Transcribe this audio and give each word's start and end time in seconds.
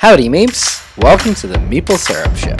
Howdy, 0.00 0.28
Meeps! 0.30 0.96
Welcome 0.96 1.34
to 1.34 1.46
the 1.46 1.58
Meeple 1.58 1.98
Syrup 1.98 2.34
Show. 2.36 2.56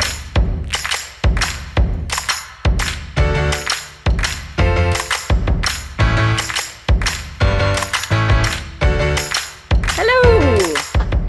Hello! 9.97 10.75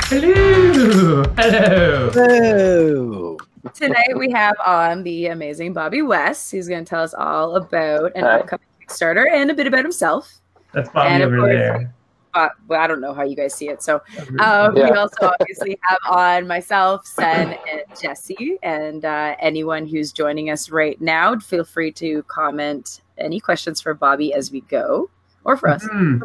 Hello. 0.10 1.24
Hello. 1.38 2.10
Hello! 2.12 3.38
Tonight 3.74 4.18
we 4.18 4.32
have 4.32 4.56
on 4.66 5.04
the 5.04 5.28
amazing 5.28 5.74
Bobby 5.74 6.02
West. 6.02 6.52
He's 6.52 6.68
going 6.68 6.84
to 6.84 6.90
tell 6.90 7.04
us 7.04 7.14
all 7.14 7.56
about 7.56 8.12
an 8.16 8.24
Hi. 8.24 8.40
upcoming 8.40 8.66
Kickstarter 8.88 9.26
and 9.32 9.52
a 9.52 9.54
bit 9.54 9.68
about 9.68 9.84
himself. 9.84 10.40
That's 10.74 10.90
Bobby 10.90 11.10
And 11.10 11.24
over 11.24 11.38
course- 11.38 11.50
there. 11.52 11.94
But 12.34 12.54
well, 12.68 12.82
I 12.82 12.88
don't 12.88 13.02
know 13.02 13.14
how 13.14 13.24
you 13.24 13.36
guys 13.36 13.54
see 13.54 13.70
it. 13.70 13.84
So 13.84 14.02
um, 14.40 14.76
we 14.76 14.84
also 14.84 15.32
obviously 15.40 15.78
have 15.84 16.00
on 16.10 16.48
myself, 16.48 17.06
Sen, 17.06 17.58
and 17.70 17.82
Jesse. 18.00 18.58
And 18.64 19.06
uh, 19.06 19.36
anyone 19.40 19.86
who's 19.86 20.12
joining 20.12 20.50
us 20.50 20.70
right 20.70 21.00
now, 21.02 21.38
feel 21.40 21.64
free 21.64 21.92
to 21.94 22.24
comment 22.24 23.02
any 23.18 23.40
questions 23.40 23.82
for 23.82 23.94
Bobby 23.94 24.34
as 24.34 24.52
we 24.52 24.62
go 24.62 25.10
or 25.44 25.58
for 25.58 25.70
us. 25.70 25.86
Hmm. 25.90 26.20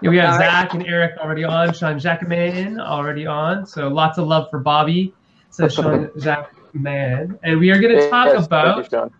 We 0.00 0.16
have 0.16 0.34
All 0.34 0.38
right. 0.40 0.50
Zach 0.50 0.74
and 0.74 0.86
Eric 0.86 1.16
already 1.18 1.44
on. 1.44 1.72
Sean 1.72 1.98
Jacquemin 1.98 2.80
already 2.80 3.26
on. 3.26 3.64
So 3.66 3.88
lots 3.88 4.18
of 4.18 4.26
love 4.26 4.50
for 4.50 4.58
Bobby. 4.58 5.14
Says 5.50 5.74
Sean 5.74 6.08
Jacquemin. 6.16 7.38
And 7.42 7.60
we 7.60 7.70
are 7.70 7.80
going 7.80 7.94
to 7.96 8.10
talk 8.10 8.26
Yes, 8.26 8.34
thank 8.34 8.46
about 8.46 8.78
you, 8.78 8.84
Sean. 8.90 9.10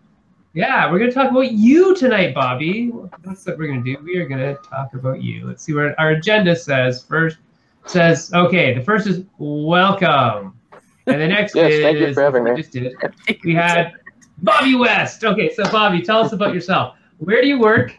Yeah, 0.54 0.90
we're 0.90 0.98
gonna 0.98 1.12
talk 1.12 1.30
about 1.30 1.52
you 1.52 1.94
tonight, 1.96 2.34
Bobby. 2.34 2.92
That's 3.24 3.46
what 3.46 3.56
we're 3.56 3.68
gonna 3.68 3.82
do. 3.82 3.96
We 4.04 4.18
are 4.18 4.28
gonna 4.28 4.54
talk 4.56 4.92
about 4.92 5.22
you. 5.22 5.46
Let's 5.46 5.62
see 5.62 5.72
what 5.72 5.98
our 5.98 6.10
agenda 6.10 6.54
says. 6.54 7.02
First 7.02 7.38
says, 7.86 8.30
okay, 8.34 8.74
the 8.74 8.82
first 8.82 9.06
is 9.06 9.24
welcome. 9.38 10.54
And 11.06 11.20
the 11.20 11.26
next 11.28 11.54
Yes, 11.56 11.72
is 11.72 11.82
thank 11.82 11.98
you 11.98 12.12
for 12.12 12.22
having 12.22 12.44
me. 12.44 12.54
just 12.54 12.70
did. 12.70 12.94
We 13.44 13.54
had 13.54 13.92
Bobby 14.42 14.74
West. 14.74 15.24
Okay, 15.24 15.52
so 15.54 15.64
Bobby, 15.70 16.02
tell 16.02 16.18
us 16.18 16.32
about 16.32 16.52
yourself. 16.52 16.96
Where 17.18 17.40
do 17.40 17.48
you 17.48 17.58
work? 17.58 17.94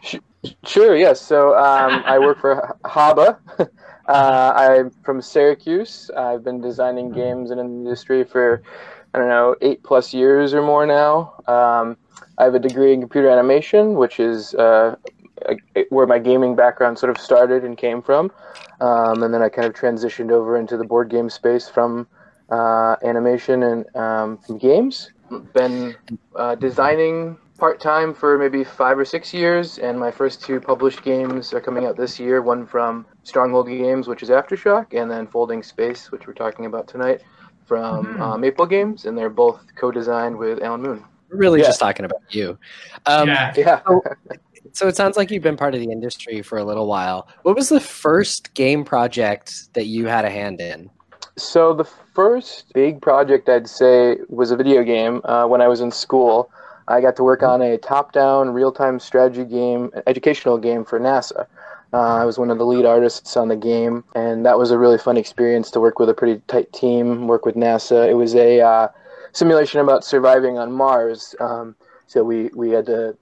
Sure, 0.64 0.94
yes. 0.96 1.20
So 1.20 1.56
um, 1.58 2.02
I 2.06 2.18
work 2.18 2.40
for 2.40 2.76
Haba. 2.84 3.38
Uh, 4.06 4.52
I'm 4.54 4.90
from 5.02 5.22
Syracuse. 5.22 6.10
I've 6.14 6.44
been 6.44 6.60
designing 6.60 7.10
games 7.10 7.50
in 7.50 7.56
the 7.56 7.64
industry 7.64 8.22
for, 8.22 8.62
I 9.14 9.18
don't 9.18 9.28
know, 9.30 9.56
eight 9.62 9.82
plus 9.82 10.12
years 10.12 10.52
or 10.52 10.60
more 10.60 10.84
now. 10.84 11.32
Um, 11.46 11.96
I 12.38 12.44
have 12.44 12.54
a 12.54 12.58
degree 12.58 12.92
in 12.92 13.00
computer 13.00 13.28
animation, 13.30 13.94
which 13.94 14.18
is 14.20 14.54
uh, 14.54 14.96
where 15.90 16.06
my 16.06 16.18
gaming 16.18 16.54
background 16.56 16.98
sort 16.98 17.10
of 17.10 17.18
started 17.18 17.64
and 17.64 17.76
came 17.76 18.02
from. 18.02 18.30
Um, 18.80 19.22
and 19.22 19.32
then 19.32 19.42
I 19.42 19.48
kind 19.48 19.66
of 19.66 19.74
transitioned 19.74 20.30
over 20.30 20.56
into 20.56 20.76
the 20.76 20.84
board 20.84 21.08
game 21.10 21.28
space 21.30 21.68
from 21.68 22.08
uh, 22.50 22.96
animation 23.04 23.62
and 23.62 23.96
um, 23.96 24.38
from 24.38 24.58
games. 24.58 25.10
Been 25.52 25.94
uh, 26.36 26.54
designing 26.56 27.38
part 27.58 27.80
time 27.80 28.14
for 28.14 28.36
maybe 28.38 28.64
five 28.64 28.98
or 28.98 29.04
six 29.04 29.32
years, 29.32 29.78
and 29.78 29.98
my 29.98 30.10
first 30.10 30.42
two 30.42 30.60
published 30.60 31.02
games 31.02 31.52
are 31.52 31.60
coming 31.60 31.86
out 31.86 31.96
this 31.96 32.18
year. 32.18 32.42
One 32.42 32.66
from 32.66 33.06
Stronghold 33.24 33.68
Games, 33.68 34.08
which 34.08 34.22
is 34.22 34.28
Aftershock, 34.28 34.86
and 34.92 35.10
then 35.10 35.26
Folding 35.26 35.62
Space, 35.62 36.10
which 36.10 36.26
we're 36.26 36.34
talking 36.34 36.66
about 36.66 36.88
tonight, 36.88 37.22
from 37.64 38.06
Mhm. 38.06 38.20
uh, 38.20 38.36
Maple 38.36 38.66
Games, 38.66 39.04
and 39.06 39.16
they're 39.16 39.30
both 39.30 39.64
co-designed 39.76 40.36
with 40.36 40.62
Alan 40.62 40.82
Moon. 40.82 41.04
We're 41.34 41.40
really 41.40 41.60
Yeah. 41.60 41.66
just 41.66 41.80
talking 41.80 42.04
about 42.04 42.20
you. 42.30 42.56
Um, 43.06 43.28
yeah. 43.28 43.52
Yeah. 43.56 43.80
So 44.72 44.88
it 44.88 44.96
sounds 44.96 45.16
like 45.16 45.30
you've 45.30 45.42
been 45.42 45.56
part 45.56 45.74
of 45.74 45.80
the 45.80 45.90
industry 45.90 46.42
for 46.42 46.58
a 46.58 46.64
little 46.64 46.86
while. 46.86 47.28
What 47.42 47.54
was 47.54 47.68
the 47.68 47.80
first 47.80 48.54
game 48.54 48.84
project 48.84 49.72
that 49.74 49.86
you 49.86 50.06
had 50.06 50.24
a 50.24 50.30
hand 50.30 50.60
in? 50.60 50.90
So 51.36 51.74
the 51.74 51.84
first 51.84 52.72
big 52.72 53.00
project 53.02 53.48
I'd 53.48 53.68
say 53.68 54.18
was 54.28 54.50
a 54.52 54.56
video 54.56 54.82
game 54.84 55.20
uh, 55.24 55.46
when 55.46 55.60
I 55.60 55.68
was 55.68 55.80
in 55.80 55.90
school. 55.90 56.50
I 56.86 57.00
got 57.00 57.16
to 57.16 57.24
work 57.24 57.42
on 57.42 57.62
a 57.62 57.78
top-down 57.78 58.50
real-time 58.50 59.00
strategy 59.00 59.44
game, 59.44 59.90
educational 60.06 60.58
game 60.58 60.84
for 60.84 61.00
NASA. 61.00 61.46
Uh, 61.92 62.16
I 62.16 62.24
was 62.24 62.38
one 62.38 62.50
of 62.50 62.58
the 62.58 62.66
lead 62.66 62.84
artists 62.84 63.36
on 63.36 63.48
the 63.48 63.56
game, 63.56 64.04
and 64.14 64.44
that 64.44 64.58
was 64.58 64.70
a 64.70 64.78
really 64.78 64.98
fun 64.98 65.16
experience 65.16 65.70
to 65.72 65.80
work 65.80 65.98
with 65.98 66.08
a 66.08 66.14
pretty 66.14 66.42
tight 66.48 66.72
team, 66.72 67.26
work 67.26 67.46
with 67.46 67.54
NASA. 67.54 68.08
It 68.08 68.14
was 68.14 68.34
a 68.34 68.60
uh, 68.60 68.88
simulation 69.34 69.80
about 69.80 70.04
surviving 70.04 70.58
on 70.58 70.72
Mars. 70.72 71.34
Um, 71.40 71.76
so 72.06 72.24
we, 72.24 72.48
we 72.54 72.70
had 72.70 72.86
to 72.86 73.16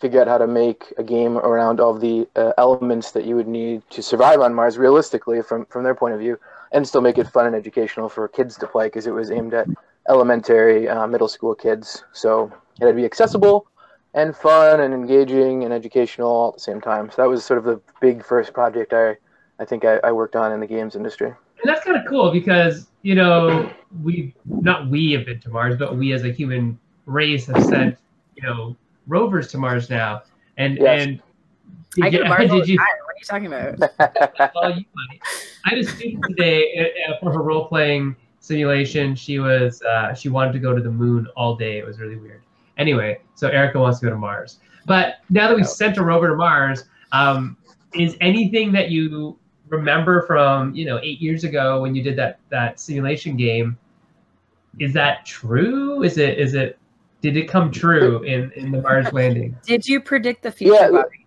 figure 0.00 0.20
out 0.20 0.28
how 0.28 0.38
to 0.38 0.46
make 0.46 0.92
a 0.96 1.02
game 1.02 1.36
around 1.38 1.80
all 1.80 1.94
the 1.94 2.26
uh, 2.36 2.52
elements 2.58 3.10
that 3.12 3.24
you 3.24 3.36
would 3.36 3.48
need 3.48 3.82
to 3.90 4.02
survive 4.02 4.40
on 4.40 4.54
Mars 4.54 4.78
realistically 4.78 5.42
from, 5.42 5.66
from 5.66 5.84
their 5.84 5.94
point 5.94 6.14
of 6.14 6.20
view 6.20 6.38
and 6.72 6.86
still 6.86 7.00
make 7.00 7.18
it 7.18 7.26
fun 7.28 7.46
and 7.46 7.54
educational 7.54 8.08
for 8.08 8.26
kids 8.28 8.56
to 8.56 8.66
play 8.66 8.86
because 8.86 9.06
it 9.06 9.12
was 9.12 9.30
aimed 9.30 9.54
at 9.54 9.66
elementary, 10.08 10.88
uh, 10.88 11.06
middle 11.06 11.28
school 11.28 11.54
kids. 11.54 12.04
So 12.12 12.52
it 12.80 12.84
had 12.84 12.90
to 12.90 12.94
be 12.94 13.04
accessible 13.04 13.66
and 14.14 14.34
fun 14.34 14.80
and 14.80 14.94
engaging 14.94 15.64
and 15.64 15.72
educational 15.72 16.30
all 16.30 16.48
at 16.48 16.54
the 16.54 16.60
same 16.60 16.80
time. 16.80 17.10
So 17.10 17.22
that 17.22 17.28
was 17.28 17.44
sort 17.44 17.58
of 17.58 17.64
the 17.64 17.80
big 18.00 18.24
first 18.24 18.52
project 18.52 18.92
I, 18.92 19.16
I 19.58 19.64
think 19.64 19.84
I, 19.84 19.98
I 20.04 20.12
worked 20.12 20.36
on 20.36 20.52
in 20.52 20.60
the 20.60 20.66
games 20.66 20.96
industry. 20.96 21.34
And 21.62 21.68
that's 21.68 21.84
kind 21.84 21.96
of 21.96 22.04
cool 22.06 22.30
because 22.30 22.88
you 23.02 23.14
know 23.14 23.72
we 24.02 24.34
not 24.46 24.88
we 24.88 25.12
have 25.12 25.26
been 25.26 25.40
to 25.40 25.50
Mars, 25.50 25.76
but 25.78 25.96
we 25.96 26.12
as 26.12 26.24
a 26.24 26.30
human 26.32 26.78
race 27.06 27.46
have 27.46 27.64
sent 27.64 27.96
you 28.36 28.42
know 28.42 28.76
rovers 29.06 29.48
to 29.52 29.58
Mars 29.58 29.90
now. 29.90 30.22
And 30.56 30.78
Yes. 30.78 31.06
and 31.06 31.22
I 32.02 32.10
did 32.10 32.18
go 32.18 32.18
to 32.18 32.24
you, 32.24 32.28
Mars 32.28 32.50
all 32.50 32.58
did 32.58 32.68
you. 32.68 32.78
What 32.78 32.86
are 32.88 33.18
you 33.18 33.24
talking 33.26 33.46
about? 33.46 34.52
well, 34.54 34.70
you 34.78 34.84
might. 34.94 35.20
I 35.64 35.70
had 35.70 35.78
a 35.78 35.84
student 35.84 36.24
today 36.28 36.92
uh, 37.08 37.12
uh, 37.12 37.18
for 37.20 37.32
her 37.32 37.42
role 37.42 37.66
playing 37.66 38.14
simulation. 38.40 39.14
She 39.14 39.38
was 39.38 39.82
uh, 39.82 40.14
she 40.14 40.28
wanted 40.28 40.52
to 40.52 40.58
go 40.60 40.74
to 40.74 40.82
the 40.82 40.90
moon 40.90 41.26
all 41.36 41.56
day. 41.56 41.78
It 41.78 41.86
was 41.86 41.98
really 41.98 42.16
weird. 42.16 42.42
Anyway, 42.76 43.20
so 43.34 43.48
Erica 43.48 43.80
wants 43.80 43.98
to 44.00 44.06
go 44.06 44.10
to 44.10 44.18
Mars. 44.18 44.58
But 44.86 45.16
now 45.30 45.48
that 45.48 45.54
we 45.56 45.62
Yeah. 45.62 45.66
sent 45.68 45.96
a 45.98 46.04
rover 46.04 46.28
to 46.28 46.36
Mars, 46.36 46.84
um, 47.12 47.56
is 47.94 48.16
anything 48.20 48.70
that 48.72 48.90
you 48.90 49.36
remember 49.68 50.22
from 50.22 50.74
you 50.74 50.84
know 50.84 50.98
eight 51.02 51.20
years 51.20 51.44
ago 51.44 51.82
when 51.82 51.94
you 51.94 52.02
did 52.02 52.16
that 52.16 52.38
that 52.50 52.80
simulation 52.80 53.36
game? 53.36 53.78
Is 54.78 54.92
that 54.94 55.26
true? 55.26 56.02
Is 56.02 56.18
it 56.18 56.38
is 56.38 56.54
it 56.54 56.78
did 57.20 57.36
it 57.36 57.48
come 57.48 57.70
true 57.70 58.22
in 58.24 58.52
in 58.52 58.70
the 58.70 58.80
Mars 58.80 59.12
landing? 59.12 59.56
Did 59.64 59.86
you 59.86 60.00
predict 60.00 60.42
the 60.42 60.52
future, 60.52 60.74
Yeah. 60.74 60.90
Bobby? 60.90 61.26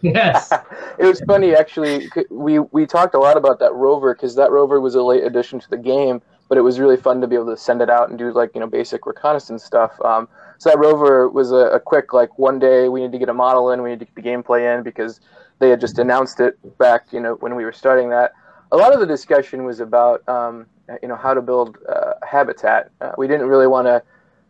Yes. 0.00 0.52
it 0.98 1.04
was 1.04 1.20
funny 1.26 1.54
actually. 1.54 2.08
We 2.30 2.60
we 2.60 2.86
talked 2.86 3.14
a 3.14 3.18
lot 3.18 3.36
about 3.36 3.58
that 3.60 3.72
rover 3.72 4.14
because 4.14 4.34
that 4.36 4.50
rover 4.50 4.80
was 4.80 4.94
a 4.94 5.02
late 5.02 5.24
addition 5.24 5.60
to 5.60 5.70
the 5.70 5.76
game, 5.76 6.22
but 6.48 6.58
it 6.58 6.62
was 6.62 6.78
really 6.78 6.96
fun 6.96 7.20
to 7.20 7.26
be 7.26 7.34
able 7.34 7.46
to 7.46 7.56
send 7.56 7.82
it 7.82 7.90
out 7.90 8.08
and 8.08 8.18
do 8.18 8.32
like 8.32 8.50
you 8.54 8.60
know 8.60 8.66
basic 8.66 9.06
reconnaissance 9.06 9.64
stuff. 9.64 10.00
Um, 10.02 10.28
so 10.58 10.70
that 10.70 10.78
rover 10.78 11.28
was 11.28 11.52
a, 11.52 11.70
a 11.70 11.80
quick 11.80 12.12
like 12.12 12.38
one 12.38 12.58
day 12.58 12.88
we 12.88 13.00
need 13.00 13.12
to 13.12 13.18
get 13.18 13.28
a 13.28 13.34
model 13.34 13.70
in, 13.72 13.82
we 13.82 13.90
need 13.90 14.00
to 14.00 14.04
get 14.04 14.14
the 14.14 14.22
gameplay 14.22 14.76
in 14.76 14.82
because 14.82 15.20
they 15.58 15.70
had 15.70 15.80
just 15.80 15.98
announced 15.98 16.40
it 16.40 16.56
back 16.78 17.12
you 17.12 17.20
know 17.20 17.34
when 17.34 17.54
we 17.54 17.64
were 17.64 17.72
starting 17.72 18.08
that. 18.10 18.32
A 18.70 18.76
lot 18.76 18.92
of 18.92 19.00
the 19.00 19.06
discussion 19.06 19.64
was 19.64 19.80
about 19.80 20.26
um, 20.28 20.66
you 21.02 21.08
know 21.08 21.16
how 21.16 21.34
to 21.34 21.42
build 21.42 21.78
uh, 21.88 22.14
habitat. 22.26 22.90
Uh, 23.00 23.12
we 23.18 23.26
didn't 23.26 23.46
really 23.46 23.66
want 23.66 23.86
to. 23.86 24.02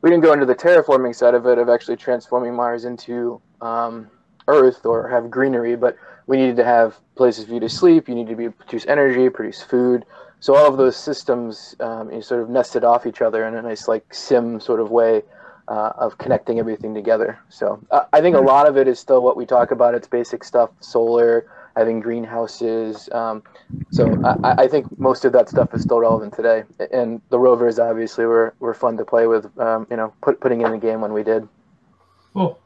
We 0.02 0.10
didn't 0.10 0.22
go 0.22 0.32
into 0.32 0.46
the 0.46 0.54
terraforming 0.54 1.14
side 1.14 1.34
of 1.34 1.46
it 1.46 1.58
of 1.58 1.69
actually 1.69 1.96
transforming 1.96 2.54
Mars 2.54 2.84
into 2.84 3.41
um, 3.60 4.08
Earth 4.46 4.86
or 4.86 5.08
have 5.08 5.30
greenery, 5.30 5.76
but 5.76 5.96
we 6.26 6.36
needed 6.36 6.56
to 6.56 6.64
have 6.64 6.96
places 7.16 7.46
for 7.46 7.54
you 7.54 7.60
to 7.60 7.69
sleep. 7.69 8.08
You 8.08 8.14
need 8.14 8.28
to 8.28 8.36
be 8.36 8.48
produce 8.48 8.86
energy, 8.86 9.28
produce 9.28 9.62
food. 9.62 10.04
So 10.40 10.54
all 10.54 10.69
of 10.69 10.76
those 10.76 10.96
systems, 10.96 11.75
um, 11.80 12.12
you 12.12 12.22
sort 12.22 12.42
of 12.42 12.48
nested 12.48 12.84
off 12.84 13.06
each 13.06 13.22
other 13.22 13.44
in 13.46 13.56
a 13.56 13.62
nice 13.62 13.88
like 13.88 14.14
sim 14.14 14.60
sort 14.60 14.78
of 14.78 14.90
way 14.90 15.22
uh, 15.69 15.93
of 15.97 16.19
connecting 16.19 16.59
everything 16.59 16.95
together. 16.95 17.39
So 17.49 17.81
uh, 17.91 18.05
I 18.12 18.21
think 18.21 18.37
a 18.37 18.41
lot 18.41 18.67
of 18.67 18.77
it 18.77 18.89
is 18.89 18.99
still 18.99 19.23
what 19.23 19.37
we 19.37 19.47
talk 19.47 19.71
about. 19.71 19.95
It's 19.95 20.09
basic 20.09 20.43
stuff: 20.43 20.71
solar, 20.81 21.47
having 21.79 22.01
greenhouses. 22.01 23.09
Um, 23.12 23.43
so 23.91 24.21
I, 24.25 24.65
I 24.65 24.69
think 24.69 24.99
most 24.99 25.25
of 25.25 25.33
that 25.33 25.49
stuff 25.49 25.73
is 25.75 25.83
still 25.83 26.01
relevant 26.01 26.34
today. 26.34 26.65
And 26.93 27.21
the 27.29 27.38
rovers 27.38 27.79
obviously 27.79 28.26
were, 28.26 28.55
were 28.59 28.75
fun 28.75 28.97
to 28.97 29.05
play 29.05 29.26
with. 29.26 29.47
Um, 29.59 29.87
you 29.91 29.97
know, 29.97 30.12
put, 30.20 30.41
putting 30.41 30.62
in 30.62 30.73
the 30.73 30.79
game 30.79 31.00
when 31.00 31.12
we 31.12 31.23
did. 31.23 31.49
Cool. 32.35 32.59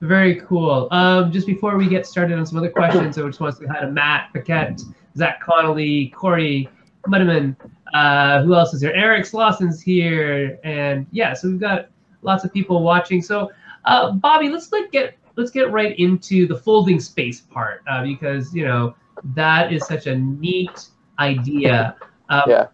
Very 0.00 0.36
cool. 0.42 0.88
Um, 0.90 1.30
just 1.30 1.46
before 1.46 1.76
we 1.76 1.88
get 1.88 2.06
started 2.06 2.38
on 2.38 2.46
some 2.46 2.58
other 2.58 2.70
questions, 2.70 3.18
I 3.18 3.26
just 3.26 3.40
want 3.40 3.56
to 3.56 3.62
say 3.62 3.66
hi 3.66 3.80
to 3.80 3.90
Matt, 3.90 4.32
Paquette, 4.32 4.80
Zach 5.16 5.42
Connolly, 5.42 6.08
Corey, 6.16 6.68
Mudman. 7.06 7.56
Uh, 7.92 8.42
who 8.42 8.54
else 8.54 8.72
is 8.72 8.80
here? 8.80 8.92
Eric 8.94 9.24
Slosson's 9.24 9.82
here, 9.82 10.58
and 10.64 11.06
yeah, 11.10 11.34
so 11.34 11.48
we've 11.48 11.60
got 11.60 11.88
lots 12.22 12.44
of 12.44 12.52
people 12.52 12.82
watching. 12.82 13.22
So, 13.22 13.50
uh, 13.84 14.12
Bobby, 14.12 14.48
let's 14.48 14.72
like 14.72 14.90
get 14.90 15.16
let's 15.36 15.50
get 15.50 15.70
right 15.70 15.98
into 15.98 16.46
the 16.46 16.56
folding 16.56 17.00
space 17.00 17.40
part 17.40 17.82
uh, 17.88 18.02
because 18.02 18.54
you 18.54 18.64
know 18.64 18.94
that 19.34 19.72
is 19.72 19.86
such 19.86 20.06
a 20.06 20.16
neat 20.16 20.88
idea. 21.18 21.96
Um, 22.28 22.42
Yeah. 22.46 22.66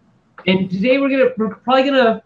And 0.46 0.70
today 0.70 0.98
we're 0.98 1.10
gonna 1.10 1.30
we're 1.36 1.54
probably 1.54 1.84
gonna 1.84 2.22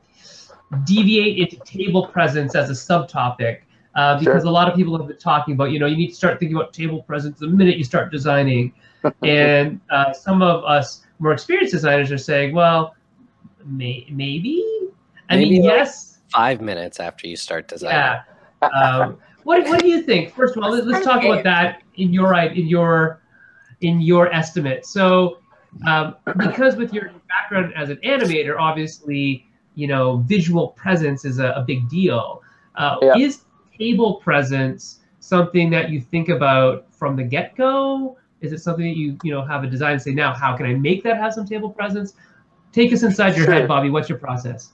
deviate 0.85 1.39
into 1.39 1.57
table 1.65 2.07
presence 2.07 2.55
as 2.55 2.71
a 2.71 2.73
subtopic 2.73 3.61
uh, 3.95 4.19
because 4.19 4.45
a 4.45 4.51
lot 4.51 4.69
of 4.69 4.75
people 4.77 4.97
have 4.97 5.09
been 5.09 5.19
talking 5.19 5.55
about, 5.55 5.71
you 5.71 5.79
know, 5.79 5.87
you 5.87 5.97
need 5.97 6.09
to 6.09 6.15
start 6.15 6.39
thinking 6.39 6.57
about 6.57 6.73
table 6.73 7.03
presence 7.03 7.39
the 7.39 7.47
minute 7.49 7.77
you 7.77 7.85
start 7.85 8.11
designing. 8.13 8.73
and 9.23 9.81
uh, 9.91 10.13
some 10.13 10.43
of 10.43 10.65
us 10.65 11.05
more 11.19 11.33
experienced 11.33 11.73
designers 11.73 12.13
are 12.13 12.19
saying, 12.19 12.55
well, 12.55 12.95
may, 13.65 14.07
maybe. 14.11 14.65
I 15.29 15.37
Maybe 15.37 15.51
mean, 15.51 15.65
yes. 15.65 16.10
Five 16.33 16.61
minutes 16.61 17.01
after 17.01 17.27
you 17.27 17.37
start 17.37 17.69
designing. 17.69 17.97
Yeah. 18.63 18.69
Um, 18.69 19.19
what 19.45 19.67
What 19.69 19.81
do 19.81 19.89
you 19.89 20.03
think? 20.03 20.35
First 20.35 20.57
of 20.57 20.63
all, 20.63 20.71
let's, 20.71 20.87
let's 20.87 21.05
talk 21.05 21.25
about 21.25 21.45
that 21.45 21.83
in 21.97 22.13
your 22.13 22.29
right 22.29 22.57
in 22.57 22.67
your 22.67 23.21
in 23.81 24.01
your 24.01 24.33
estimate. 24.33 24.85
So, 24.87 25.39
um, 25.87 26.17
because 26.37 26.77
with 26.77 26.93
your 26.93 27.11
background 27.29 27.73
as 27.75 27.89
an 27.91 27.97
animator, 28.05 28.59
obviously, 28.59 29.47
you 29.75 29.87
know, 29.87 30.19
visual 30.19 30.69
presence 30.69 31.25
is 31.25 31.39
a, 31.39 31.49
a 31.53 31.63
big 31.63 31.89
deal. 31.89 32.43
Uh, 32.77 32.97
Yeah. 33.03 33.17
Is 33.17 33.43
table 33.79 34.17
presence 34.17 35.01
something 35.21 35.71
that 35.71 35.91
you 35.91 36.01
think 36.01 36.29
about 36.29 36.87
from 36.93 37.17
the 37.17 37.23
get 37.25 37.57
go? 37.57 38.19
Is 38.43 38.53
it 38.53 38.59
something 38.59 38.85
that 38.85 38.97
you 38.97 39.19
you 39.23 39.33
know 39.33 39.43
have 39.43 39.65
a 39.65 39.67
design 39.67 39.93
and 39.93 40.03
say 40.03 40.13
now 40.13 40.33
how 40.33 40.57
can 40.57 40.67
I 40.67 40.75
make 40.75 41.03
that 41.05 41.17
have 41.17 41.33
some 41.35 41.47
table 41.47 41.71
presence? 41.71 42.15
Take 42.73 42.93
us 42.93 43.03
inside 43.03 43.37
your 43.37 43.47
Sure. 43.47 43.55
head, 43.55 43.69
Bobby. 43.69 43.91
What's 43.91 44.09
your 44.09 44.19
process? 44.19 44.73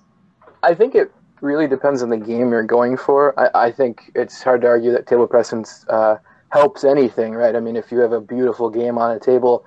I 0.63 0.75
think 0.75 0.95
it 0.95 1.13
really 1.41 1.67
depends 1.67 2.03
on 2.03 2.09
the 2.09 2.17
game 2.17 2.51
you're 2.51 2.63
going 2.63 2.97
for. 2.97 3.39
I, 3.39 3.67
I 3.67 3.73
think 3.73 4.11
it's 4.15 4.43
hard 4.43 4.63
to 4.63 4.69
argue 4.69 4.93
that 4.93 5.07
table 5.07 5.27
presence 5.27 5.85
uh, 5.89 6.17
helps 6.51 6.85
anything, 6.85 7.35
right? 7.35 7.55
I 7.55 7.61
mean, 7.61 7.77
if 7.77 7.91
you 7.91 7.99
have 7.99 8.13
a 8.13 8.21
beautiful 8.21 8.71
game 8.71 8.99
on 8.99 9.11
a 9.11 9.21
table 9.21 9.65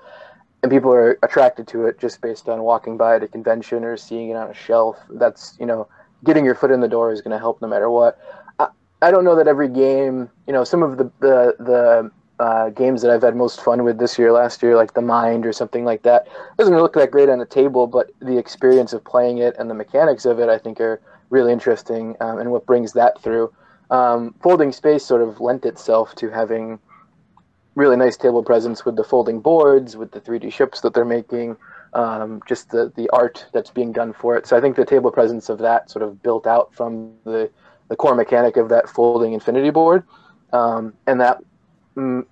and 0.62 0.72
people 0.72 0.92
are 0.92 1.18
attracted 1.24 1.68
to 1.70 1.86
it 1.86 2.00
just 2.00 2.22
based 2.22 2.50
on 2.50 2.64
walking 2.64 2.98
by 2.98 3.16
at 3.16 3.24
a 3.24 3.28
convention 3.28 3.84
or 3.84 3.98
seeing 3.98 4.30
it 4.30 4.36
on 4.36 4.50
a 4.50 4.54
shelf, 4.54 4.98
that's, 5.12 5.56
you 5.60 5.66
know, 5.66 5.88
getting 6.24 6.44
your 6.44 6.56
foot 6.56 6.72
in 6.72 6.82
the 6.82 6.88
door 6.88 7.14
is 7.14 7.22
going 7.22 7.32
to 7.32 7.40
help 7.40 7.62
no 7.62 7.68
matter 7.68 7.90
what. 7.90 8.20
I, 8.60 8.68
I 9.02 9.12
don't 9.12 9.24
know 9.24 9.36
that 9.36 9.48
every 9.48 9.70
game, 9.70 10.30
you 10.48 10.54
know, 10.54 10.64
some 10.64 10.84
of 10.84 10.98
the, 10.98 11.12
the, 11.20 11.56
the 11.60 12.12
uh, 12.44 12.70
games 12.70 13.02
that 13.02 13.12
I've 13.12 13.22
had 13.22 13.36
most 13.36 13.62
fun 13.62 13.84
with 13.84 14.00
this 14.00 14.18
year, 14.18 14.32
last 14.32 14.64
year, 14.64 14.76
like 14.76 14.94
The 14.94 15.02
Mind 15.02 15.46
or 15.46 15.54
something 15.54 15.86
like 15.86 16.04
that, 16.04 16.28
doesn't 16.58 16.76
look 16.76 16.94
that 16.94 17.12
great 17.12 17.30
on 17.30 17.42
a 17.42 17.46
table, 17.46 17.86
but 17.88 18.12
the 18.20 18.38
experience 18.38 18.94
of 18.94 19.04
playing 19.04 19.40
it 19.40 19.56
and 19.60 19.70
the 19.70 19.74
mechanics 19.74 20.26
of 20.26 20.40
it, 20.40 20.50
I 20.50 20.58
think, 20.58 20.80
are 20.80 21.02
really 21.30 21.52
interesting 21.52 22.16
um, 22.20 22.40
and 22.40 22.52
what 22.52 22.66
brings 22.66 22.94
that 22.94 23.22
through. 23.22 23.54
Um, 23.92 24.36
folding 24.42 24.72
space 24.72 25.04
sort 25.04 25.22
of 25.22 25.40
lent 25.40 25.66
itself 25.66 26.16
to 26.16 26.30
having 26.30 26.80
really 27.76 27.96
nice 27.96 28.18
table 28.18 28.44
presence 28.44 28.86
with 28.86 28.96
the 28.96 29.04
folding 29.04 29.40
boards, 29.40 29.96
with 29.96 30.12
the 30.12 30.22
3D 30.22 30.52
ships 30.52 30.82
that 30.82 30.94
they're 30.94 31.06
making, 31.06 31.56
um, 31.94 32.42
just 32.46 32.70
the, 32.70 32.92
the 32.96 33.10
art 33.12 33.46
that's 33.54 33.72
being 33.72 33.92
done 33.92 34.14
for 34.14 34.36
it. 34.38 34.46
So 34.46 34.58
I 34.58 34.62
think 34.62 34.76
the 34.76 34.86
table 34.86 35.12
presence 35.12 35.50
of 35.50 35.58
that 35.60 35.90
sort 35.90 36.04
of 36.04 36.22
built 36.22 36.46
out 36.46 36.74
from 36.76 37.14
the, 37.24 37.50
the 37.88 37.96
core 37.96 38.16
mechanic 38.16 38.58
of 38.58 38.70
that 38.70 38.90
folding 38.90 39.34
infinity 39.34 39.70
board. 39.70 40.04
Um, 40.52 40.94
and 41.08 41.22
that 41.22 41.40
mm, 41.96 42.26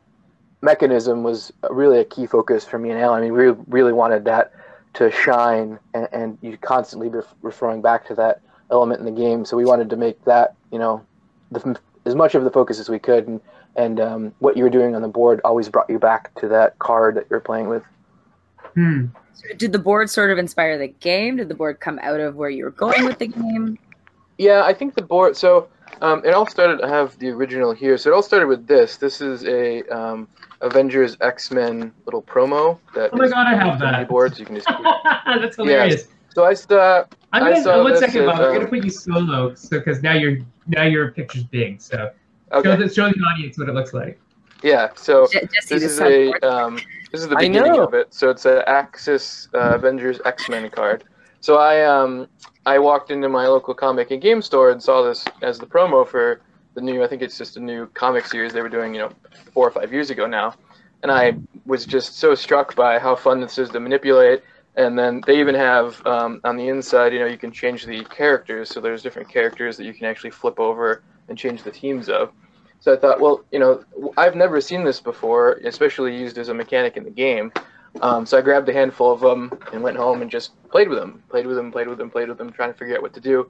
mechanism 0.62 1.24
was 1.24 1.52
really 1.70 2.00
a 2.00 2.06
key 2.06 2.28
focus 2.28 2.66
for 2.66 2.78
me 2.78 2.92
and. 2.92 3.00
I 3.00 3.22
mean, 3.22 3.34
we 3.34 3.50
really 3.68 3.94
wanted 3.94 4.26
that 4.26 4.52
to 4.96 5.12
shine, 5.12 5.78
and, 5.94 6.08
and 6.12 6.38
you 6.42 6.58
constantly 6.58 7.10
be 7.10 7.20
referring 7.42 7.82
back 7.82 8.08
to 8.08 8.16
that 8.16 8.42
element 8.72 9.00
in 9.00 9.06
the 9.06 9.12
game. 9.12 9.46
So 9.46 9.58
we 9.58 9.66
wanted 9.66 9.90
to 9.90 9.96
make 9.96 10.24
that, 10.26 10.56
you 10.72 10.80
know, 10.80 11.06
the, 11.52 11.80
as 12.06 12.16
much 12.16 12.36
of 12.36 12.44
the 12.44 12.52
focus 12.52 12.80
as 12.80 12.90
we 12.90 13.00
could, 13.00 13.28
and 13.28 13.42
and 13.76 14.00
um, 14.00 14.34
what 14.40 14.58
you 14.58 14.64
were 14.64 14.70
doing 14.70 14.96
on 14.96 15.02
the 15.02 15.08
board 15.08 15.40
always 15.44 15.70
brought 15.70 15.90
you 15.90 16.00
back 16.00 16.34
to 16.36 16.48
that 16.48 16.80
card 16.80 17.16
that 17.16 17.28
you're 17.30 17.40
playing 17.40 17.70
with. 17.70 17.84
Hmm. 18.74 19.06
Did 19.58 19.72
the 19.72 19.80
board 19.80 20.10
sort 20.10 20.32
of 20.32 20.40
inspire 20.40 20.78
the 20.80 20.88
game? 20.88 21.38
Did 21.38 21.48
the 21.48 21.54
board 21.56 21.80
come 21.80 22.00
out 22.02 22.20
of 22.20 22.36
where 22.36 22.50
you 22.50 22.64
were 22.64 22.72
going 22.72 23.06
with 23.06 23.20
the 23.20 23.28
game? 23.28 23.78
Yeah, 24.38 24.64
I 24.64 24.74
think 24.74 24.96
the 24.96 25.04
board. 25.04 25.38
So 25.38 25.68
um, 26.02 26.24
it 26.26 26.34
all 26.34 26.48
started. 26.48 26.82
I 26.82 26.90
have 26.90 27.18
the 27.20 27.30
original 27.30 27.72
here. 27.72 27.98
So 27.98 28.12
it 28.12 28.14
all 28.14 28.24
started 28.24 28.48
with 28.48 28.68
this. 28.68 28.98
This 28.98 29.22
is 29.22 29.46
a 29.46 29.84
um, 29.96 30.28
Avengers 30.62 31.18
X 31.22 31.52
Men 31.52 31.94
little 32.06 32.22
promo. 32.22 32.80
That 32.96 33.12
Oh 33.14 33.18
my 33.18 33.28
God, 33.28 33.48
I 33.48 33.56
have 33.56 33.68
on 33.68 33.80
the 33.80 33.86
that. 33.86 34.10
boards. 34.10 34.40
You 34.40 34.46
can 34.46 34.56
just. 34.56 34.68
That's 35.26 35.56
hilarious. 35.56 36.08
So 36.38 36.46
I 36.46 36.54
saw. 36.54 37.04
I'm 37.34 37.42
gonna 37.42 37.64
saw 37.64 37.82
one 37.82 37.94
this 37.94 38.00
second, 38.00 38.22
as, 38.22 38.26
Bob. 38.28 38.36
I'm 38.36 38.44
um, 38.50 38.54
gonna 38.54 38.68
put 38.68 38.84
you 38.84 38.92
solo, 38.92 39.56
so 39.56 39.80
because 39.80 40.04
now 40.04 40.14
your 40.14 40.38
now 40.68 40.84
your 40.84 41.12
picture's 41.12 41.44
big. 41.46 41.82
So 41.82 42.12
show 42.54 42.76
the 42.76 42.94
show 42.94 43.10
the 43.10 43.20
audience 43.34 43.58
what 43.58 43.70
it 43.70 43.74
looks 43.74 43.92
like. 43.92 44.20
Yeah. 44.62 44.90
So 44.94 45.26
Je- 45.26 45.40
Jesse, 45.40 45.50
this 45.50 45.70
this 45.70 45.84
is 45.94 46.00
a 46.00 46.48
um, 46.48 46.76
this 47.12 47.22
is 47.22 47.28
the 47.28 47.38
beginning 47.38 47.80
of 47.80 47.96
it. 47.96 48.14
So 48.14 48.30
it's 48.30 48.46
an 48.46 48.62
Axis 48.68 49.50
uh, 49.56 49.78
Avengers 49.78 50.20
X 50.26 50.48
Men 50.48 50.70
card. 50.70 51.06
So 51.40 51.58
I 51.58 51.84
um 51.84 52.28
I 52.68 52.78
walked 52.78 53.10
into 53.10 53.30
my 53.30 53.48
local 53.48 53.74
comic 53.74 54.12
and 54.12 54.22
game 54.22 54.44
store 54.44 54.70
and 54.70 54.80
saw 54.80 55.02
this 55.02 55.26
as 55.42 55.58
the 55.58 55.66
promo 55.66 56.08
for 56.08 56.42
the 56.76 56.82
new. 56.82 57.04
I 57.04 57.08
think 57.08 57.24
it's 57.24 57.40
just 57.40 57.58
a 57.58 57.60
new 57.60 57.88
comic 57.96 58.28
series 58.28 58.54
they 58.54 58.62
were 58.62 58.70
doing, 58.70 58.94
you 58.94 59.00
know, 59.00 59.10
four 59.56 59.68
or 59.68 59.72
five 59.72 59.92
years 59.92 60.12
ago 60.12 60.28
now. 60.28 60.54
And 61.02 61.12
I 61.12 61.34
was 61.66 61.88
just 61.88 62.20
so 62.20 62.36
struck 62.36 62.76
by 62.76 63.00
how 63.00 63.16
fun 63.16 63.42
this 63.42 63.58
is 63.58 63.72
to 63.72 63.80
manipulate. 63.80 64.44
And 64.78 64.98
then 64.98 65.22
they 65.26 65.40
even 65.40 65.56
have 65.56 66.06
um, 66.06 66.40
on 66.44 66.56
the 66.56 66.70
inside, 66.70 67.12
you 67.12 67.20
know, 67.20 67.26
you 67.26 67.38
can 67.38 67.52
change 67.52 67.86
the 67.86 68.04
characters. 68.06 68.70
So 68.70 68.80
there's 68.80 69.02
different 69.02 69.28
characters 69.28 69.76
that 69.78 69.86
you 69.86 69.94
can 69.94 70.06
actually 70.06 70.30
flip 70.30 70.60
over 70.60 71.02
and 71.28 71.38
change 71.38 71.64
the 71.64 71.72
teams 71.72 72.10
of. 72.10 72.32
So 72.80 72.94
I 72.94 72.98
thought, 72.98 73.20
well, 73.20 73.44
you 73.52 73.58
know, 73.58 73.84
I've 74.18 74.36
never 74.36 74.62
seen 74.62 74.84
this 74.84 75.00
before, 75.00 75.54
especially 75.66 76.16
used 76.16 76.38
as 76.38 76.50
a 76.50 76.54
mechanic 76.54 76.96
in 76.96 77.04
the 77.04 77.10
game. 77.10 77.52
Um, 78.02 78.28
so 78.28 78.38
I 78.38 78.42
grabbed 78.42 78.70
a 78.70 78.74
handful 78.74 79.12
of 79.12 79.20
them 79.20 79.52
and 79.74 79.82
went 79.82 79.98
home 79.98 80.22
and 80.22 80.30
just 80.30 80.52
played 80.70 80.90
with 80.90 81.00
them, 81.00 81.24
played 81.30 81.48
with 81.48 81.56
them, 81.56 81.72
played 81.72 81.88
with 81.88 81.98
them, 81.98 82.12
played 82.12 82.30
with 82.30 82.38
them, 82.38 82.52
trying 82.52 82.72
to 82.72 82.78
figure 82.78 82.96
out 82.96 83.02
what 83.02 83.14
to 83.14 83.20
do. 83.20 83.50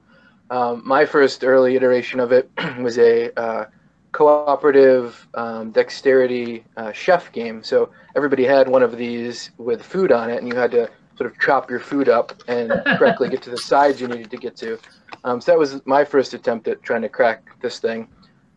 Um, 0.50 0.80
my 0.84 1.04
first 1.04 1.44
early 1.44 1.76
iteration 1.76 2.20
of 2.20 2.32
it 2.32 2.50
was 2.80 2.96
a 2.96 3.38
uh, 3.38 3.66
cooperative 4.12 5.28
um, 5.34 5.72
dexterity 5.72 6.64
uh, 6.78 6.92
chef 6.92 7.30
game. 7.32 7.62
So 7.62 7.90
everybody 8.16 8.44
had 8.44 8.66
one 8.66 8.82
of 8.82 8.96
these 8.96 9.50
with 9.58 9.82
food 9.82 10.10
on 10.10 10.30
it, 10.30 10.38
and 10.38 10.48
you 10.48 10.58
had 10.58 10.70
to 10.70 10.88
sort 11.18 11.30
of 11.30 11.38
chop 11.40 11.68
your 11.68 11.80
food 11.80 12.08
up 12.08 12.32
and 12.46 12.70
correctly 12.96 13.28
get 13.28 13.42
to 13.42 13.50
the 13.50 13.58
sides 13.58 14.00
you 14.00 14.06
needed 14.06 14.30
to 14.30 14.36
get 14.36 14.56
to. 14.56 14.78
Um, 15.24 15.40
so 15.40 15.50
that 15.52 15.58
was 15.58 15.84
my 15.84 16.04
first 16.04 16.32
attempt 16.32 16.68
at 16.68 16.82
trying 16.82 17.02
to 17.02 17.08
crack 17.08 17.60
this 17.60 17.80
thing. 17.80 18.08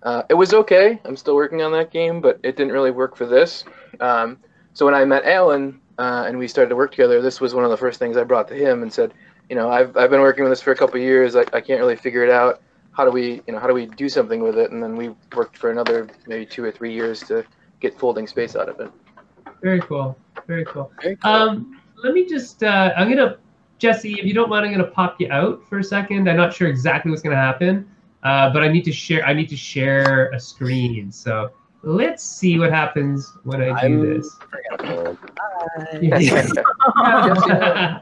Uh, 0.04 0.24
it 0.30 0.36
was 0.36 0.54
okay. 0.54 1.00
I'm 1.06 1.18
still 1.18 1.36
working 1.36 1.62
on 1.62 1.72
that 1.74 1.92
game, 1.92 2.22
but 2.22 2.40
it 2.44 2.56
didn't 2.56 2.72
really 2.72 2.92
work 2.92 3.16
for 3.16 3.26
this. 3.26 3.64
Um, 4.00 4.38
so 4.74 4.86
when 4.86 4.94
I 4.94 5.04
met 5.06 5.26
Alan 5.26 5.82
uh, 5.98 6.26
and 6.28 6.38
we 6.38 6.48
started 6.48 6.70
to 6.70 6.76
work 6.76 6.92
together, 6.92 7.22
this 7.22 7.42
was 7.42 7.54
one 7.54 7.66
of 7.66 7.72
the 7.72 7.78
first 7.78 8.00
things 8.00 8.16
I 8.16 8.24
brought 8.24 8.48
to 8.50 8.56
him 8.56 8.84
and 8.84 8.94
said, 8.94 9.14
you 9.50 9.56
know, 9.56 9.70
I've, 9.70 9.98
I've 9.98 10.10
been 10.10 10.22
working 10.22 10.44
with 10.44 10.52
this 10.52 10.62
for 10.62 10.72
a 10.72 10.76
couple 10.76 10.96
of 10.96 11.02
years. 11.02 11.36
I, 11.36 11.42
I 11.54 11.62
can't 11.62 11.80
really 11.80 11.96
figure 11.96 12.24
it 12.24 12.30
out. 12.30 12.62
How 12.94 13.06
do 13.06 13.12
we, 13.12 13.42
you 13.48 13.54
know, 13.54 13.60
how 13.60 13.68
do 13.68 13.74
we 13.74 13.86
do 13.86 14.08
something 14.08 14.42
with 14.42 14.58
it? 14.58 14.72
And 14.72 14.82
then 14.82 14.96
we 14.96 15.12
worked 15.36 15.58
for 15.58 15.72
another 15.72 16.08
maybe 16.28 16.46
two 16.46 16.64
or 16.64 16.72
three 16.72 16.94
years 16.94 17.22
to 17.24 17.44
get 17.80 17.98
folding 17.98 18.28
space 18.28 18.56
out 18.56 18.70
of 18.70 18.80
it. 18.80 18.92
Very 19.62 19.82
cool. 19.82 20.18
Very 20.48 20.66
cool. 20.66 20.92
Very 21.02 21.16
cool. 21.18 21.32
Um, 21.32 21.81
let 22.04 22.14
me 22.14 22.26
just. 22.26 22.64
Uh, 22.64 22.94
I'm 22.96 23.10
gonna 23.10 23.38
Jesse, 23.80 24.14
if 24.14 24.26
you 24.26 24.34
don't 24.34 24.50
mind, 24.50 24.66
I'm 24.66 24.72
gonna 24.72 24.84
pop 24.86 25.20
you 25.20 25.28
out 25.32 25.68
for 25.68 25.80
a 25.80 25.84
second. 25.84 26.30
I'm 26.30 26.38
not 26.38 26.54
sure 26.54 26.68
exactly 26.68 27.10
what's 27.10 27.24
gonna 27.24 27.36
happen, 27.36 27.90
uh, 28.24 28.52
but 28.52 28.62
I 28.64 28.68
need 28.68 28.84
to 28.86 28.92
share. 28.92 29.26
I 29.26 29.34
need 29.34 29.50
to 29.50 29.58
share 29.58 30.30
a 30.32 30.40
screen. 30.40 31.12
So 31.12 31.52
let's 31.82 32.24
see 32.24 32.60
what 32.60 32.72
happens 32.72 33.36
when 33.44 33.62
I 33.62 33.88
do 33.88 34.04
I'm- 34.04 34.20
this. 34.20 34.38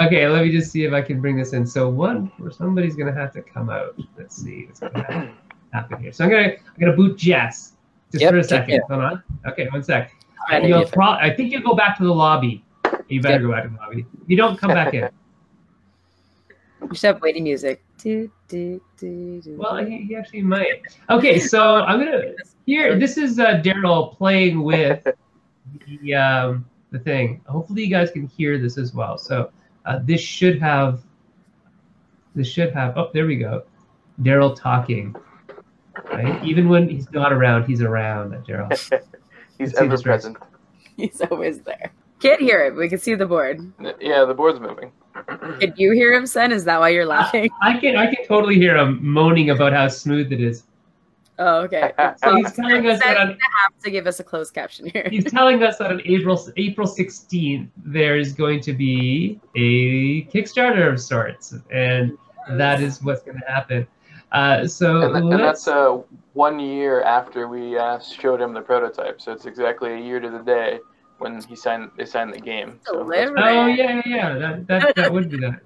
Okay, 0.00 0.26
let 0.26 0.42
me 0.42 0.50
just 0.50 0.72
see 0.72 0.84
if 0.86 0.94
I 0.94 1.02
can 1.02 1.20
bring 1.20 1.36
this 1.36 1.52
in. 1.52 1.66
So 1.66 1.90
one, 1.90 2.32
or 2.42 2.50
somebody's 2.50 2.96
gonna 2.96 3.12
have 3.12 3.30
to 3.34 3.42
come 3.42 3.68
out. 3.68 3.94
Let's 4.16 4.34
see 4.42 4.64
what's 4.64 4.80
gonna 4.80 5.02
happen- 5.04 5.34
happen 5.74 6.00
here. 6.02 6.12
So 6.12 6.24
I'm 6.24 6.30
gonna 6.30 6.48
I'm 6.48 6.80
gonna 6.80 6.96
boot 6.96 7.18
Jess 7.18 7.74
just 8.10 8.22
Yep, 8.22 8.30
for 8.32 8.38
a 8.38 8.44
second. 8.44 8.82
Hold 8.88 9.02
on. 9.02 9.22
Okay, 9.46 9.68
one 9.68 9.82
sec. 9.82 10.12
You'll 10.50 10.86
pro- 10.86 11.12
I 11.12 11.34
think 11.34 11.52
you 11.52 11.62
go 11.62 11.74
back 11.74 11.96
to 11.98 12.04
the 12.04 12.12
lobby. 12.12 12.64
You 13.08 13.20
better 13.20 13.34
Yep. 13.34 13.42
go 13.42 13.50
back 13.52 13.62
to 13.64 13.68
the 13.70 13.76
lobby. 13.76 14.06
You 14.26 14.36
don't 14.36 14.58
come 14.58 14.70
back 14.70 14.94
in. 14.94 15.08
We 16.88 16.96
should 16.96 17.14
have 17.14 17.22
waiting 17.22 17.44
music. 17.44 17.80
Do, 17.98 18.28
do, 18.48 18.80
do, 18.98 19.40
do. 19.40 19.56
Well, 19.56 19.76
he, 19.76 19.98
he 19.98 20.16
actually 20.16 20.42
might. 20.42 20.82
Okay, 21.08 21.38
so 21.38 21.76
I'm 21.76 22.00
gonna 22.00 22.32
here. 22.66 22.98
This 22.98 23.16
is 23.16 23.38
uh, 23.38 23.62
Daryl 23.64 24.16
playing 24.16 24.64
with 24.64 25.06
the 25.86 26.14
um, 26.14 26.68
the 26.90 26.98
thing. 26.98 27.40
Hopefully, 27.46 27.84
you 27.84 27.88
guys 27.88 28.10
can 28.10 28.26
hear 28.26 28.58
this 28.58 28.78
as 28.78 28.94
well. 28.94 29.16
So 29.16 29.52
uh, 29.86 30.00
this 30.02 30.20
should 30.20 30.60
have 30.60 31.02
this 32.34 32.48
should 32.48 32.72
have. 32.74 32.98
Oh, 32.98 33.10
there 33.14 33.26
we 33.26 33.36
go. 33.36 33.62
Daryl 34.22 34.54
talking. 34.54 35.14
Right? 36.10 36.42
Even 36.44 36.68
when 36.68 36.88
he's 36.88 37.10
not 37.12 37.32
around, 37.32 37.64
he's 37.66 37.80
around. 37.80 38.32
Daryl. 38.44 39.00
He's 39.62 39.74
Let's 39.74 39.82
ever 39.82 39.98
present. 40.02 40.36
He's 40.96 41.20
always 41.30 41.60
there. 41.60 41.92
Can't 42.20 42.40
hear 42.40 42.64
it. 42.64 42.76
We 42.76 42.88
can 42.88 42.98
see 42.98 43.14
the 43.14 43.26
board. 43.26 43.72
Yeah, 44.00 44.24
the 44.24 44.34
board's 44.34 44.60
moving. 44.60 44.92
Can 45.60 45.72
you 45.76 45.92
hear 45.92 46.12
him, 46.12 46.26
Sen? 46.26 46.50
Is 46.52 46.64
that 46.64 46.80
why 46.80 46.88
you're 46.88 47.06
laughing? 47.06 47.50
I 47.62 47.78
can 47.78 47.96
I 47.96 48.06
can 48.06 48.26
totally 48.26 48.54
hear 48.56 48.76
him 48.76 48.98
moaning 49.02 49.50
about 49.50 49.72
how 49.72 49.88
smooth 49.88 50.32
it 50.32 50.40
is. 50.40 50.64
Oh, 51.38 51.60
okay. 51.60 51.92
So 52.22 52.36
he's 52.36 52.52
telling 52.52 52.86
us 52.88 52.98
that 53.00 53.16
Sen's 53.16 53.18
on 53.18 53.26
gonna 53.26 53.38
have 53.62 53.78
to 53.84 53.90
give 53.90 54.06
us 54.06 54.20
a 54.20 54.24
closed 54.24 54.54
caption 54.54 54.88
here. 54.88 55.06
he's 55.10 55.30
telling 55.30 55.62
us 55.62 55.78
that 55.78 55.90
on 55.90 56.00
April 56.04 56.40
April 56.56 56.88
16th 56.88 57.68
there 57.84 58.16
is 58.16 58.32
going 58.32 58.60
to 58.62 58.72
be 58.72 59.38
a 59.54 60.24
Kickstarter 60.32 60.90
of 60.90 61.00
sorts, 61.00 61.54
and 61.70 62.16
that 62.50 62.80
is 62.80 63.02
what's 63.02 63.22
going 63.22 63.38
to 63.38 63.52
happen. 63.52 63.86
Uh, 64.32 64.66
so 64.66 65.02
And, 65.02 65.12
th- 65.14 65.32
and 65.32 65.40
that's 65.40 65.68
uh, 65.68 65.98
one 66.32 66.58
year 66.58 67.02
after 67.02 67.48
we 67.48 67.76
uh, 67.76 68.00
showed 68.00 68.40
him 68.40 68.54
the 68.54 68.62
prototype, 68.62 69.20
so 69.20 69.30
it's 69.32 69.44
exactly 69.44 69.92
a 69.92 69.98
year 69.98 70.20
to 70.20 70.30
the 70.30 70.38
day 70.38 70.80
when 71.18 71.40
he 71.42 71.54
signed 71.54 71.90
they 71.96 72.06
signed 72.06 72.32
the 72.32 72.40
game. 72.40 72.80
So 72.84 73.00
Oh 73.00 73.66
yeah, 73.66 73.66
yeah, 73.66 74.02
yeah. 74.06 74.38
That 74.38 74.66
that, 74.66 74.96
that 74.96 75.12
would 75.12 75.30
be 75.30 75.38
that. 75.40 75.60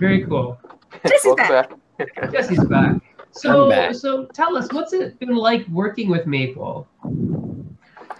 Very 0.00 0.24
cool. 0.24 0.58
Jesse's 1.06 1.24
Welcome 1.24 1.48
back. 1.48 1.70
back. 1.98 2.32
Jesse's 2.32 2.64
back. 2.64 3.00
So 3.30 3.70
back. 3.70 3.94
so 3.94 4.26
tell 4.26 4.56
us, 4.56 4.70
what's 4.72 4.92
it 4.92 5.18
been 5.18 5.36
like 5.36 5.66
working 5.68 6.10
with 6.10 6.26
Maple? 6.26 6.86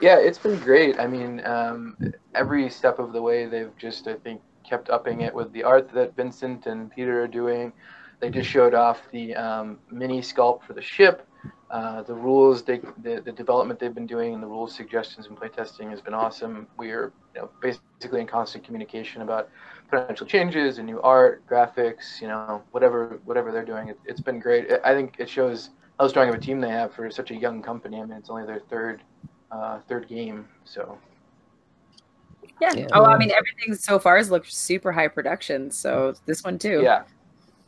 Yeah, 0.00 0.18
it's 0.18 0.38
been 0.38 0.58
great. 0.58 0.98
I 0.98 1.06
mean, 1.06 1.44
um, 1.44 1.96
every 2.34 2.68
step 2.70 2.98
of 2.98 3.12
the 3.12 3.22
way, 3.22 3.46
they've 3.46 3.76
just, 3.78 4.08
I 4.08 4.14
think, 4.14 4.40
kept 4.68 4.90
upping 4.90 5.20
it 5.20 5.32
with 5.32 5.52
the 5.52 5.62
art 5.62 5.92
that 5.92 6.16
Vincent 6.16 6.66
and 6.66 6.90
Peter 6.90 7.22
are 7.22 7.28
doing. 7.28 7.72
They 8.22 8.30
just 8.30 8.48
showed 8.48 8.72
off 8.72 9.02
the 9.10 9.34
um, 9.34 9.80
mini 9.90 10.20
sculpt 10.20 10.62
for 10.62 10.74
the 10.74 10.80
ship. 10.80 11.26
Uh, 11.72 12.02
the 12.02 12.14
rules, 12.14 12.62
they, 12.62 12.78
the, 13.02 13.20
the 13.20 13.32
development 13.32 13.80
they've 13.80 13.92
been 13.92 14.06
doing, 14.06 14.32
and 14.32 14.40
the 14.40 14.46
rules 14.46 14.72
suggestions 14.72 15.26
and 15.26 15.36
playtesting 15.36 15.90
has 15.90 16.00
been 16.00 16.14
awesome. 16.14 16.68
We 16.78 16.92
are 16.92 17.12
you 17.34 17.40
know, 17.40 17.50
basically 17.60 18.20
in 18.20 18.28
constant 18.28 18.62
communication 18.62 19.22
about 19.22 19.50
potential 19.90 20.24
changes 20.24 20.78
and 20.78 20.86
new 20.86 21.00
art, 21.00 21.44
graphics, 21.48 22.20
you 22.20 22.28
know, 22.28 22.62
whatever 22.70 23.18
whatever 23.24 23.50
they're 23.50 23.64
doing. 23.64 23.88
It, 23.88 23.98
it's 24.04 24.20
been 24.20 24.38
great. 24.38 24.70
I 24.84 24.94
think 24.94 25.16
it 25.18 25.28
shows 25.28 25.70
how 25.98 26.06
strong 26.06 26.28
of 26.28 26.36
a 26.36 26.38
team 26.38 26.60
they 26.60 26.70
have 26.70 26.94
for 26.94 27.10
such 27.10 27.32
a 27.32 27.34
young 27.34 27.60
company. 27.60 28.00
I 28.00 28.04
mean, 28.04 28.18
it's 28.18 28.30
only 28.30 28.46
their 28.46 28.60
third 28.70 29.02
uh, 29.50 29.80
third 29.88 30.06
game, 30.06 30.46
so 30.64 30.96
Yeah. 32.60 32.72
Yeah. 32.72 32.86
Oh, 32.92 33.04
I 33.04 33.18
mean, 33.18 33.32
everything 33.32 33.74
so 33.74 33.98
far 33.98 34.16
has 34.16 34.30
looked 34.30 34.52
super 34.52 34.92
high 34.92 35.08
production. 35.08 35.72
So 35.72 36.14
this 36.24 36.44
one 36.44 36.56
too. 36.56 36.82
yeah, 36.84 37.02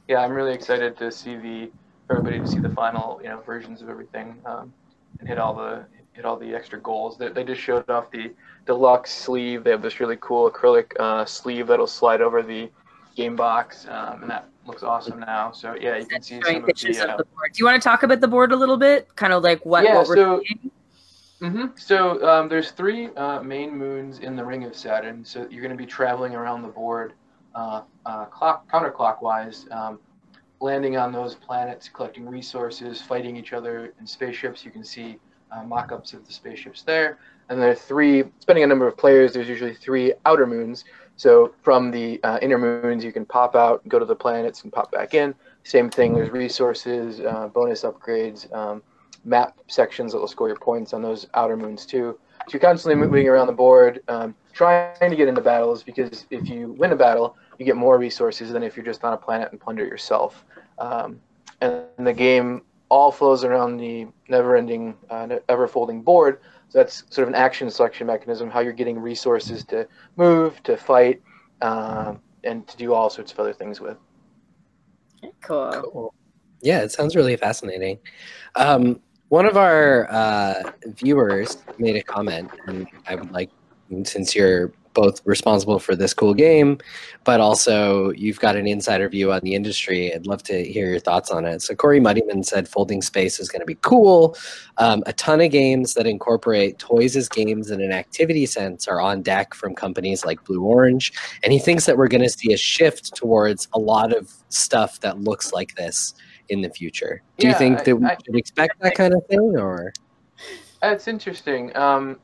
yeah. 0.08 0.18
I'm 0.18 0.32
really 0.32 0.52
excited 0.54 0.96
to 0.99 1.11
see 1.11 1.37
the 1.37 1.70
for 2.06 2.18
everybody 2.18 2.38
to 2.40 2.46
see 2.46 2.58
the 2.61 2.68
final 2.70 3.20
you 3.23 3.28
know 3.28 3.40
versions 3.40 3.80
of 3.82 3.88
everything 3.88 4.37
um, 4.44 4.73
and 5.20 5.28
hit 5.28 5.38
all 5.38 5.54
the 5.54 5.84
hit 6.12 6.25
all 6.25 6.37
the 6.37 6.54
extra 6.54 6.78
goals. 6.80 7.16
They, 7.18 7.28
they 7.28 7.44
just 7.44 7.61
showed 7.61 7.88
off 7.90 8.11
the 8.11 8.32
deluxe 8.66 9.11
sleeve. 9.12 9.64
They 9.64 9.70
have 9.70 9.82
this 9.82 10.00
really 10.00 10.16
cool 10.20 10.50
acrylic 10.50 10.92
uh, 11.00 11.25
sleeve 11.25 11.66
that'll 11.66 11.87
slide 11.87 12.20
over 12.20 12.42
the 12.42 12.70
game 13.16 13.37
box, 13.37 13.87
um, 13.88 14.23
and 14.23 14.30
that 14.30 14.49
looks 14.66 14.82
awesome 14.82 15.20
now. 15.20 15.52
So 15.52 15.75
yeah, 15.80 15.96
you 15.99 16.06
can 16.06 16.23
see 16.23 16.40
some 16.42 16.56
of 16.56 16.66
the. 16.66 17.00
of 17.04 17.11
Uh, 17.11 17.16
the 17.16 17.25
board. 17.25 17.52
Do 17.52 17.58
you 17.58 17.64
want 17.64 17.80
to 17.82 17.88
talk 17.88 18.02
about 18.02 18.20
the 18.20 18.28
board 18.28 18.52
a 18.52 18.56
little 18.56 18.76
bit? 18.76 19.14
Kind 19.16 19.32
of 19.32 19.42
like 19.42 19.64
what, 19.64 19.84
Yeah, 19.84 19.96
what 19.96 20.08
we're 20.08 20.16
so- 20.16 20.42
seeing? 20.46 20.70
hmm 21.40 21.66
So 21.76 22.26
um, 22.26 22.49
there's 22.49 22.70
three 22.70 23.08
uh, 23.16 23.42
main 23.42 23.76
moons 23.76 24.20
in 24.20 24.34
the 24.37 24.44
ring 24.44 24.64
of 24.64 24.75
Saturn. 24.75 25.25
So 25.25 25.46
you're 25.50 25.62
going 25.62 25.76
to 25.76 25.82
be 25.82 25.84
traveling 25.87 26.34
around 26.34 26.62
the 26.62 26.68
board 26.68 27.12
uh, 27.54 27.82
uh, 28.06 28.25
clock 28.26 28.70
counterclockwise, 28.70 29.70
um, 29.73 29.99
landing 30.61 30.96
on 30.96 31.12
those 31.12 31.34
planets, 31.34 31.88
collecting 31.88 32.28
resources, 32.28 33.00
fighting 33.00 33.37
each 33.37 33.52
other 33.52 33.94
in 34.00 34.06
spaceships. 34.06 34.64
You 34.64 34.70
can 34.70 34.84
see 34.84 35.18
uh, 35.52 35.62
mock-ups 35.62 36.12
of 36.12 36.26
the 36.26 36.32
spaceships 36.32 36.82
there. 36.82 37.18
And 37.49 37.61
there 37.61 37.70
are 37.70 37.75
three, 37.75 38.25
depending 38.40 38.62
on 38.62 38.68
number 38.70 38.87
of 38.87 38.96
players, 38.96 39.34
there's 39.34 39.49
usually 39.49 39.75
three 39.75 40.14
outer 40.25 40.46
moons. 40.46 40.84
So 41.16 41.54
from 41.62 41.90
the 41.90 42.18
uh, 42.25 42.38
inner 42.42 42.58
moons, 42.58 43.04
you 43.04 43.12
can 43.12 43.26
pop 43.26 43.54
out, 43.54 43.87
go 43.88 43.99
to 43.99 44.04
the 44.04 44.16
planets, 44.16 44.64
and 44.64 44.73
pop 44.73 44.90
back 44.90 45.14
in. 45.14 45.34
Same 45.62 45.90
thing. 45.90 46.14
There's 46.14 46.30
resources, 46.30 47.20
uh, 47.20 47.49
bonus 47.49 47.82
upgrades. 47.82 48.52
Um, 48.52 48.82
map 49.25 49.58
sections 49.68 50.12
that 50.12 50.18
will 50.18 50.28
score 50.28 50.49
your 50.49 50.58
points 50.58 50.92
on 50.92 51.02
those 51.02 51.26
outer 51.34 51.56
moons 51.56 51.87
too. 51.87 52.18
So 52.46 52.52
you're 52.52 52.61
constantly 52.61 52.96
moving 53.00 53.26
around 53.28 53.46
the 53.46 53.54
board, 53.54 54.02
um, 54.08 54.34
trying 54.52 55.11
to 55.11 55.16
get 55.16 55.28
into 55.28 55.40
battles 55.40 55.82
because 55.82 56.26
if 56.30 56.49
you 56.49 56.73
win 56.78 56.92
a 56.92 56.96
battle, 56.96 57.37
you 57.58 57.64
get 57.64 57.76
more 57.76 57.99
resources 57.99 58.52
than 58.52 58.62
if 58.62 58.76
you're 58.76 58.84
just 58.84 59.04
on 59.04 59.12
a 59.12 59.16
planet 59.16 59.50
and 59.52 59.61
plunder 59.61 59.84
yourself. 59.84 60.44
Um, 60.78 61.20
and 61.61 61.84
the 61.99 62.12
game 62.12 62.62
all 62.88 63.11
flows 63.11 63.44
around 63.44 63.78
the 63.78 64.06
never-ending, 64.28 64.96
uh, 65.11 65.28
ever-folding 65.49 66.02
board. 66.02 66.40
So 66.68 66.78
that's 66.78 67.04
sort 67.11 67.28
of 67.28 67.28
an 67.28 67.34
action 67.34 67.70
selection 67.70 68.06
mechanism, 68.06 68.50
how 68.50 68.61
you're 68.61 68.73
getting 68.73 68.99
resources 68.99 69.64
to 69.66 69.87
move, 70.16 70.62
to 70.64 70.76
fight, 70.76 71.23
um, 71.62 72.20
and 72.42 72.66
to 72.68 72.76
do 72.76 72.92
all 72.92 73.08
sorts 73.11 73.32
of 73.32 73.38
other 73.38 73.52
things 73.52 73.80
with. 73.80 73.96
Cool. 75.42 75.70
Cool. 75.92 76.14
Yeah, 76.61 76.82
it 76.82 76.92
sounds 76.92 77.16
really 77.16 77.37
fascinating. 77.37 77.99
Um, 78.56 79.00
one 79.28 79.46
of 79.46 79.56
our 79.56 80.11
uh, 80.11 80.73
viewers 80.87 81.58
made 81.78 81.96
a 81.96 82.02
comment, 82.02 82.50
and 82.66 82.87
I 83.06 83.14
would 83.14 83.32
like, 83.32 83.50
since 84.04 84.34
you're 84.34 84.73
both 84.94 85.20
responsible 85.26 85.78
for 85.78 85.94
this 85.94 86.14
cool 86.14 86.32
game, 86.32 86.78
but 87.24 87.40
also 87.40 88.10
you've 88.12 88.40
got 88.40 88.56
an 88.56 88.66
insider 88.66 89.08
view 89.08 89.32
on 89.32 89.40
the 89.42 89.54
industry. 89.54 90.14
I'd 90.14 90.26
love 90.26 90.42
to 90.44 90.64
hear 90.64 90.88
your 90.88 91.00
thoughts 91.00 91.30
on 91.30 91.44
it. 91.44 91.60
So 91.62 91.74
Corey 91.74 92.00
Muddyman 92.00 92.44
said 92.44 92.68
folding 92.68 93.02
space 93.02 93.38
is 93.38 93.48
going 93.48 93.60
to 93.60 93.66
be 93.66 93.74
cool. 93.82 94.36
Um, 94.78 95.02
a 95.06 95.12
ton 95.12 95.40
of 95.40 95.50
games 95.50 95.94
that 95.94 96.06
incorporate 96.06 96.78
toys 96.78 97.16
as 97.16 97.28
games 97.28 97.70
in 97.70 97.80
an 97.82 97.92
activity 97.92 98.46
sense 98.46 98.88
are 98.88 99.00
on 99.00 99.22
deck 99.22 99.52
from 99.52 99.74
companies 99.74 100.24
like 100.24 100.42
Blue 100.44 100.62
Orange, 100.62 101.12
and 101.42 101.52
he 101.52 101.58
thinks 101.58 101.86
that 101.86 101.96
we're 101.98 102.08
going 102.08 102.22
to 102.22 102.30
see 102.30 102.52
a 102.52 102.56
shift 102.56 103.14
towards 103.14 103.68
a 103.74 103.78
lot 103.78 104.16
of 104.16 104.32
stuff 104.48 105.00
that 105.00 105.20
looks 105.20 105.52
like 105.52 105.74
this 105.74 106.14
in 106.48 106.60
the 106.60 106.70
future. 106.70 107.22
Do 107.38 107.46
you 107.46 107.52
Yeah, 107.52 107.58
think 107.58 107.80
I- 107.80 107.82
that 107.84 107.96
we 107.96 108.06
I- 108.06 108.16
should 108.24 108.36
expect 108.36 108.80
that 108.80 108.94
kind 108.94 109.14
of 109.14 109.26
thing, 109.26 109.56
or? 109.58 109.92
That's 110.80 111.08
interesting. 111.08 111.74
Um, 111.76 112.18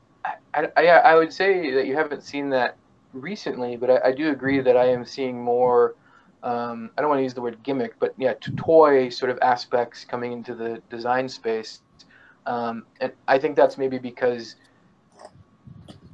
I, 0.53 0.67
I, 0.77 0.85
I 0.87 1.15
would 1.15 1.31
say 1.31 1.71
that 1.71 1.85
you 1.85 1.95
haven't 1.95 2.23
seen 2.23 2.49
that 2.49 2.75
recently, 3.13 3.77
but 3.77 3.89
I, 3.89 4.09
I 4.09 4.11
do 4.11 4.29
agree 4.31 4.61
that 4.61 4.77
I 4.77 4.85
am 4.85 5.05
seeing 5.05 5.41
more. 5.41 5.95
Um, 6.43 6.89
I 6.97 7.01
don't 7.01 7.09
want 7.09 7.19
to 7.19 7.23
use 7.23 7.33
the 7.33 7.41
word 7.41 7.61
gimmick, 7.63 7.99
but 7.99 8.13
yeah, 8.17 8.33
toy 8.57 9.09
sort 9.09 9.31
of 9.31 9.37
aspects 9.41 10.03
coming 10.03 10.31
into 10.31 10.55
the 10.55 10.81
design 10.89 11.29
space, 11.29 11.81
um, 12.45 12.85
and 12.99 13.11
I 13.27 13.37
think 13.37 13.55
that's 13.55 13.77
maybe 13.77 13.99
because 13.99 14.55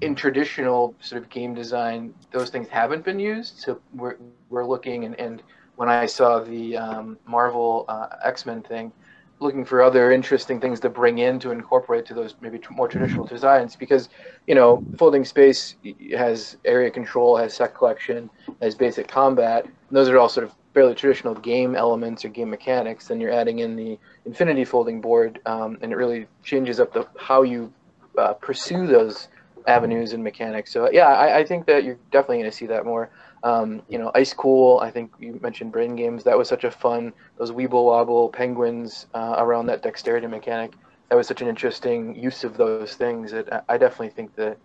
in 0.01 0.15
traditional 0.15 0.93
sort 0.99 1.21
of 1.21 1.29
game 1.29 1.55
design, 1.55 2.13
those 2.31 2.49
things 2.49 2.67
haven't 2.67 3.03
been 3.03 3.19
used. 3.19 3.59
So 3.59 3.79
we're 3.95 4.17
we're 4.49 4.65
looking, 4.65 5.05
and, 5.05 5.19
and 5.19 5.41
when 5.77 5.89
I 5.89 6.05
saw 6.05 6.39
the 6.39 6.77
um, 6.77 7.17
Marvel 7.25 7.85
uh, 7.87 8.07
X 8.23 8.45
Men 8.45 8.61
thing, 8.61 8.91
looking 9.39 9.63
for 9.63 9.81
other 9.83 10.11
interesting 10.11 10.59
things 10.59 10.79
to 10.79 10.89
bring 10.89 11.19
in 11.19 11.39
to 11.39 11.51
incorporate 11.51 12.05
to 12.07 12.13
those 12.13 12.35
maybe 12.41 12.59
more 12.71 12.87
traditional 12.87 13.25
designs 13.25 13.75
because 13.75 14.09
you 14.47 14.55
know 14.55 14.83
folding 14.97 15.23
space 15.23 15.75
has 16.15 16.57
area 16.65 16.89
control 16.89 17.37
has 17.37 17.53
set 17.53 17.75
collection 17.75 18.29
has 18.61 18.75
basic 18.75 19.07
combat. 19.07 19.65
And 19.65 19.73
those 19.91 20.09
are 20.09 20.17
all 20.17 20.29
sort 20.29 20.45
of 20.45 20.55
fairly 20.73 20.95
traditional 20.95 21.35
game 21.35 21.75
elements 21.75 22.25
or 22.25 22.29
game 22.29 22.49
mechanics 22.49 23.07
then 23.07 23.19
you're 23.21 23.31
adding 23.31 23.59
in 23.59 23.75
the 23.75 23.97
infinity 24.25 24.65
folding 24.65 25.01
board 25.01 25.39
um, 25.45 25.77
and 25.81 25.91
it 25.91 25.95
really 25.95 26.27
changes 26.43 26.79
up 26.79 26.93
the 26.93 27.07
how 27.17 27.43
you 27.43 27.71
uh, 28.17 28.33
pursue 28.33 28.87
those 28.87 29.27
avenues 29.67 30.13
and 30.13 30.23
mechanics. 30.23 30.71
So 30.71 30.89
yeah 30.91 31.07
i, 31.07 31.39
I 31.39 31.45
think 31.45 31.65
that 31.67 31.83
you're 31.83 31.97
definitely 32.11 32.37
going 32.39 32.51
to 32.51 32.57
see 32.57 32.67
that 32.67 32.85
more 32.85 33.09
um, 33.43 33.81
you 33.87 33.97
know, 33.97 34.11
Ice 34.15 34.33
Cool. 34.33 34.79
I 34.79 34.91
think 34.91 35.11
you 35.19 35.39
mentioned 35.41 35.71
Brain 35.71 35.95
Games. 35.95 36.23
That 36.23 36.37
was 36.37 36.47
such 36.47 36.63
a 36.63 36.71
fun. 36.71 37.13
Those 37.37 37.51
Weeble 37.51 37.85
Wobble 37.85 38.29
penguins 38.29 39.07
uh, 39.13 39.35
around 39.37 39.67
that 39.67 39.81
dexterity 39.83 40.27
mechanic. 40.27 40.73
That 41.09 41.15
was 41.15 41.27
such 41.27 41.41
an 41.41 41.47
interesting 41.47 42.15
use 42.15 42.43
of 42.43 42.57
those 42.57 42.95
things. 42.95 43.31
That 43.31 43.65
I, 43.69 43.77
definitely 43.77 44.09
think 44.09 44.35
that. 44.35 44.57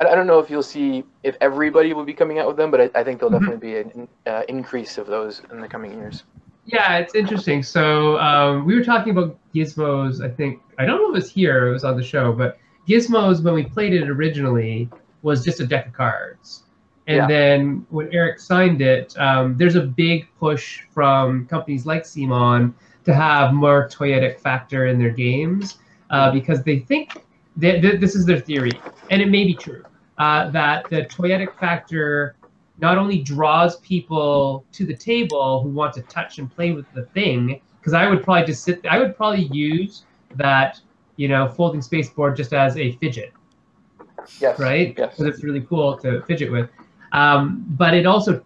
I, 0.00 0.14
don't 0.14 0.26
know 0.26 0.40
if 0.40 0.50
you'll 0.50 0.62
see 0.62 1.04
if 1.22 1.36
everybody 1.40 1.92
will 1.92 2.04
be 2.04 2.14
coming 2.14 2.38
out 2.38 2.48
with 2.48 2.56
them, 2.56 2.70
but 2.70 2.80
I, 2.80 2.90
I 3.00 3.04
think 3.04 3.20
there'll 3.20 3.30
Mhm. 3.30 3.40
definitely 3.40 3.68
be 3.68 3.76
an 3.78 4.08
uh, 4.26 4.42
increase 4.48 4.98
of 4.98 5.06
those 5.06 5.42
in 5.52 5.60
the 5.60 5.68
coming 5.68 5.92
years. 5.92 6.24
Yeah, 6.64 6.98
it's 6.98 7.14
interesting. 7.14 7.62
So 7.62 8.18
um, 8.18 8.64
we 8.64 8.74
were 8.74 8.84
talking 8.84 9.12
about 9.12 9.36
gizmos. 9.54 10.24
I 10.24 10.28
think 10.28 10.60
I 10.78 10.86
don't 10.86 10.98
know 10.98 11.08
if 11.10 11.10
it 11.10 11.22
was 11.24 11.30
here. 11.30 11.68
It 11.68 11.72
was 11.72 11.84
on 11.84 11.96
the 11.96 12.02
show, 12.02 12.32
but 12.32 12.58
gizmos 12.88 13.42
when 13.42 13.54
we 13.54 13.64
played 13.64 13.92
it 13.92 14.08
originally 14.08 14.88
was 15.22 15.44
just 15.44 15.60
a 15.60 15.66
deck 15.66 15.88
of 15.88 15.92
cards. 15.92 16.64
And 17.06 17.16
Yeah. 17.16 17.26
then 17.26 17.86
when 17.90 18.08
Eric 18.12 18.38
signed 18.38 18.80
it, 18.80 19.14
um, 19.18 19.56
there's 19.58 19.74
a 19.74 19.82
big 19.82 20.28
push 20.38 20.82
from 20.92 21.46
companies 21.46 21.84
like 21.84 22.04
CMON 22.04 22.74
to 23.04 23.12
have 23.12 23.52
more 23.52 23.88
toyetic 23.88 24.38
factor 24.38 24.86
in 24.86 24.98
their 24.98 25.10
games 25.10 25.78
uh, 26.10 26.30
because 26.30 26.62
they 26.62 26.78
think 26.78 27.24
that 27.56 27.80
th- 27.82 28.00
this 28.00 28.14
is 28.14 28.24
their 28.24 28.38
theory, 28.38 28.72
and 29.10 29.20
it 29.20 29.28
may 29.28 29.44
be 29.44 29.54
true 29.54 29.82
uh, 30.18 30.48
that 30.50 30.88
the 30.90 31.02
toyetic 31.06 31.52
factor 31.58 32.36
not 32.78 32.98
only 32.98 33.18
draws 33.22 33.76
people 33.80 34.64
to 34.72 34.86
the 34.86 34.96
table 34.96 35.60
who 35.62 35.70
want 35.70 35.92
to 35.94 36.02
touch 36.02 36.38
and 36.38 36.54
play 36.54 36.70
with 36.72 36.86
the 36.94 37.04
thing, 37.06 37.60
because 37.80 37.92
I 37.94 38.08
would 38.08 38.22
probably 38.22 38.46
just 38.46 38.62
sit. 38.62 38.84
I 38.86 38.98
would 38.98 39.16
probably 39.16 39.46
use 39.46 40.04
that 40.36 40.80
you 41.16 41.26
know 41.28 41.48
folding 41.48 41.82
space 41.82 42.08
board 42.10 42.36
just 42.36 42.52
as 42.52 42.76
a 42.76 42.92
fidget 42.92 43.32
Yes. 44.40 44.58
right? 44.58 44.94
Yes. 44.96 45.16
Because 45.16 45.34
it's 45.34 45.44
really 45.44 45.62
cool 45.62 45.96
to 45.98 46.22
fidget 46.22 46.50
with. 46.52 46.70
Um, 47.12 47.64
but 47.70 47.94
it 47.94 48.06
also, 48.06 48.44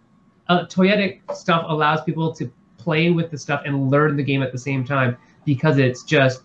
uh, 0.49 0.65
toyetic 0.65 1.19
stuff 1.33 1.65
allows 1.67 2.01
people 2.03 2.33
to 2.35 2.51
play 2.77 3.09
with 3.09 3.31
the 3.31 3.37
stuff 3.37 3.63
and 3.65 3.89
learn 3.89 4.15
the 4.15 4.23
game 4.23 4.41
at 4.43 4.51
the 4.51 4.57
same 4.57 4.85
time 4.85 5.17
because 5.45 5.77
it's 5.77 6.03
just, 6.03 6.43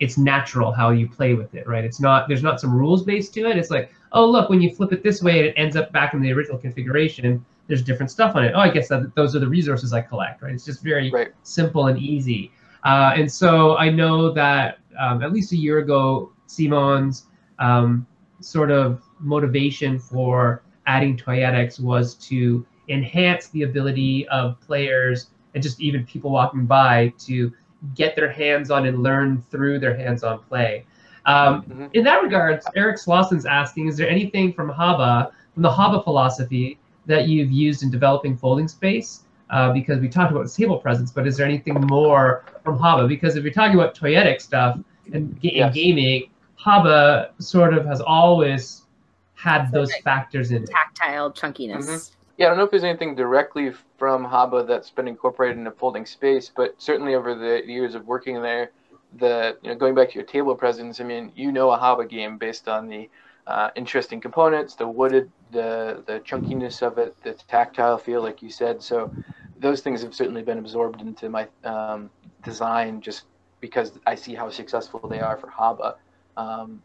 it's 0.00 0.18
natural 0.18 0.72
how 0.72 0.90
you 0.90 1.08
play 1.08 1.34
with 1.34 1.54
it, 1.54 1.66
right? 1.66 1.84
It's 1.84 2.00
not, 2.00 2.28
there's 2.28 2.42
not 2.42 2.60
some 2.60 2.74
rules 2.74 3.04
based 3.04 3.32
to 3.34 3.46
it. 3.48 3.56
It's 3.56 3.70
like, 3.70 3.92
oh, 4.12 4.26
look, 4.28 4.50
when 4.50 4.60
you 4.60 4.74
flip 4.74 4.92
it 4.92 5.02
this 5.02 5.22
way, 5.22 5.40
it 5.40 5.54
ends 5.56 5.76
up 5.76 5.92
back 5.92 6.14
in 6.14 6.20
the 6.20 6.32
original 6.32 6.58
configuration. 6.58 7.44
There's 7.68 7.82
different 7.82 8.10
stuff 8.10 8.36
on 8.36 8.44
it. 8.44 8.52
Oh, 8.54 8.60
I 8.60 8.68
guess 8.68 8.88
that 8.88 9.14
those 9.14 9.34
are 9.34 9.38
the 9.38 9.48
resources 9.48 9.92
I 9.92 10.00
collect, 10.02 10.42
right? 10.42 10.52
It's 10.52 10.64
just 10.64 10.82
very 10.82 11.10
Right. 11.10 11.28
simple 11.44 11.86
and 11.86 11.98
easy. 11.98 12.52
Uh, 12.84 13.12
and 13.16 13.30
so 13.30 13.76
I 13.76 13.88
know 13.88 14.30
that 14.32 14.78
um, 14.98 15.22
at 15.22 15.32
least 15.32 15.52
a 15.52 15.56
year 15.56 15.78
ago, 15.78 16.32
CMON's 16.48 17.26
um, 17.58 18.06
sort 18.40 18.70
of 18.70 19.02
motivation 19.20 19.98
for 19.98 20.63
adding 20.86 21.16
toyetics 21.16 21.80
was 21.80 22.14
to 22.14 22.64
enhance 22.88 23.48
the 23.48 23.62
ability 23.62 24.28
of 24.28 24.60
players 24.60 25.28
and 25.54 25.62
just 25.62 25.80
even 25.80 26.04
people 26.04 26.30
walking 26.30 26.66
by 26.66 27.12
to 27.18 27.52
get 27.94 28.16
their 28.16 28.30
hands 28.30 28.70
on 28.70 28.86
and 28.86 29.02
learn 29.02 29.42
through 29.50 29.78
their 29.78 29.96
hands-on 29.96 30.40
play. 30.40 30.84
Um, 31.26 31.62
mm-hmm. 31.62 31.86
In 31.94 32.04
that 32.04 32.22
regard, 32.22 32.60
Eric 32.76 32.98
Slosson's 32.98 33.46
asking, 33.46 33.88
is 33.88 33.96
there 33.96 34.08
anything 34.08 34.52
from 34.52 34.70
Haba, 34.70 35.30
from 35.54 35.62
the 35.62 35.70
Haba 35.70 36.02
philosophy, 36.02 36.78
that 37.06 37.28
you've 37.28 37.50
used 37.50 37.82
in 37.82 37.90
developing 37.90 38.36
folding 38.36 38.68
space? 38.68 39.20
Uh, 39.50 39.72
because 39.72 40.00
we 40.00 40.08
talked 40.08 40.32
about 40.32 40.50
table 40.50 40.78
presence, 40.78 41.12
but 41.12 41.26
is 41.26 41.36
there 41.36 41.46
anything 41.46 41.74
more 41.82 42.44
from 42.64 42.78
Haba? 42.78 43.06
Because 43.06 43.36
if 43.36 43.44
you're 43.44 43.52
talking 43.52 43.78
about 43.78 43.94
toyetic 43.94 44.40
stuff 44.40 44.78
and 45.12 45.38
ga- 45.40 45.54
yes. 45.54 45.74
gaming, 45.74 46.30
Haba 46.58 47.30
sort 47.38 47.74
of 47.74 47.84
has 47.84 48.00
always 48.00 48.83
had 49.34 49.70
those 49.72 49.94
factors 49.96 50.50
in 50.50 50.64
tactile 50.66 51.32
chunkiness. 51.32 51.86
Mm-hmm. 51.86 52.14
Yeah, 52.36 52.46
I 52.46 52.48
don't 52.48 52.58
know 52.58 52.64
if 52.64 52.70
there's 52.70 52.84
anything 52.84 53.14
directly 53.14 53.72
from 53.96 54.26
Haba 54.26 54.66
that's 54.66 54.90
been 54.90 55.06
incorporated 55.06 55.56
into 55.56 55.70
folding 55.70 56.04
space, 56.04 56.50
but 56.54 56.74
certainly 56.78 57.14
over 57.14 57.34
the 57.34 57.62
years 57.64 57.94
of 57.94 58.06
working 58.06 58.42
there, 58.42 58.70
the 59.18 59.56
you 59.62 59.70
know 59.70 59.76
going 59.76 59.94
back 59.94 60.08
to 60.10 60.14
your 60.14 60.24
table 60.24 60.54
presence, 60.56 61.00
I 61.00 61.04
mean, 61.04 61.30
you 61.36 61.52
know 61.52 61.70
a 61.70 61.78
Haba 61.78 62.08
game 62.08 62.36
based 62.36 62.68
on 62.68 62.88
the 62.88 63.08
uh, 63.46 63.70
interesting 63.76 64.20
components, 64.20 64.74
the 64.74 64.88
wooded, 64.88 65.30
the 65.52 66.02
the 66.06 66.20
chunkiness 66.20 66.82
of 66.82 66.98
it, 66.98 67.14
the 67.22 67.34
tactile 67.34 67.98
feel, 67.98 68.22
like 68.22 68.42
you 68.42 68.50
said. 68.50 68.82
So 68.82 69.14
those 69.60 69.80
things 69.80 70.02
have 70.02 70.14
certainly 70.14 70.42
been 70.42 70.58
absorbed 70.58 71.00
into 71.00 71.28
my 71.28 71.46
um, 71.62 72.10
design, 72.42 73.00
just 73.00 73.24
because 73.60 73.92
I 74.06 74.16
see 74.16 74.34
how 74.34 74.50
successful 74.50 75.06
they 75.08 75.20
are 75.20 75.36
for 75.36 75.48
Haba. 75.48 75.94
Um, 76.36 76.82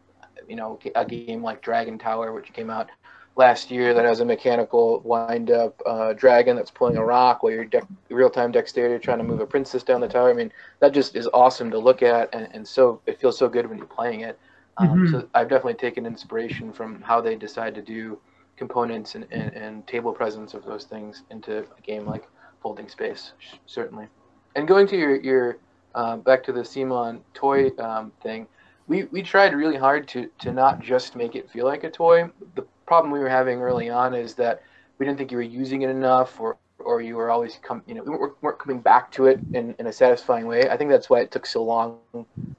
you 0.48 0.56
know, 0.56 0.78
a 0.94 1.04
game 1.04 1.42
like 1.42 1.62
Dragon 1.62 1.98
Tower, 1.98 2.32
which 2.32 2.52
came 2.52 2.70
out 2.70 2.88
last 3.36 3.70
year, 3.70 3.94
that 3.94 4.04
has 4.04 4.20
a 4.20 4.24
mechanical 4.24 5.00
wind-up 5.00 5.80
uh, 5.86 6.12
dragon 6.12 6.56
that's 6.56 6.70
pulling 6.70 6.96
a 6.96 7.04
rock 7.04 7.42
while 7.42 7.52
you're 7.52 7.64
de- 7.64 7.86
real-time 8.10 8.50
dexterity 8.50 9.02
trying 9.02 9.18
to 9.18 9.24
move 9.24 9.40
a 9.40 9.46
princess 9.46 9.82
down 9.82 10.00
the 10.00 10.08
tower. 10.08 10.30
I 10.30 10.34
mean, 10.34 10.52
that 10.80 10.92
just 10.92 11.16
is 11.16 11.28
awesome 11.32 11.70
to 11.70 11.78
look 11.78 12.02
at, 12.02 12.34
and, 12.34 12.48
and 12.52 12.66
so 12.66 13.00
it 13.06 13.20
feels 13.20 13.38
so 13.38 13.48
good 13.48 13.68
when 13.68 13.78
you're 13.78 13.86
playing 13.86 14.20
it. 14.20 14.38
Um, 14.76 14.88
mm-hmm. 14.88 15.12
So 15.12 15.28
I've 15.34 15.48
definitely 15.48 15.74
taken 15.74 16.06
inspiration 16.06 16.72
from 16.72 17.00
how 17.02 17.20
they 17.20 17.36
decide 17.36 17.74
to 17.74 17.82
do 17.82 18.18
components 18.56 19.14
and, 19.14 19.26
and, 19.30 19.52
and 19.54 19.86
table 19.86 20.12
presence 20.12 20.54
of 20.54 20.64
those 20.64 20.84
things 20.84 21.22
into 21.30 21.58
a 21.60 21.80
game 21.82 22.06
like 22.06 22.28
Folding 22.62 22.88
Space, 22.88 23.32
certainly. 23.66 24.06
And 24.54 24.68
going 24.68 24.86
to 24.88 24.96
your 24.96 25.16
your 25.20 25.58
uh, 25.94 26.16
back 26.16 26.42
to 26.44 26.52
the 26.52 26.60
CMON 26.60 27.20
toy 27.34 27.70
um, 27.78 28.12
thing, 28.22 28.46
we, 28.90 29.04
we 29.04 29.22
tried 29.22 29.54
really 29.54 29.76
hard 29.76 30.08
to, 30.08 30.28
to 30.40 30.52
not 30.52 30.80
just 30.82 31.14
make 31.14 31.36
it 31.36 31.48
feel 31.48 31.64
like 31.64 31.84
a 31.84 31.90
toy. 31.90 32.28
The 32.56 32.66
problem 32.86 33.12
we 33.12 33.20
were 33.20 33.28
having 33.28 33.60
early 33.60 33.88
on 33.88 34.14
is 34.14 34.34
that 34.34 34.64
we 34.98 35.06
didn't 35.06 35.16
think 35.16 35.30
you 35.30 35.36
were 35.36 35.44
using 35.44 35.82
it 35.82 35.90
enough 35.90 36.40
or, 36.40 36.56
or 36.80 37.00
you 37.00 37.14
were 37.14 37.30
always 37.30 37.60
come 37.62 37.82
you 37.86 37.94
know 37.94 38.02
we 38.02 38.10
weren't, 38.10 38.42
weren't 38.42 38.58
coming 38.58 38.80
back 38.80 39.12
to 39.12 39.26
it 39.26 39.38
in, 39.52 39.76
in 39.78 39.86
a 39.86 39.92
satisfying 39.92 40.44
way. 40.44 40.68
I 40.68 40.76
think 40.76 40.90
that's 40.90 41.08
why 41.08 41.20
it 41.20 41.30
took 41.30 41.46
so 41.46 41.62
long 41.62 42.00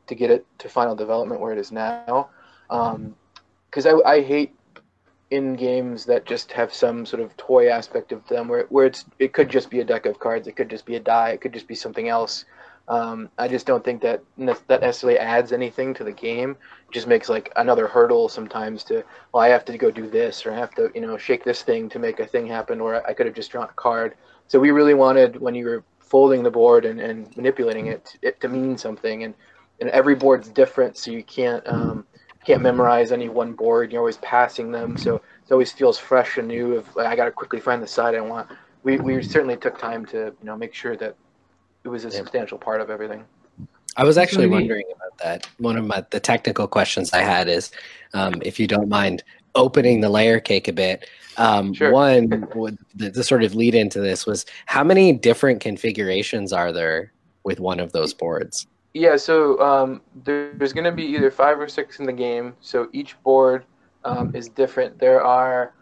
to 0.07 0.15
get 0.15 0.31
it 0.31 0.45
to 0.59 0.69
final 0.69 0.95
development 0.95 1.41
where 1.41 1.51
it 1.51 1.59
is 1.59 1.69
now. 1.69 2.29
Because 2.69 3.85
um, 3.85 4.01
I, 4.05 4.11
I 4.11 4.21
hate 4.21 4.55
in 5.31 5.55
games 5.55 6.05
that 6.05 6.25
just 6.25 6.53
have 6.53 6.73
some 6.73 7.05
sort 7.05 7.21
of 7.21 7.35
toy 7.35 7.67
aspect 7.69 8.13
of 8.13 8.25
them 8.29 8.47
where, 8.47 8.67
where 8.69 8.85
it's 8.85 9.03
it 9.19 9.33
could 9.33 9.49
just 9.49 9.69
be 9.69 9.81
a 9.81 9.83
deck 9.83 10.05
of 10.05 10.17
cards, 10.17 10.47
it 10.47 10.55
could 10.55 10.69
just 10.69 10.85
be 10.85 10.95
a 10.95 10.99
die, 10.99 11.31
it 11.31 11.41
could 11.41 11.51
just 11.51 11.67
be 11.67 11.75
something 11.75 12.07
else 12.07 12.45
um, 12.91 13.29
I 13.37 13.47
just 13.47 13.65
don't 13.65 13.85
think 13.85 14.01
that 14.01 14.21
that 14.37 14.81
necessarily 14.81 15.17
adds 15.17 15.53
anything 15.53 15.93
to 15.93 16.03
the 16.03 16.11
game. 16.11 16.57
It 16.89 16.93
just 16.93 17.07
makes 17.07 17.29
like 17.29 17.49
another 17.55 17.87
hurdle 17.87 18.27
sometimes 18.27 18.83
to, 18.85 19.05
well, 19.31 19.41
I 19.41 19.47
have 19.47 19.63
to 19.65 19.77
go 19.77 19.89
do 19.89 20.09
this 20.09 20.45
or 20.45 20.51
I 20.51 20.57
have 20.57 20.75
to, 20.75 20.91
you 20.93 20.99
know, 20.99 21.17
shake 21.17 21.45
this 21.45 21.61
thing 21.61 21.87
to 21.87 21.99
make 21.99 22.19
a 22.19 22.25
thing 22.25 22.45
happen, 22.45 22.81
or 22.81 23.07
I 23.07 23.13
could 23.13 23.27
have 23.27 23.35
just 23.35 23.49
drawn 23.49 23.69
a 23.69 23.73
card. 23.73 24.15
So 24.49 24.59
we 24.59 24.71
really 24.71 24.93
wanted 24.93 25.39
when 25.39 25.55
you 25.55 25.67
were 25.67 25.85
folding 25.99 26.43
the 26.43 26.51
board 26.51 26.83
and, 26.83 26.99
and 26.99 27.33
manipulating 27.37 27.87
it, 27.87 28.17
it 28.21 28.41
to 28.41 28.49
mean 28.49 28.77
something, 28.77 29.23
and 29.23 29.33
and 29.79 29.89
every 29.91 30.13
board's 30.13 30.49
different, 30.49 30.97
so 30.97 31.11
you 31.11 31.23
can't 31.23 31.65
um, 31.67 32.05
can't 32.45 32.61
memorize 32.61 33.13
any 33.13 33.29
one 33.29 33.53
board. 33.53 33.93
You're 33.93 34.01
always 34.01 34.17
passing 34.17 34.69
them, 34.69 34.97
so 34.97 35.15
it 35.15 35.51
always 35.51 35.71
feels 35.71 35.97
fresh 35.97 36.37
and 36.37 36.49
new. 36.49 36.75
Of 36.75 36.93
like, 36.97 37.07
I 37.07 37.15
got 37.15 37.25
to 37.25 37.31
quickly 37.31 37.61
find 37.61 37.81
the 37.81 37.87
side 37.87 38.15
I 38.15 38.19
want. 38.19 38.49
We 38.83 38.97
we 38.97 39.23
certainly 39.23 39.55
took 39.55 39.79
time 39.79 40.05
to 40.07 40.17
you 40.17 40.45
know 40.45 40.57
make 40.57 40.73
sure 40.73 40.97
that 40.97 41.15
it 41.83 41.89
was 41.89 42.05
a 42.05 42.09
yeah. 42.09 42.17
substantial 42.17 42.57
part 42.57 42.81
of 42.81 42.89
everything. 42.89 43.25
I 43.97 44.05
was 44.05 44.17
actually 44.17 44.47
wondering 44.47 44.85
about 44.95 45.17
that. 45.17 45.49
One 45.57 45.75
of 45.75 45.85
my 45.85 46.05
the 46.11 46.19
technical 46.19 46.67
questions 46.67 47.11
I 47.11 47.21
had 47.21 47.49
is, 47.49 47.71
um, 48.13 48.41
if 48.43 48.59
you 48.59 48.67
don't 48.67 48.87
mind 48.87 49.23
opening 49.55 50.01
the 50.01 50.09
layer 50.09 50.39
cake 50.39 50.67
a 50.67 50.73
bit. 50.73 51.07
Um, 51.37 51.73
sure. 51.73 51.91
one, 51.91 52.29
the, 52.95 53.09
the 53.09 53.23
sort 53.23 53.43
of 53.43 53.55
lead 53.55 53.75
into 53.75 53.99
this 53.99 54.25
was 54.25 54.45
how 54.65 54.83
many 54.83 55.13
different 55.13 55.61
configurations 55.61 56.53
are 56.53 56.71
there 56.71 57.11
with 57.43 57.59
one 57.59 57.79
of 57.79 57.91
those 57.91 58.13
boards? 58.13 58.67
Yeah, 58.93 59.15
so 59.15 59.59
um, 59.61 60.01
there's 60.23 60.73
going 60.73 60.83
to 60.83 60.91
be 60.91 61.03
either 61.03 61.31
five 61.31 61.59
or 61.59 61.67
six 61.67 61.99
in 61.99 62.05
the 62.05 62.13
game. 62.13 62.53
So 62.59 62.89
each 62.91 63.21
board 63.23 63.65
um, 64.03 64.35
is 64.35 64.49
different. 64.49 64.99
There 64.99 65.23
are, 65.23 65.73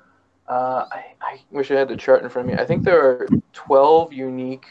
uh, 0.47 0.85
I, 0.91 1.05
I, 1.21 1.41
wish 1.49 1.71
I 1.71 1.75
had 1.75 1.87
the 1.87 1.97
chart 1.97 2.21
in 2.21 2.29
front 2.29 2.49
of 2.49 2.55
me. 2.55 2.61
I 2.61 2.65
think 2.65 2.83
there 2.83 3.01
are 3.01 3.27
12 3.53 4.13
unique 4.13 4.65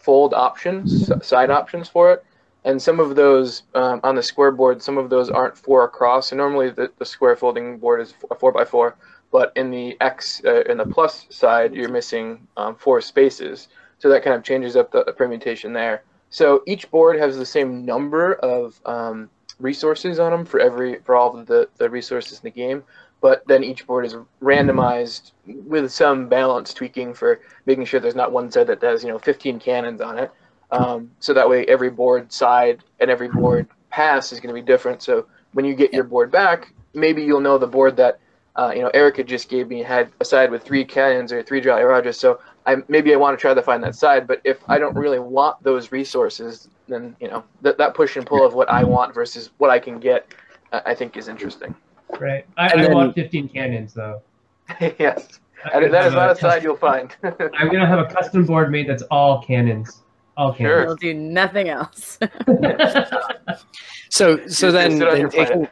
fold 0.00 0.34
options, 0.34 1.12
side 1.26 1.50
options 1.50 1.88
for 1.88 2.12
it. 2.12 2.24
And 2.64 2.80
some 2.80 3.00
of 3.00 3.16
those 3.16 3.62
um, 3.74 4.00
on 4.02 4.16
the 4.16 4.22
square 4.22 4.50
board, 4.50 4.82
some 4.82 4.98
of 4.98 5.08
those 5.08 5.30
aren't 5.30 5.56
four 5.56 5.84
across. 5.84 6.28
So 6.28 6.36
normally 6.36 6.70
the, 6.70 6.90
the 6.98 7.04
square 7.04 7.36
folding 7.36 7.78
board 7.78 8.00
is 8.00 8.14
a 8.30 8.34
four 8.34 8.52
by 8.52 8.64
four, 8.64 8.96
but 9.30 9.52
in 9.56 9.70
the 9.70 9.96
X, 10.00 10.42
uh, 10.44 10.62
in 10.62 10.78
the 10.78 10.86
plus 10.86 11.26
side, 11.30 11.74
you're 11.74 11.88
missing 11.88 12.46
um, 12.56 12.74
four 12.74 13.00
spaces. 13.00 13.68
So 13.98 14.08
that 14.08 14.24
kind 14.24 14.36
of 14.36 14.42
changes 14.42 14.76
up 14.76 14.90
the, 14.90 15.04
the, 15.04 15.12
permutation 15.12 15.72
there. 15.72 16.02
So 16.30 16.62
each 16.66 16.90
board 16.90 17.18
has 17.18 17.36
the 17.36 17.46
same 17.46 17.84
number 17.84 18.34
of 18.34 18.80
um, 18.84 19.30
resources 19.58 20.18
on 20.18 20.30
them 20.32 20.44
for 20.44 20.60
every 20.60 21.00
for 21.00 21.14
all 21.14 21.38
of 21.38 21.46
the, 21.46 21.68
the 21.76 21.88
resources 21.88 22.38
in 22.38 22.44
the 22.44 22.50
game 22.50 22.82
but 23.20 23.46
then 23.46 23.62
each 23.62 23.86
board 23.86 24.06
is 24.06 24.16
randomized 24.42 25.32
with 25.46 25.92
some 25.92 26.28
balance 26.28 26.72
tweaking 26.72 27.14
for 27.14 27.40
making 27.66 27.84
sure 27.84 28.00
there's 28.00 28.14
not 28.14 28.32
one 28.32 28.50
side 28.50 28.66
that 28.66 28.82
has 28.82 29.02
you 29.02 29.10
know 29.10 29.18
15 29.18 29.58
cannons 29.58 30.00
on 30.00 30.18
it. 30.18 30.30
Um, 30.70 31.10
so 31.18 31.34
that 31.34 31.48
way 31.48 31.64
every 31.66 31.90
board 31.90 32.32
side 32.32 32.84
and 33.00 33.10
every 33.10 33.28
board 33.28 33.68
pass 33.90 34.32
is 34.32 34.40
going 34.40 34.54
to 34.54 34.60
be 34.60 34.64
different. 34.64 35.02
So 35.02 35.26
when 35.52 35.64
you 35.64 35.74
get 35.74 35.92
your 35.92 36.04
board 36.04 36.30
back, 36.30 36.72
maybe 36.94 37.22
you'll 37.22 37.40
know 37.40 37.58
the 37.58 37.66
board 37.66 37.96
that 37.96 38.20
uh, 38.56 38.72
you 38.74 38.82
know 38.82 38.90
Erica 38.94 39.22
just 39.24 39.48
gave 39.48 39.68
me 39.68 39.82
had 39.82 40.10
a 40.20 40.24
side 40.24 40.50
with 40.50 40.62
three 40.62 40.84
cannons 40.84 41.32
or 41.32 41.42
three 41.42 41.60
Jolly 41.60 41.82
Rogers. 41.82 42.18
So 42.18 42.40
I 42.66 42.76
maybe 42.88 43.12
I 43.12 43.16
want 43.16 43.38
to 43.38 43.40
try 43.40 43.54
to 43.54 43.62
find 43.62 43.82
that 43.84 43.94
side, 43.94 44.26
but 44.26 44.40
if 44.44 44.58
I 44.68 44.78
don't 44.78 44.96
really 44.96 45.18
want 45.18 45.62
those 45.62 45.92
resources, 45.92 46.68
then 46.88 47.16
you 47.20 47.28
know 47.28 47.44
that 47.62 47.78
that 47.78 47.94
push 47.94 48.16
and 48.16 48.26
pull 48.26 48.44
of 48.44 48.54
what 48.54 48.70
I 48.70 48.84
want 48.84 49.14
versus 49.14 49.50
what 49.58 49.70
I 49.70 49.78
can 49.78 49.98
get, 49.98 50.26
uh, 50.72 50.80
I 50.84 50.94
think 50.94 51.16
is 51.16 51.28
interesting. 51.28 51.74
Right. 52.18 52.46
I, 52.56 52.72
I 52.72 52.82
then, 52.82 52.94
want 52.94 53.14
15 53.14 53.48
cannons 53.48 53.94
though. 53.94 54.22
yes. 54.80 55.40
And 55.72 55.92
that 55.92 56.06
is 56.06 56.14
not 56.14 56.30
a 56.30 56.36
side 56.36 56.62
you'll 56.62 56.76
find. 56.76 57.14
I'm 57.22 57.70
gonna 57.70 57.86
have 57.86 57.98
a 57.98 58.06
custom 58.06 58.46
board 58.46 58.70
made 58.70 58.88
that's 58.88 59.02
all 59.04 59.42
cannons. 59.42 60.02
All 60.36 60.54
cannons. 60.54 60.72
Sure. 60.72 60.86
We'll 60.86 60.96
do 60.96 61.14
nothing 61.14 61.68
else. 61.68 62.18
so 64.08 64.46
so 64.46 64.72
then, 64.72 64.98
then 64.98 65.28
taking, 65.28 65.68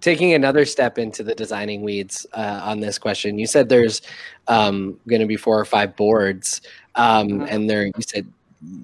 taking 0.00 0.34
another 0.34 0.64
step 0.64 0.98
into 0.98 1.22
the 1.22 1.34
designing 1.34 1.82
weeds 1.82 2.26
uh, 2.34 2.60
on 2.62 2.80
this 2.80 2.98
question, 2.98 3.38
you 3.38 3.46
said 3.46 3.68
there's 3.68 4.02
um, 4.48 4.98
going 5.08 5.20
to 5.20 5.26
be 5.26 5.36
four 5.36 5.58
or 5.58 5.64
five 5.64 5.96
boards, 5.96 6.60
um, 6.94 7.28
mm-hmm. 7.28 7.46
and 7.48 7.70
there 7.70 7.86
you 7.86 7.92
said 8.00 8.30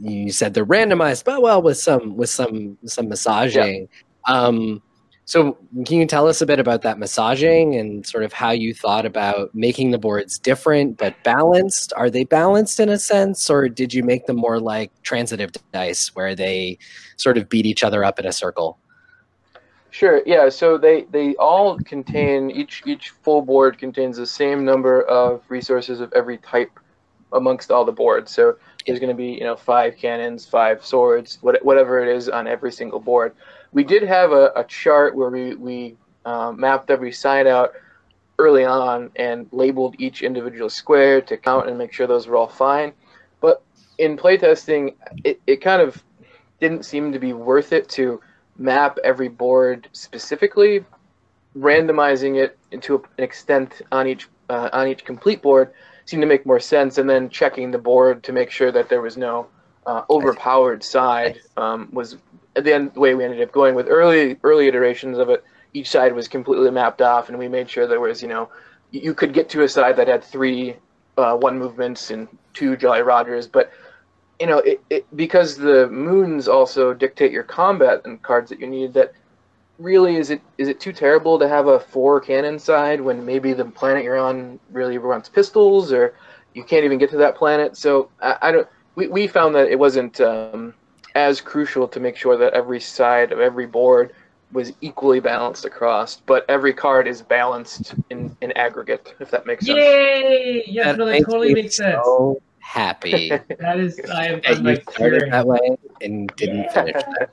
you 0.01 0.33
said 0.33 0.55
they're 0.55 0.65
randomized, 0.65 1.25
but 1.25 1.43
well 1.43 1.61
with 1.61 1.77
some 1.77 2.17
with 2.17 2.31
some 2.31 2.79
some 2.87 3.09
massaging. 3.09 3.89
Yeah. 4.27 4.35
Um, 4.35 4.83
so, 5.27 5.57
can 5.87 5.99
you 5.99 6.07
tell 6.07 6.29
us 6.29 6.43
a 6.43 6.47
bit 6.47 6.61
about 6.61 6.83
that 6.83 6.99
massaging 6.99 7.77
and 7.77 8.07
sort 8.07 8.25
of 8.25 8.33
how 8.35 8.51
you 8.51 8.75
thought 8.75 9.07
about 9.07 9.55
making 9.55 9.91
the 9.91 9.99
boards 9.99 10.39
different 10.39 10.99
but 10.99 11.15
balanced? 11.23 11.95
Are 11.97 12.11
they 12.11 12.25
balanced 12.25 12.79
in 12.79 12.91
a 12.91 12.99
sense, 12.99 13.49
or 13.49 13.71
did 13.71 13.95
you 13.95 14.03
make 14.03 14.27
them 14.27 14.37
more 14.37 14.61
like 14.61 14.93
transitive 15.03 15.51
dice 15.73 16.15
where 16.15 16.35
they 16.35 16.79
sort 17.17 17.39
of 17.39 17.49
beat 17.49 17.65
each 17.65 17.83
other 17.83 18.05
up 18.05 18.19
in 18.19 18.27
a 18.27 18.33
circle? 18.33 18.79
Sure. 19.91 20.23
Yeah. 20.27 20.51
So 20.51 20.77
they 20.77 21.05
they 21.05 21.35
all 21.37 21.79
contain 21.79 22.51
each 22.51 22.83
each 22.85 23.11
full 23.23 23.41
board 23.41 23.79
contains 23.79 24.19
the 24.19 24.27
same 24.27 24.63
number 24.63 25.03
of 25.05 25.43
resources 25.49 26.01
of 26.01 26.13
every 26.13 26.37
type 26.39 26.71
amongst 27.33 27.71
all 27.71 27.87
the 27.87 27.93
boards. 27.93 28.31
So 28.31 28.57
there's 28.87 28.99
going 28.99 29.09
to 29.09 29.17
be 29.17 29.33
you 29.33 29.45
know 29.45 29.57
five 29.57 29.97
cannons, 29.97 30.45
five 30.45 30.85
swords, 30.85 31.39
whatever 31.41 32.03
it 32.03 32.15
is 32.15 32.29
on 32.29 32.47
every 32.47 32.73
single 32.73 33.01
board 33.01 33.35
we 33.75 33.85
did 33.85 34.03
have 34.05 34.33
a, 34.33 34.53
a 34.57 34.65
chart 34.65 35.15
where 35.15 35.29
we, 35.29 35.55
we 35.57 35.97
uh, 36.25 36.53
mapped 36.53 36.91
every 36.91 37.13
side 37.13 37.47
out 37.47 37.73
early 38.39 38.65
on 38.65 39.11
and 39.17 39.47
labeled 39.53 39.97
each 39.99 40.23
individual 40.23 40.71
square 40.71 41.21
to 41.21 41.37
count 41.37 41.69
and 41.69 41.77
make 41.77 41.93
sure 41.93 42.07
those 42.07 42.27
were 42.27 42.37
all 42.37 42.49
fine. 42.49 42.93
But 43.41 43.63
in 43.99 44.17
playtesting, 44.17 44.95
it, 45.25 45.41
it 45.47 45.57
kind 45.57 45.83
of 45.83 46.03
didn't 46.61 46.85
seem 46.85 47.13
to 47.13 47.19
be 47.19 47.33
worth 47.33 47.73
it 47.73 47.89
to 47.91 48.21
map 48.57 48.99
every 49.05 49.29
board 49.29 49.89
specifically 49.93 50.85
randomizing 51.57 52.43
it 52.43 52.57
into 52.71 53.05
an 53.19 53.25
extent 53.25 53.83
on 53.93 54.07
each 54.07 54.29
uh, 54.49 54.69
on 54.73 54.89
each 54.89 55.05
complete 55.05 55.41
board 55.43 55.73
seemed 56.05 56.21
to 56.21 56.27
make 56.27 56.45
more 56.45 56.61
sense, 56.61 56.99
and 56.99 57.09
then 57.09 57.31
checking 57.31 57.71
the 57.71 57.79
board 57.79 58.23
to 58.23 58.33
make 58.33 58.51
sure 58.51 58.71
that 58.71 58.89
there 58.89 59.01
was 59.01 59.17
no 59.17 59.47
uh, 59.87 60.03
overpowered 60.11 60.85
side 60.85 61.41
um, 61.57 61.89
was 61.93 62.19
the 62.63 62.73
end, 62.73 62.95
way 62.95 63.15
we 63.15 63.25
ended 63.25 63.43
up 63.43 63.51
going 63.51 63.75
with 63.75 63.89
early 63.89 64.37
early 64.45 64.69
iterations 64.69 65.19
of 65.19 65.29
it. 65.31 65.43
Each 65.73 65.91
side 65.91 66.15
was 66.15 66.29
completely 66.29 66.71
mapped 66.71 67.03
off, 67.03 67.29
and 67.29 67.39
we 67.39 67.49
made 67.49 67.69
sure 67.69 67.87
there 67.87 68.01
was 68.01 68.23
you 68.23 68.29
know 68.29 68.49
you 68.93 69.13
could 69.15 69.33
get 69.33 69.49
to 69.51 69.63
a 69.63 69.69
side 69.69 69.97
that 69.97 70.07
had 70.07 70.23
three 70.23 70.77
uh, 71.17 71.37
one 71.37 71.59
movements 71.59 72.11
and 72.11 72.29
two 72.53 72.77
Jolly 72.77 73.03
Rogers, 73.03 73.49
but 73.49 73.73
you 74.41 74.47
know 74.47 74.59
it, 74.59 74.81
it, 74.91 75.17
because 75.17 75.57
the 75.57 75.89
moons 75.89 76.49
also 76.49 76.93
dictate 76.93 77.33
your 77.33 77.43
combat 77.43 78.03
and 78.05 78.23
cards 78.23 78.51
that 78.51 78.61
you 78.61 78.67
need 78.67 78.93
that 78.95 79.13
really 79.79 80.17
is 80.17 80.31
it 80.31 80.41
is 80.59 80.69
it 80.69 80.81
too 80.81 80.93
terrible 80.93 81.39
to 81.39 81.49
have 81.49 81.67
a 81.67 81.81
four 81.81 82.21
cannon 82.21 82.59
side 82.59 83.01
when 83.01 83.25
maybe 83.25 83.53
the 83.53 83.65
planet 83.65 84.05
you're 84.05 84.19
on 84.19 84.59
really 84.71 84.99
wants 84.99 85.29
pistols 85.29 85.93
or 85.93 86.15
you 86.53 86.63
can't 86.63 86.85
even 86.85 86.99
get 86.99 87.11
to 87.11 87.17
that 87.17 87.37
planet 87.37 87.77
so 87.77 88.09
i, 88.23 88.37
I 88.43 88.53
don't 88.53 88.69
we, 88.95 89.09
we 89.09 89.27
found 89.27 89.55
that 89.57 89.69
it 89.69 89.79
wasn't 89.79 90.21
um, 90.21 90.75
as 91.15 91.41
crucial 91.41 91.87
to 91.89 92.01
make 92.01 92.17
sure 92.17 92.37
that 92.37 92.53
every 92.55 92.81
side 92.81 93.33
of 93.33 93.41
every 93.41 93.67
board 93.67 94.13
was 94.53 94.73
equally 94.81 95.21
balanced 95.21 95.65
across 95.65 96.21
but 96.27 96.45
every 96.49 96.73
card 96.73 97.07
is 97.09 97.23
balanced 97.23 97.95
in, 98.11 98.35
in 98.41 98.53
aggregate 98.53 99.15
if 99.21 99.31
that 99.31 99.47
makes 99.47 99.67
sense 99.67 99.79
Yay! 99.79 100.63
Yeah, 100.67 100.93
That 100.93 100.99
no, 100.99 101.07
that 101.07 101.13
makes 101.13 101.27
totally 101.27 101.49
me 101.49 101.63
makes 101.63 101.77
sense. 101.77 102.05
so 102.05 102.41
happy 102.61 103.31
That 103.59 103.79
is, 103.79 104.01
I 104.13 104.27
am 104.27 104.41
that 104.43 104.59
I'm 104.59 104.59
you 104.59 104.65
like 104.65 104.91
started 104.91 105.33
that 105.33 105.47
way 105.47 105.77
and 106.03 106.35
didn't 106.37 106.71
finish 106.71 106.93
that 106.95 107.21
way. 107.21 107.27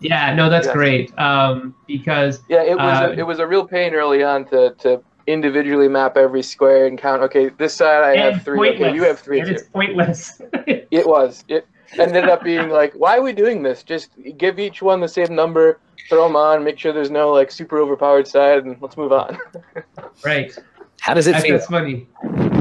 Yeah, 0.00 0.34
no, 0.34 0.50
that's 0.50 0.66
Yes. 0.66 0.74
great. 0.74 1.18
Um, 1.18 1.74
because 1.86 2.40
Yeah, 2.48 2.62
it 2.64 2.76
was 2.76 3.00
Uh, 3.00 3.08
a, 3.10 3.20
it 3.20 3.22
was 3.26 3.38
a 3.38 3.46
real 3.46 3.66
pain 3.66 3.94
early 3.94 4.22
on 4.24 4.44
to, 4.46 4.74
to 4.80 5.02
individually 5.26 5.88
map 5.88 6.16
every 6.16 6.42
square 6.42 6.86
and 6.86 6.98
count. 6.98 7.22
Okay, 7.22 7.50
this 7.50 7.74
side 7.74 8.02
I 8.02 8.16
have 8.16 8.42
three. 8.42 8.58
pointless. 8.58 8.82
Okay, 8.88 8.96
you 8.96 9.04
have 9.04 9.20
three 9.20 9.40
and 9.40 9.48
it's 9.48 9.62
pointless. 9.68 10.40
It 10.90 11.06
was. 11.06 11.44
It 11.48 11.66
ended 11.98 12.28
up 12.28 12.42
being 12.42 12.68
like, 12.68 12.92
why 12.94 13.16
are 13.18 13.22
we 13.22 13.32
doing 13.32 13.62
this? 13.62 13.82
Just 13.82 14.10
give 14.36 14.58
each 14.58 14.82
one 14.82 15.00
the 15.00 15.08
same 15.08 15.34
number, 15.34 15.80
throw 16.08 16.24
them 16.24 16.36
on, 16.36 16.64
make 16.64 16.78
sure 16.78 16.92
there's 16.92 17.10
no 17.10 17.32
like 17.32 17.50
super 17.50 17.78
overpowered 17.78 18.26
side, 18.26 18.64
and 18.64 18.80
let's 18.80 18.96
move 18.96 19.12
on. 19.12 19.38
right. 20.24 20.56
How 21.00 21.14
does 21.14 21.26
it 21.26 21.34
I 21.34 21.40
feel? 21.40 21.56
That's 21.56 21.66
funny. 21.66 22.08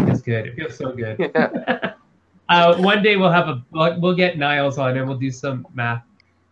It's 0.07 0.21
good. 0.21 0.47
It 0.47 0.55
feels 0.55 0.77
so 0.77 0.91
good. 0.91 1.17
yeah. 1.19 1.93
Uh, 2.49 2.75
one 2.81 3.01
day 3.01 3.15
we'll 3.15 3.31
have 3.31 3.47
a 3.47 3.63
we'll 3.71 3.97
we'll 4.01 4.15
get 4.15 4.37
Niles 4.37 4.77
on 4.77 4.97
and 4.97 5.07
we'll 5.07 5.17
do 5.17 5.31
some 5.31 5.65
math 5.73 6.03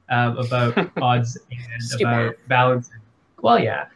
um, 0.07 0.37
about 0.37 0.89
odds 1.01 1.37
and 1.51 1.83
Stupid. 1.83 2.07
about 2.07 2.35
balancing. 2.47 2.99
Well, 3.41 3.59
yeah, 3.59 3.87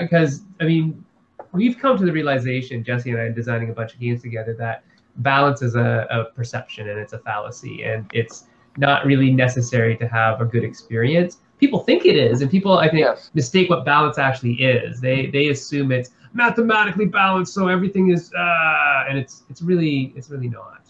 because 0.00 0.44
I 0.62 0.64
mean, 0.64 1.04
we've 1.52 1.78
come 1.78 1.98
to 1.98 2.06
the 2.06 2.12
realization, 2.12 2.82
Jesse 2.82 3.10
and 3.10 3.20
I, 3.20 3.28
designing 3.30 3.68
a 3.68 3.74
bunch 3.74 3.92
of 3.92 4.00
games 4.00 4.22
together, 4.22 4.54
that 4.54 4.82
balance 5.16 5.62
is 5.62 5.74
a, 5.74 6.06
a 6.10 6.24
perception 6.34 6.88
and 6.88 6.98
it's 6.98 7.12
a 7.12 7.18
fallacy, 7.18 7.84
and 7.84 8.06
it's 8.12 8.44
not 8.76 9.04
really 9.04 9.30
necessary 9.30 9.96
to 9.98 10.08
have 10.08 10.40
a 10.40 10.44
good 10.44 10.64
experience. 10.64 11.38
People 11.58 11.80
think 11.80 12.06
it 12.06 12.16
is, 12.16 12.40
and 12.42 12.50
people 12.50 12.78
I 12.78 12.88
think 12.88 13.00
Yes. 13.00 13.30
mistake 13.34 13.70
what 13.70 13.84
balance 13.84 14.18
actually 14.18 14.54
is. 14.54 15.00
They 15.00 15.26
they 15.26 15.48
assume 15.48 15.92
it's 15.92 16.10
mathematically 16.32 17.06
balanced, 17.06 17.54
so 17.54 17.68
everything 17.68 18.10
is, 18.10 18.32
uh, 18.32 19.04
and 19.08 19.18
it's 19.18 19.44
it's 19.50 19.62
really 19.62 20.12
it's 20.16 20.30
really 20.30 20.48
not. 20.48 20.80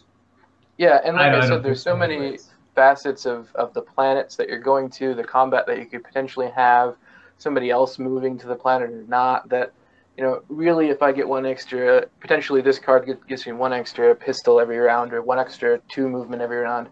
Yeah, 0.79 1.01
and 1.05 1.17
like 1.17 1.27
I, 1.27 1.31
don't 1.33 1.43
said, 1.43 1.51
think 1.51 1.63
there's 1.65 1.83
so 1.83 1.97
many 1.97 2.39
facets 2.75 3.27
of, 3.27 3.55
of 3.55 3.75
the 3.75 3.83
planets 3.83 4.37
that 4.37 4.49
you're 4.49 4.59
going 4.59 4.89
to, 4.91 5.15
the 5.15 5.23
combat 5.23 5.67
that 5.67 5.79
you 5.79 5.87
could 5.87 6.03
potentially 6.03 6.49
have, 6.51 6.97
somebody 7.39 7.71
else 7.71 7.99
moving 7.99 8.39
to 8.39 8.47
the 8.47 8.55
planet 8.57 8.91
or 8.91 9.03
not. 9.07 9.49
That 9.49 9.73
you 10.17 10.25
know, 10.25 10.43
really, 10.49 10.91
if 10.91 11.03
I 11.03 11.13
get 11.13 11.27
one 11.27 11.47
extra, 11.47 12.07
potentially 12.21 12.61
this 12.61 12.79
card 12.79 13.09
gives 13.29 13.47
me 13.47 13.53
one 13.53 13.73
extra 13.73 14.15
pistol 14.15 14.61
every 14.61 14.79
round 14.79 15.13
or 15.13 15.23
one 15.23 15.39
extra 15.39 15.79
two 15.89 16.09
movement 16.09 16.43
every 16.43 16.59
round. 16.59 16.89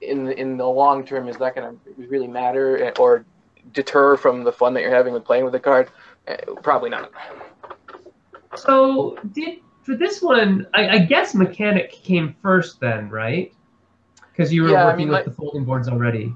In 0.00 0.32
in 0.32 0.56
the 0.56 0.66
long 0.66 1.04
term, 1.04 1.28
is 1.28 1.36
that 1.36 1.54
going 1.54 1.78
to 1.78 2.06
really 2.08 2.26
matter 2.26 2.92
or 2.98 3.24
deter 3.72 4.16
from 4.16 4.42
the 4.44 4.52
fun 4.52 4.74
that 4.74 4.80
you're 4.82 4.94
having 4.94 5.12
with 5.12 5.24
playing 5.24 5.44
with 5.44 5.52
the 5.52 5.60
card? 5.60 5.90
Eh, 6.26 6.36
Probably 6.62 6.90
not. 6.90 7.10
So 8.56 9.16
did 9.32 9.60
for 9.82 9.96
this 9.96 10.20
one, 10.20 10.66
I, 10.74 10.88
I 10.88 10.98
guess 10.98 11.34
mechanic 11.34 11.92
came 11.92 12.34
first 12.42 12.80
then, 12.80 13.08
right? 13.10 13.52
Because 14.32 14.52
you 14.52 14.62
were 14.62 14.70
Yeah, 14.70 14.82
I 14.82 14.84
working 14.86 14.98
mean, 14.98 15.08
with 15.08 15.14
like- 15.14 15.24
the 15.26 15.30
folding 15.32 15.64
boards 15.64 15.88
already. 15.88 16.34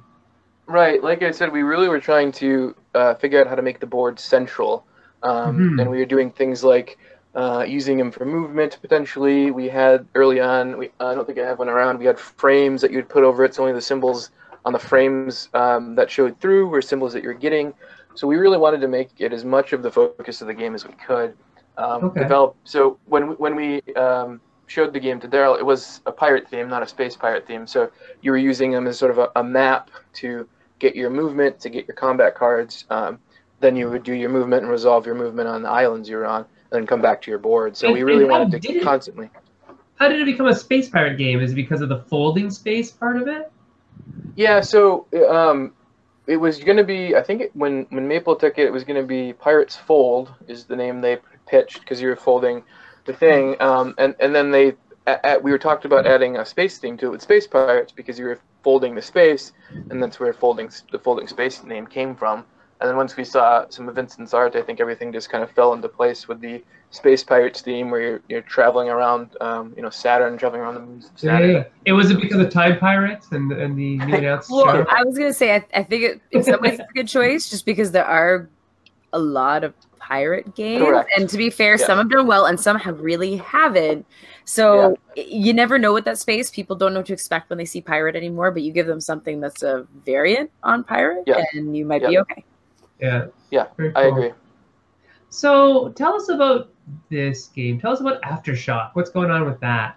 Right, 0.67 1.03
like 1.05 1.23
I 1.23 1.31
said, 1.31 1.53
we 1.53 1.63
really 1.63 1.89
were 1.89 2.01
trying 2.01 2.33
to 2.33 2.75
uh, 2.95 3.15
figure 3.17 3.39
out 3.39 3.47
how 3.49 3.55
to 3.55 3.61
make 3.61 3.81
the 3.81 3.87
board 3.87 4.19
central, 4.19 4.87
um, 5.25 5.67
Mhm. 5.67 5.81
and 5.81 5.91
we 5.91 5.99
were 5.99 6.07
doing 6.07 6.31
things 6.33 6.65
like 6.65 6.99
uh, 7.35 7.65
using 7.69 7.99
them 7.99 8.13
for 8.13 8.25
movement 8.27 8.79
potentially. 8.83 9.51
We 9.53 9.69
had 9.69 10.07
early 10.15 10.41
on, 10.41 10.79
we, 10.79 10.91
I 11.01 11.15
don't 11.15 11.27
think 11.27 11.39
I 11.41 11.47
have 11.47 11.59
one 11.59 11.69
around. 11.71 11.99
We 11.99 12.07
had 12.07 12.19
frames 12.21 12.83
that 12.83 12.93
you'd 12.93 13.09
put 13.11 13.25
over 13.25 13.45
it, 13.45 13.55
so 13.55 13.63
only 13.65 13.75
the 13.75 13.83
symbols 13.83 14.31
on 14.65 14.73
the 14.73 14.79
frames 14.81 15.49
um, 15.55 15.97
that 15.97 16.11
showed 16.11 16.41
through 16.41 16.69
were 16.69 16.83
symbols 16.83 17.13
that 17.15 17.25
you're 17.25 17.35
getting. 17.35 17.75
So 18.15 18.29
we 18.29 18.37
really 18.37 18.59
wanted 18.59 18.81
to 18.83 18.89
make 18.89 19.11
it 19.19 19.33
as 19.33 19.45
much 19.45 19.73
of 19.73 19.83
the 19.83 19.91
focus 19.91 20.29
of 20.29 20.47
the 20.49 20.55
game 20.55 20.75
as 20.75 20.87
we 20.87 20.95
could. 20.95 21.35
Um, 21.77 22.01
Okay. 22.03 22.21
Develop. 22.21 22.57
So 22.65 22.99
when 23.07 23.29
we, 23.29 23.35
when 23.35 23.57
we 23.57 23.81
um, 23.95 24.41
showed 24.67 24.93
the 24.93 25.01
game 25.01 25.21
to 25.21 25.29
Daryl, 25.29 25.59
it 25.59 25.67
was 25.67 26.01
a 26.07 26.13
pirate 26.13 26.49
theme, 26.49 26.69
not 26.69 26.83
a 26.83 26.87
space 26.87 27.17
pirate 27.17 27.47
theme. 27.47 27.67
So 27.67 27.91
you 28.23 28.31
were 28.31 28.39
using 28.39 28.71
them 28.71 28.87
as 28.87 28.99
sort 28.99 29.11
of 29.11 29.19
a, 29.19 29.31
a 29.37 29.43
map 29.45 29.91
to 30.15 30.49
get 30.79 30.95
your 30.97 31.11
movement, 31.11 31.61
to 31.61 31.71
get 31.71 31.89
your 31.89 31.97
combat 31.97 32.37
cards. 32.37 32.85
Um, 32.91 33.19
then 33.65 33.77
you 33.77 33.89
would 33.89 34.03
do 34.03 34.13
your 34.13 34.29
movement 34.31 34.63
and 34.63 34.71
resolve 34.71 35.07
your 35.07 35.15
movement 35.15 35.49
on 35.49 35.63
the 35.63 35.71
islands 35.71 36.09
you're 36.09 36.27
on, 36.27 36.43
and 36.43 36.71
then 36.71 36.87
come 36.87 37.01
back 37.01 37.23
to 37.23 37.31
your 37.31 37.39
board. 37.39 37.77
So 37.77 37.87
And- 37.87 37.95
we 37.95 38.03
really 38.03 38.25
wanted 38.25 38.63
to 38.63 38.73
it- 38.77 38.83
constantly. 38.83 39.31
How 39.97 40.09
did 40.09 40.21
it 40.21 40.25
become 40.25 40.49
a 40.49 40.55
space 40.55 40.89
pirate 40.89 41.17
game? 41.17 41.41
Is 41.41 41.53
it 41.53 41.55
because 41.55 41.81
of 41.81 41.89
the 41.89 42.01
folding 42.11 42.51
space 42.51 42.91
part 42.91 43.17
of 43.17 43.29
it? 43.29 43.51
Yeah, 44.37 44.61
so 44.61 45.07
um, 45.31 45.73
it 46.27 46.37
was 46.37 46.59
going 46.59 46.77
to 46.77 46.85
be. 46.85 47.15
I 47.15 47.23
think 47.23 47.41
it, 47.43 47.51
when 47.55 47.87
when 47.91 48.07
Maple 48.09 48.35
took 48.37 48.59
it, 48.59 48.67
it 48.67 48.73
was 48.73 48.83
going 48.85 49.01
to 49.01 49.07
be 49.07 49.33
Pirates 49.33 49.77
Fold 49.77 50.35
is 50.49 50.65
the 50.65 50.75
name 50.77 51.01
they 51.01 51.19
pitched 51.47 51.81
because 51.81 52.01
you 52.03 52.09
were 52.09 52.17
folding 52.17 52.65
the 53.07 53.13
thing, 53.13 53.57
um, 53.61 53.95
and 53.99 54.17
and 54.19 54.35
then 54.35 54.51
they 54.51 54.75
at, 55.07 55.25
at, 55.25 55.43
we 55.43 55.53
were 55.53 55.59
talked 55.59 55.85
about 55.85 56.07
adding 56.07 56.37
a 56.37 56.45
space 56.45 56.79
theme 56.79 56.97
to 56.99 57.07
it 57.07 57.11
with 57.11 57.23
Space 57.23 57.47
Pirates 57.47 57.93
because 57.93 58.19
you 58.19 58.25
were 58.25 58.41
folding 58.65 58.97
the 58.97 59.03
space, 59.03 59.53
and 59.91 60.03
that's 60.03 60.19
where 60.19 60.33
folding 60.33 60.71
the 60.91 60.99
folding 60.99 61.29
space 61.29 61.63
name 61.63 61.87
came 61.87 62.17
from. 62.17 62.45
And 62.81 62.89
then 62.91 62.97
once 62.97 63.17
we 63.17 63.25
saw 63.25 63.65
some 63.71 63.89
of 63.89 63.95
Vincent's 63.95 64.35
art, 64.35 64.57
I 64.57 64.63
think 64.63 64.81
everything 64.81 65.13
just 65.13 65.31
kind 65.31 65.43
of 65.43 65.51
fell 65.51 65.73
into 65.73 65.89
place 65.89 66.29
with 66.29 66.41
the 66.41 66.63
Space 66.91 67.25
Pirates 67.25 67.61
theme, 67.61 67.91
where 67.91 68.01
you're, 68.01 68.21
you're 68.29 68.43
traveling 68.43 68.89
around, 68.89 69.37
um, 69.41 69.73
you 69.77 69.83
know, 69.83 69.91
Saturn, 69.91 70.37
traveling 70.39 70.61
around 70.63 70.75
the 70.75 70.81
moons 70.81 71.07
of 71.11 71.19
Saturn. 71.19 71.65
It 71.85 71.93
was 71.93 72.11
it 72.11 72.21
because 72.21 72.41
of 72.41 72.51
Time 72.51 72.79
Pirates 72.79 73.33
and 73.33 73.51
and 73.53 73.77
the 73.77 73.99
new 73.99 74.15
announced 74.15 74.51
Well, 74.51 74.67
show. 74.67 74.87
I 74.91 75.03
was 75.03 75.17
gonna 75.17 75.33
say 75.33 75.55
I, 75.57 75.65
I 75.75 75.83
think 75.83 76.03
it, 76.05 76.21
in 76.33 76.43
some 76.45 76.61
ways 76.61 76.75
it's 76.79 76.91
a 76.91 76.93
good 76.95 77.09
choice, 77.09 77.49
just 77.51 77.65
because 77.65 77.91
there 77.93 78.05
are 78.05 78.49
a 79.13 79.19
lot 79.19 79.65
of 79.65 79.75
pirate 79.99 80.55
games, 80.55 80.85
Correct. 80.85 81.11
and 81.17 81.29
to 81.31 81.37
be 81.39 81.49
fair, 81.51 81.77
Yeah. 81.79 81.87
some 81.87 81.99
have 81.99 82.11
done 82.11 82.27
well 82.27 82.45
and 82.47 82.61
some 82.61 82.79
have 82.79 83.01
really 83.01 83.37
haven't. 83.39 84.05
So 84.45 84.99
you 85.17 85.53
never 85.55 85.79
know 85.79 85.95
with 85.95 86.05
that 86.05 86.19
space. 86.19 86.51
People 86.51 86.77
don't 86.77 86.93
know 86.93 87.01
what 87.01 87.07
to 87.07 87.13
expect 87.15 87.49
when 87.49 87.57
they 87.59 87.65
see 87.65 87.81
pirate 87.81 88.15
anymore, 88.15 88.51
but 88.51 88.63
you 88.63 88.71
give 88.73 88.87
them 88.87 89.01
something 89.01 89.41
that's 89.41 89.63
a 89.63 89.87
variant 90.05 90.51
on 90.63 90.85
pirate, 90.85 91.25
Yeah. 91.27 91.43
and 91.55 91.75
you 91.77 91.87
might 91.87 92.03
Yeah. 92.03 92.09
be 92.11 92.19
okay. 92.19 92.45
Yeah. 93.05 93.27
Yeah, 93.51 93.67
Very 93.77 93.95
I 93.95 94.05
agree. 94.05 94.33
So 95.29 95.91
tell 95.91 96.15
us 96.15 96.29
about 96.29 96.73
this 97.11 97.49
game. 97.49 97.79
Tell 97.79 97.93
us 97.93 98.01
about 98.01 98.23
Aftershock. 98.23 98.91
What's 98.95 99.11
going 99.11 99.31
on 99.31 99.45
with 99.45 99.61
that? 99.61 99.97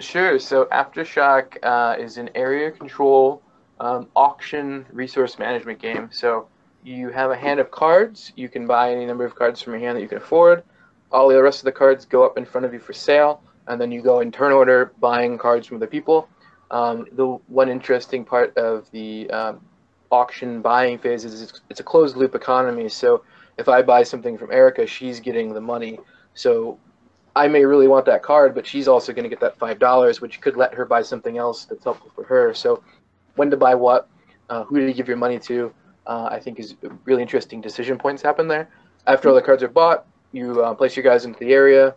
Sure. 0.00 0.38
So 0.38 0.64
Aftershock 0.66 1.58
uh, 1.62 1.96
is 1.98 2.16
an 2.16 2.30
area 2.34 2.70
control 2.70 3.42
um, 3.80 4.08
auction 4.16 4.86
resource 4.90 5.38
management 5.38 5.78
game. 5.78 6.08
So 6.10 6.48
you 6.84 7.10
have 7.10 7.30
a 7.30 7.36
hand 7.36 7.60
of 7.60 7.70
cards. 7.70 8.32
You 8.36 8.48
can 8.48 8.66
buy 8.66 8.92
any 8.92 9.04
number 9.04 9.24
of 9.24 9.34
cards 9.34 9.60
from 9.60 9.74
your 9.74 9.80
hand 9.80 9.96
that 9.98 10.02
you 10.02 10.08
can 10.08 10.18
afford. 10.18 10.62
All 11.12 11.28
the 11.28 11.42
rest 11.42 11.60
of 11.60 11.64
the 11.64 11.72
cards 11.72 12.04
go 12.04 12.24
up 12.24 12.38
in 12.38 12.44
front 12.44 12.64
of 12.64 12.72
you 12.72 12.78
for 12.78 12.92
sale, 12.92 13.42
and 13.66 13.80
then 13.80 13.92
you 13.92 14.00
go 14.00 14.20
in 14.20 14.32
turn 14.32 14.52
order 14.52 14.92
buying 15.00 15.36
cards 15.38 15.66
from 15.66 15.76
other 15.76 15.86
people. 15.86 16.28
Um, 16.70 17.06
the 17.12 17.26
one 17.48 17.68
interesting 17.68 18.24
part 18.24 18.56
of 18.56 18.90
the 18.90 19.30
um, 19.30 19.60
auction 20.16 20.62
buying 20.62 20.98
phase 20.98 21.24
is 21.24 21.42
it's, 21.42 21.60
it's 21.70 21.80
a 21.80 21.88
closed 21.92 22.16
loop 22.16 22.34
economy. 22.34 22.88
So 22.88 23.22
if 23.58 23.68
I 23.68 23.82
buy 23.82 24.02
something 24.02 24.38
from 24.38 24.50
Erica, 24.50 24.86
she's 24.86 25.20
getting 25.20 25.52
the 25.52 25.60
money. 25.60 25.98
So 26.34 26.78
I 27.36 27.48
may 27.48 27.64
really 27.66 27.86
want 27.86 28.06
that 28.06 28.22
card, 28.22 28.54
but 28.54 28.66
she's 28.66 28.88
also 28.88 29.12
going 29.12 29.24
to 29.24 29.28
get 29.28 29.40
that 29.40 29.58
five 29.58 29.78
dollars, 29.78 30.22
which 30.22 30.40
could 30.40 30.56
let 30.56 30.72
her 30.72 30.86
buy 30.86 31.02
something 31.02 31.36
else 31.36 31.66
that's 31.66 31.84
helpful 31.84 32.10
for 32.14 32.24
her. 32.24 32.54
So, 32.54 32.82
when 33.34 33.50
to 33.50 33.58
buy 33.58 33.74
what, 33.74 34.08
uh, 34.48 34.64
who 34.64 34.74
to 34.86 34.92
give 34.94 35.06
your 35.06 35.18
money 35.18 35.38
to, 35.40 35.70
uh, 36.06 36.28
I 36.30 36.40
think 36.40 36.58
is 36.58 36.74
really 37.04 37.20
interesting 37.20 37.60
decision 37.60 37.98
points 37.98 38.22
happen 38.22 38.48
there. 38.48 38.70
After 39.06 39.28
all 39.28 39.34
the 39.34 39.42
cards 39.42 39.62
are 39.62 39.68
bought, 39.68 40.06
you 40.32 40.62
uh, 40.62 40.72
place 40.74 40.96
your 40.96 41.04
guys 41.04 41.26
into 41.26 41.38
the 41.38 41.52
area. 41.52 41.94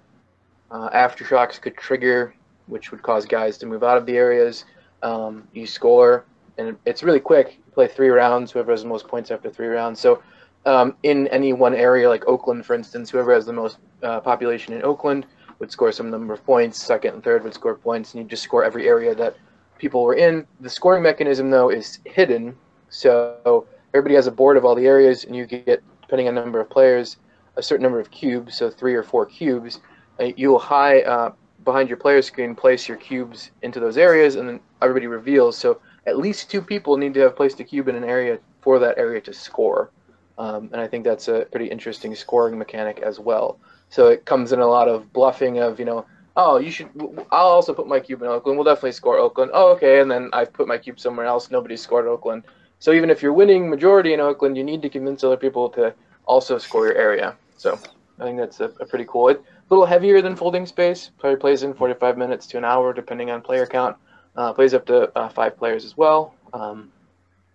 Uh, 0.71 0.89
aftershocks 0.89 1.59
could 1.61 1.77
trigger, 1.77 2.35
which 2.67 2.91
would 2.91 3.01
cause 3.01 3.25
guys 3.25 3.57
to 3.59 3.65
move 3.65 3.83
out 3.83 3.97
of 3.97 4.05
the 4.05 4.17
areas. 4.17 4.65
Um, 5.03 5.47
you 5.53 5.65
score, 5.65 6.25
and 6.57 6.77
it's 6.85 7.01
really 7.01 7.21
quick. 7.21 7.59
Play 7.79 7.87
three 7.87 8.09
rounds. 8.09 8.51
Whoever 8.51 8.71
has 8.71 8.81
the 8.83 8.89
most 8.89 9.07
points 9.07 9.31
after 9.31 9.49
three 9.49 9.67
rounds. 9.67 10.01
So 10.01 10.21
um, 10.65 10.97
in 11.03 11.29
any 11.29 11.53
one 11.53 11.73
area, 11.73 12.09
like 12.09 12.27
Oakland, 12.27 12.65
for 12.65 12.73
instance, 12.73 13.09
whoever 13.09 13.33
has 13.33 13.45
the 13.45 13.53
most 13.53 13.77
uh, 14.03 14.19
population 14.19 14.73
in 14.73 14.83
Oakland 14.83 15.25
would 15.59 15.71
score 15.71 15.93
some 15.93 16.09
number 16.09 16.33
of 16.33 16.43
points. 16.45 16.83
Second 16.83 17.13
and 17.13 17.23
third 17.23 17.41
would 17.45 17.53
score 17.53 17.75
points, 17.75 18.13
and 18.13 18.21
you 18.21 18.27
just 18.27 18.43
score 18.43 18.65
every 18.65 18.85
area 18.85 19.15
that 19.15 19.37
people 19.77 20.03
were 20.03 20.15
in. 20.15 20.45
The 20.59 20.69
scoring 20.69 21.01
mechanism, 21.01 21.51
though, 21.51 21.69
is 21.69 21.99
hidden. 22.03 22.53
So 22.89 23.65
everybody 23.93 24.15
has 24.15 24.27
a 24.27 24.31
board 24.31 24.57
of 24.57 24.65
all 24.65 24.75
the 24.75 24.85
areas, 24.85 25.23
and 25.23 25.33
you 25.33 25.45
get, 25.45 25.81
depending 26.01 26.27
on 26.27 26.35
number 26.35 26.59
of 26.59 26.69
players, 26.69 27.15
a 27.55 27.63
certain 27.63 27.83
number 27.83 28.01
of 28.01 28.11
cubes, 28.11 28.57
so 28.57 28.69
three 28.69 28.93
or 28.93 29.03
four 29.03 29.25
cubes. 29.25 29.79
Uh, 30.19 30.31
you 30.35 30.49
will 30.49 30.59
high 30.59 30.99
uh, 31.03 31.31
behind 31.63 31.87
your 31.87 31.97
player 31.97 32.21
screen 32.21 32.55
place 32.55 32.89
your 32.89 32.97
cubes 32.97 33.51
into 33.61 33.79
those 33.79 33.97
areas, 33.97 34.35
and 34.35 34.49
then 34.49 34.59
everybody 34.81 35.07
reveals. 35.07 35.57
So 35.57 35.79
at 36.05 36.17
least 36.17 36.49
two 36.49 36.61
people 36.61 36.97
need 36.97 37.13
to 37.13 37.21
have 37.21 37.35
placed 37.35 37.59
a 37.59 37.63
cube 37.63 37.87
in 37.87 37.95
an 37.95 38.03
area 38.03 38.39
for 38.61 38.79
that 38.79 38.97
area 38.97 39.21
to 39.21 39.33
score. 39.33 39.91
Um, 40.37 40.69
and 40.71 40.79
I 40.79 40.87
think 40.87 41.03
that's 41.03 41.27
a 41.27 41.45
pretty 41.51 41.67
interesting 41.67 42.15
scoring 42.15 42.57
mechanic 42.57 42.99
as 42.99 43.19
well. 43.19 43.59
So 43.89 44.07
it 44.07 44.25
comes 44.25 44.51
in 44.51 44.59
a 44.59 44.67
lot 44.67 44.87
of 44.87 45.11
bluffing 45.11 45.59
of, 45.59 45.79
you 45.79 45.85
know, 45.85 46.05
oh, 46.37 46.57
you 46.57 46.71
should, 46.71 46.89
I'll 47.31 47.47
also 47.47 47.73
put 47.73 47.87
my 47.87 47.99
cube 47.99 48.21
in 48.21 48.27
Oakland. 48.27 48.57
We'll 48.57 48.63
definitely 48.63 48.93
score 48.93 49.17
Oakland. 49.17 49.51
Oh, 49.53 49.71
okay. 49.73 49.99
And 49.99 50.09
then 50.09 50.29
I've 50.31 50.53
put 50.53 50.67
my 50.67 50.77
cube 50.77 50.99
somewhere 50.99 51.25
else. 51.25 51.51
Nobody 51.51 51.75
scored 51.75 52.07
Oakland. 52.07 52.43
So 52.79 52.93
even 52.93 53.09
if 53.09 53.21
you're 53.21 53.33
winning 53.33 53.69
majority 53.69 54.13
in 54.13 54.21
Oakland, 54.21 54.55
you 54.55 54.63
need 54.63 54.81
to 54.83 54.89
convince 54.89 55.23
other 55.23 55.35
people 55.35 55.69
to 55.71 55.93
also 56.25 56.57
score 56.57 56.85
your 56.87 56.95
area. 56.95 57.35
So 57.57 57.77
I 58.19 58.23
think 58.23 58.37
that's 58.37 58.61
a, 58.61 58.65
a 58.79 58.85
pretty 58.85 59.05
cool. 59.05 59.29
A 59.29 59.37
little 59.69 59.85
heavier 59.85 60.21
than 60.21 60.37
folding 60.37 60.65
space. 60.65 61.11
Probably 61.19 61.37
plays 61.37 61.63
in 61.63 61.73
45 61.73 62.17
minutes 62.17 62.47
to 62.47 62.57
an 62.57 62.63
hour, 62.63 62.93
depending 62.93 63.29
on 63.29 63.41
player 63.41 63.65
count. 63.65 63.97
Uh, 64.39 64.53
plays 64.53 64.73
up 64.73 64.85
to 64.85 65.11
uh, 65.17 65.27
five 65.27 65.57
players 65.57 65.83
as 65.83 65.97
well. 65.97 66.33
Um, 66.53 66.89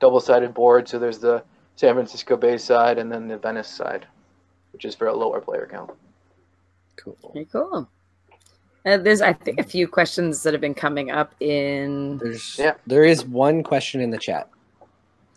double-sided 0.01 0.53
board. 0.53 0.87
So 0.87 0.99
there's 0.99 1.19
the 1.19 1.43
San 1.77 1.95
Francisco 1.95 2.37
Bay 2.37 2.59
side 2.59 2.99
and 2.99 3.11
then 3.11 3.27
the 3.27 3.39
Venice 3.39 3.69
side, 3.69 4.07
which 4.75 4.85
is 4.85 4.95
for 4.95 5.07
a 5.07 5.15
lower 5.15 5.41
player 5.41 5.67
count. 5.71 5.91
Cool. 6.97 7.17
Very 7.33 7.47
cool. 7.47 7.89
Uh, 8.85 8.99
there's, 8.99 9.23
I 9.23 9.33
think, 9.33 9.59
a 9.61 9.63
few 9.65 9.89
questions 9.89 10.43
that 10.43 10.53
have 10.53 10.61
been 10.61 10.75
coming 10.75 11.11
up 11.11 11.35
in. 11.41 12.19
There's 12.19 12.59
Yeah. 12.59 12.75
there 12.87 13.05
is 13.05 13.25
one 13.25 13.63
question 13.63 14.03
in 14.03 14.11
the 14.11 14.19
chat. 14.19 14.51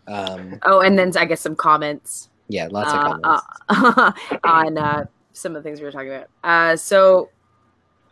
Um, 0.05 0.59
Oh, 0.63 0.81
and 0.81 0.99
then 0.99 1.13
I 1.15 1.23
guess 1.23 1.39
some 1.39 1.55
comments 1.55 2.27
yeah, 2.49 2.67
lots 2.69 2.91
of 2.91 2.99
uh, 2.99 3.03
comments. 3.03 3.43
uh, 3.69 4.11
on 4.43 4.77
uh, 4.77 5.05
some 5.31 5.55
of 5.55 5.63
the 5.63 5.69
things 5.69 5.79
we 5.79 5.85
were 5.85 5.93
talking 5.93 6.09
about. 6.13 6.27
Uh, 6.43 6.75
so, 6.75 7.29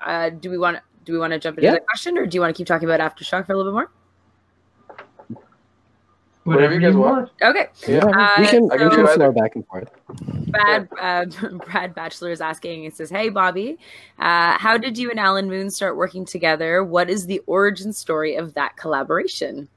uh, 0.06 0.30
do 0.30 0.50
we 0.50 0.58
want 0.58 0.78
do 1.06 1.14
we 1.14 1.20
want 1.20 1.34
to 1.34 1.40
jump 1.40 1.58
into 1.58 1.66
Yeah. 1.68 1.76
the 1.76 1.80
question, 1.82 2.18
or 2.18 2.26
do 2.26 2.36
you 2.36 2.42
want 2.42 2.54
to 2.56 2.58
keep 2.58 2.68
talking 2.68 2.90
about 2.90 3.00
aftershock 3.00 3.46
for 3.46 3.54
a 3.54 3.58
little 3.58 3.72
bit 3.72 3.76
more? 3.76 3.90
Whatever 6.44 6.76
you 6.76 6.80
guys 6.80 6.94
want. 6.96 7.32
Okay. 7.42 7.70
yeah, 7.88 8.06
uh, 8.06 8.32
we 8.38 8.46
can 8.46 8.72
I 8.72 8.78
can 8.78 8.90
can 8.90 9.00
do 9.00 9.08
flow 9.08 9.14
either. 9.26 9.32
back 9.32 9.56
and 9.56 9.66
forth. 9.66 9.90
Brad 10.52 10.88
uh, 11.02 11.26
Brad 11.66 11.96
Bachelor 11.96 12.30
is 12.30 12.40
asking. 12.40 12.84
It 12.84 12.96
says, 12.96 13.10
"Hey 13.10 13.30
Bobby, 13.30 13.80
uh, 14.20 14.56
how 14.60 14.78
did 14.78 14.96
you 14.96 15.10
and 15.10 15.20
Alan 15.20 15.50
Moon 15.50 15.72
start 15.72 15.98
working 15.98 16.24
together? 16.24 16.84
What 16.84 17.10
is 17.10 17.26
the 17.26 17.42
origin 17.48 17.92
story 17.94 18.36
of 18.36 18.54
that 18.54 18.78
collaboration?" 18.78 19.68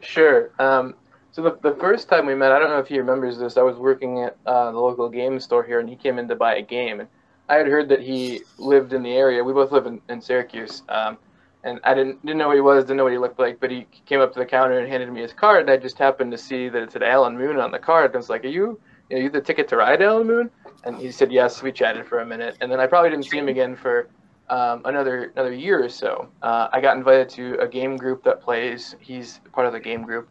Sure. 0.00 0.52
Um, 0.60 0.94
so 1.32 1.42
the, 1.42 1.58
the 1.68 1.74
first 1.80 2.08
time 2.08 2.24
we 2.26 2.36
met, 2.36 2.52
I 2.52 2.60
don't 2.60 2.70
know 2.70 2.78
if 2.78 2.86
he 2.86 2.98
remembers 2.98 3.36
this. 3.38 3.56
I 3.56 3.62
was 3.62 3.76
working 3.76 4.22
at 4.22 4.36
uh, 4.46 4.70
the 4.70 4.78
local 4.78 5.08
game 5.08 5.40
store 5.40 5.64
here, 5.64 5.80
and 5.80 5.88
he 5.88 5.96
came 5.96 6.20
in 6.20 6.28
to 6.28 6.36
buy 6.36 6.54
a 6.54 6.62
game. 6.62 7.00
And 7.00 7.08
I 7.48 7.56
had 7.56 7.66
heard 7.66 7.88
that 7.88 8.00
he 8.00 8.42
lived 8.58 8.92
in 8.92 9.02
the 9.02 9.12
area. 9.12 9.42
We 9.42 9.52
both 9.52 9.72
live 9.72 9.86
in, 9.86 10.00
in 10.08 10.20
Syracuse, 10.20 10.82
um, 10.88 11.16
and 11.64 11.80
I 11.84 11.94
didn't 11.94 12.24
didn't 12.24 12.38
know 12.38 12.50
who 12.50 12.56
he 12.56 12.60
was, 12.60 12.84
didn't 12.84 12.96
know 12.98 13.04
what 13.04 13.12
he 13.12 13.18
looked 13.18 13.38
like. 13.38 13.60
But 13.60 13.70
he 13.70 13.86
came 14.06 14.20
up 14.20 14.32
to 14.34 14.38
the 14.38 14.46
counter 14.46 14.78
and 14.78 14.88
handed 14.88 15.12
me 15.12 15.20
his 15.20 15.32
card, 15.32 15.62
and 15.62 15.70
I 15.70 15.76
just 15.76 15.98
happened 15.98 16.32
to 16.32 16.38
see 16.38 16.68
that 16.68 16.82
it 16.82 16.92
said 16.92 17.02
Alan 17.02 17.36
Moon 17.36 17.58
on 17.58 17.70
the 17.70 17.78
card. 17.78 18.06
And 18.06 18.14
I 18.14 18.18
was 18.18 18.30
like, 18.30 18.44
"Are 18.44 18.48
you, 18.48 18.80
you, 19.10 19.18
you 19.18 19.30
the 19.30 19.40
ticket 19.40 19.68
to 19.68 19.76
ride 19.76 20.02
Alan 20.02 20.26
Moon?" 20.26 20.50
And 20.84 20.96
he 20.96 21.10
said 21.10 21.32
yes. 21.32 21.62
We 21.62 21.72
chatted 21.72 22.06
for 22.06 22.20
a 22.20 22.26
minute, 22.26 22.56
and 22.60 22.70
then 22.70 22.80
I 22.80 22.86
probably 22.86 23.10
didn't 23.10 23.26
see 23.26 23.38
him 23.38 23.48
again 23.48 23.76
for 23.76 24.08
um, 24.48 24.82
another 24.84 25.32
another 25.36 25.52
year 25.52 25.84
or 25.84 25.88
so. 25.88 26.28
Uh, 26.42 26.68
I 26.72 26.80
got 26.80 26.96
invited 26.96 27.28
to 27.30 27.58
a 27.60 27.68
game 27.68 27.96
group 27.96 28.24
that 28.24 28.40
plays. 28.40 28.96
He's 29.00 29.40
part 29.52 29.66
of 29.66 29.72
the 29.72 29.80
game 29.80 30.02
group, 30.02 30.28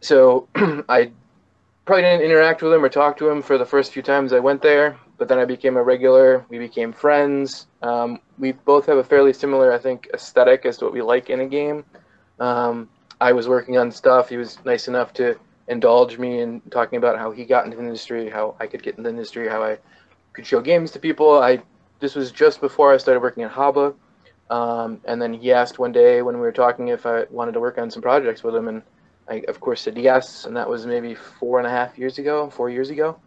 so 0.00 0.48
I 0.54 1.12
probably 1.84 2.02
didn't 2.02 2.24
interact 2.24 2.62
with 2.62 2.72
him 2.72 2.84
or 2.84 2.88
talk 2.88 3.16
to 3.18 3.28
him 3.28 3.42
for 3.42 3.58
the 3.58 3.66
first 3.66 3.92
few 3.92 4.02
times 4.02 4.32
I 4.32 4.38
went 4.38 4.62
there. 4.62 4.96
But 5.20 5.28
then 5.28 5.38
I 5.38 5.44
became 5.44 5.76
a 5.76 5.82
regular. 5.82 6.46
We 6.48 6.58
became 6.58 6.94
friends. 6.94 7.66
Um, 7.82 8.20
we 8.38 8.52
both 8.52 8.86
have 8.86 8.96
a 8.96 9.04
fairly 9.04 9.34
similar, 9.34 9.70
I 9.70 9.76
think, 9.76 10.08
aesthetic 10.14 10.64
as 10.64 10.78
to 10.78 10.86
what 10.86 10.94
we 10.94 11.02
like 11.02 11.28
in 11.28 11.40
a 11.40 11.46
game. 11.46 11.84
Um, 12.38 12.88
I 13.20 13.32
was 13.32 13.46
working 13.46 13.76
on 13.76 13.92
stuff. 13.92 14.30
He 14.30 14.38
was 14.38 14.56
nice 14.64 14.88
enough 14.88 15.12
to 15.20 15.38
indulge 15.68 16.16
me 16.16 16.40
in 16.40 16.62
talking 16.70 16.96
about 16.96 17.18
how 17.18 17.32
he 17.32 17.44
got 17.44 17.66
into 17.66 17.76
the 17.76 17.82
industry, 17.82 18.30
how 18.30 18.56
I 18.60 18.66
could 18.66 18.82
get 18.82 18.96
into 18.96 19.02
the 19.02 19.10
industry, 19.10 19.46
how 19.46 19.62
I 19.62 19.76
could 20.32 20.46
show 20.46 20.62
games 20.62 20.90
to 20.92 20.98
people. 20.98 21.38
I 21.38 21.60
this 21.98 22.14
was 22.14 22.32
just 22.32 22.62
before 22.62 22.94
I 22.94 22.96
started 22.96 23.20
working 23.20 23.42
at 23.42 23.52
Haba, 23.52 23.94
um, 24.48 25.02
and 25.04 25.20
then 25.20 25.34
he 25.34 25.52
asked 25.52 25.78
one 25.78 25.92
day 25.92 26.22
when 26.22 26.36
we 26.36 26.40
were 26.40 26.50
talking 26.50 26.88
if 26.88 27.04
I 27.04 27.24
wanted 27.28 27.52
to 27.52 27.60
work 27.60 27.76
on 27.76 27.90
some 27.90 28.00
projects 28.00 28.42
with 28.42 28.56
him, 28.56 28.68
and 28.68 28.80
I 29.28 29.44
of 29.48 29.60
course 29.60 29.82
said 29.82 29.98
yes, 29.98 30.46
and 30.46 30.56
that 30.56 30.66
was 30.66 30.86
maybe 30.86 31.14
four 31.14 31.58
and 31.58 31.66
a 31.66 31.70
half 31.70 31.98
years 31.98 32.16
ago, 32.16 32.48
four 32.48 32.70
years 32.70 32.88
ago, 32.88 33.18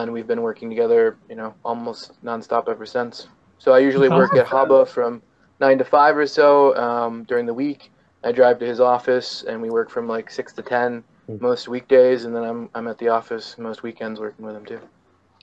and 0.00 0.12
we've 0.12 0.26
been 0.26 0.42
working 0.42 0.68
together, 0.70 1.16
you 1.28 1.36
know, 1.36 1.54
almost 1.64 2.12
nonstop 2.24 2.68
ever 2.68 2.86
since. 2.86 3.28
So 3.58 3.72
I 3.72 3.78
usually 3.78 4.08
work 4.08 4.34
at 4.34 4.46
awesome. 4.52 4.68
Haba 4.70 4.88
from 4.88 5.22
nine 5.60 5.78
to 5.78 5.84
five 5.84 6.16
or 6.16 6.26
so 6.26 6.74
um, 6.76 7.24
during 7.24 7.46
the 7.46 7.54
week. 7.54 7.90
I 8.24 8.32
drive 8.32 8.58
to 8.60 8.66
his 8.66 8.80
office, 8.80 9.44
and 9.48 9.60
we 9.60 9.70
work 9.70 9.90
from 9.90 10.06
like 10.08 10.30
six 10.30 10.52
to 10.54 10.62
ten 10.62 11.04
Hmm. 11.26 11.36
most 11.40 11.68
weekdays, 11.68 12.24
and 12.24 12.34
then 12.34 12.42
I'm 12.42 12.68
I'm 12.74 12.88
at 12.88 12.98
the 12.98 13.08
office 13.08 13.56
most 13.58 13.82
weekends 13.84 14.18
working 14.18 14.44
with 14.44 14.56
him 14.56 14.64
too. 14.66 14.80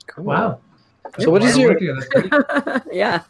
Cool. 0.08 0.24
Wow. 0.24 0.60
So 1.18 1.30
what 1.30 1.42
is 1.42 1.56
your- 1.56 1.78
yeah. 2.92 3.22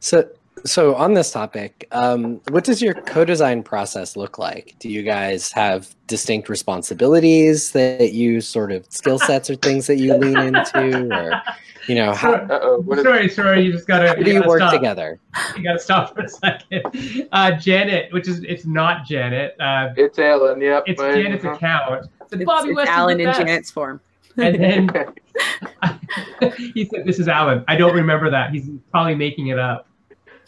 So, 0.00 0.28
so 0.64 0.94
on 0.94 1.14
this 1.14 1.30
topic, 1.30 1.86
um, 1.92 2.40
what 2.48 2.64
does 2.64 2.80
your 2.82 2.94
co-design 2.94 3.62
process 3.62 4.16
look 4.16 4.38
like? 4.38 4.74
Do 4.78 4.88
you 4.88 5.02
guys 5.02 5.52
have 5.52 5.94
distinct 6.06 6.48
responsibilities 6.48 7.72
that 7.72 8.12
you 8.12 8.40
sort 8.40 8.72
of 8.72 8.86
skill 8.90 9.18
sets 9.18 9.50
or 9.50 9.56
things 9.56 9.86
that 9.86 9.96
you 9.96 10.14
lean 10.14 10.36
into, 10.38 11.08
or 11.14 11.42
you 11.88 11.94
know, 11.94 12.12
how, 12.14 12.78
what 12.80 12.98
is 12.98 13.04
sorry, 13.04 13.28
sorry, 13.28 13.62
you 13.64 13.72
just 13.72 13.86
gotta. 13.86 14.08
how 14.08 14.14
do 14.14 14.22
you 14.30 14.38
gotta 14.38 14.48
work 14.48 14.60
stop. 14.60 14.72
together? 14.72 15.20
You 15.56 15.62
gotta 15.62 15.78
stop 15.78 16.14
for 16.14 16.22
a 16.22 16.28
second. 16.28 17.28
Uh, 17.32 17.52
Janet, 17.52 18.12
which 18.12 18.26
is 18.26 18.42
it's 18.42 18.66
not 18.66 19.04
Janet. 19.04 19.54
Uh, 19.60 19.90
It's 19.96 20.18
Alan. 20.18 20.60
Yep. 20.60 20.84
it's 20.86 21.00
but- 21.00 21.14
Janet's 21.14 21.44
account. 21.44 22.08
Said, 22.28 22.40
It's, 22.40 22.46
Bobby 22.46 22.70
it's 22.70 22.76
West 22.76 22.90
Alan 22.90 23.18
the 23.18 23.24
in. 23.24 23.32
Janet's 23.34 23.70
form. 23.70 24.00
And 24.36 24.60
then 24.60 24.90
he 26.74 26.84
said, 26.86 27.04
"This 27.06 27.18
is 27.18 27.28
Alan." 27.28 27.64
I 27.68 27.76
don't 27.76 27.94
remember 27.94 28.30
that. 28.30 28.50
He's 28.50 28.68
probably 28.90 29.14
making 29.14 29.46
it 29.48 29.58
up. 29.58 29.86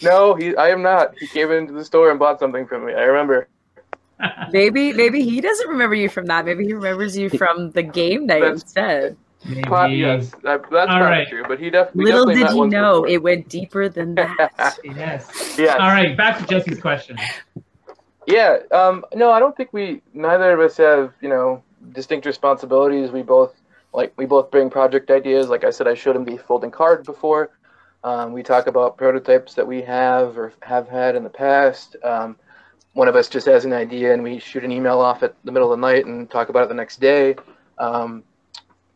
No, 0.03 0.35
he. 0.35 0.55
I 0.57 0.69
am 0.69 0.83
not. 0.83 1.17
He 1.19 1.27
came 1.27 1.51
into 1.51 1.73
the 1.73 1.85
store 1.85 2.11
and 2.11 2.19
bought 2.19 2.39
something 2.39 2.67
from 2.67 2.87
me. 2.87 2.95
I 2.95 3.03
remember. 3.03 3.49
Maybe 4.53 4.93
maybe 4.93 5.23
he 5.23 5.41
doesn't 5.41 5.69
remember 5.69 5.95
you 5.95 6.09
from 6.09 6.27
that. 6.27 6.45
Maybe 6.45 6.65
he 6.67 6.73
remembers 6.73 7.17
you 7.17 7.31
from 7.31 7.71
the 7.71 7.83
game 7.85 8.27
night 8.27 8.41
That's- 8.41 8.63
instead. 8.63 9.17
Maybe. 9.49 9.63
Pot, 9.63 9.93
yes, 9.93 10.31
that, 10.43 10.63
that's 10.69 10.91
All 10.91 10.99
probably 10.99 11.05
right. 11.05 11.29
true. 11.29 11.45
But 11.47 11.61
he 11.61 11.71
definitely. 11.71 12.07
Little 12.07 12.27
definitely 12.27 12.49
did 12.49 12.57
met 12.59 12.65
he 12.65 12.81
know 12.83 13.03
before. 13.03 13.09
it 13.15 13.23
went 13.23 13.49
deeper 13.49 13.89
than 13.89 14.17
that. 14.17 14.77
Yes. 14.85 15.57
Yes. 15.57 15.77
All 15.79 15.87
right, 15.87 16.17
back 16.17 16.39
to 16.41 16.47
Jesse's 16.47 16.81
question. 16.81 17.17
Yeah. 18.27 18.59
Um, 18.73 19.05
no, 19.15 19.31
I 19.31 19.39
don't 19.39 19.57
think 19.57 19.73
we. 19.73 20.03
Neither 20.15 20.53
of 20.53 20.61
us 20.61 20.77
have 20.79 21.13
you 21.21 21.29
know 21.29 21.63
distinct 21.93 22.27
responsibilities. 22.27 23.13
We 23.13 23.23
both 23.23 23.55
like 23.95 24.13
we 24.17 24.27
both 24.27 24.51
bring 24.51 24.69
project 24.71 25.11
ideas. 25.13 25.49
Like 25.49 25.63
I 25.63 25.71
said, 25.71 25.87
I 25.87 25.95
showed 25.95 26.17
him 26.17 26.25
the 26.25 26.37
folding 26.39 26.73
card 26.73 27.05
before. 27.05 27.51
Um, 28.05 28.33
we 28.33 28.43
talk 28.43 28.67
about 28.67 28.97
prototypes 28.97 29.55
that 29.55 29.67
we 29.67 29.83
have 29.83 30.39
or 30.39 30.53
have 30.63 30.89
had 30.89 31.17
in 31.17 31.25
the 31.25 31.31
past. 31.31 31.97
Um, 32.05 32.37
one 32.95 33.09
of 33.09 33.17
us 33.17 33.29
just 33.29 33.47
has 33.47 33.65
an 33.65 33.73
idea 33.73 34.13
and 34.13 34.23
we 34.23 34.39
shoot 34.39 34.65
an 34.65 34.73
email 34.73 35.01
off 35.01 35.23
at 35.23 35.35
the 35.45 35.53
middle 35.53 35.73
of 35.73 35.79
the 35.79 35.87
night 35.87 36.07
and 36.07 36.31
talk 36.31 36.49
about 36.49 36.65
it 36.65 36.69
the 36.69 36.75
next 36.75 37.01
day. 37.01 37.37
Um, 37.79 38.23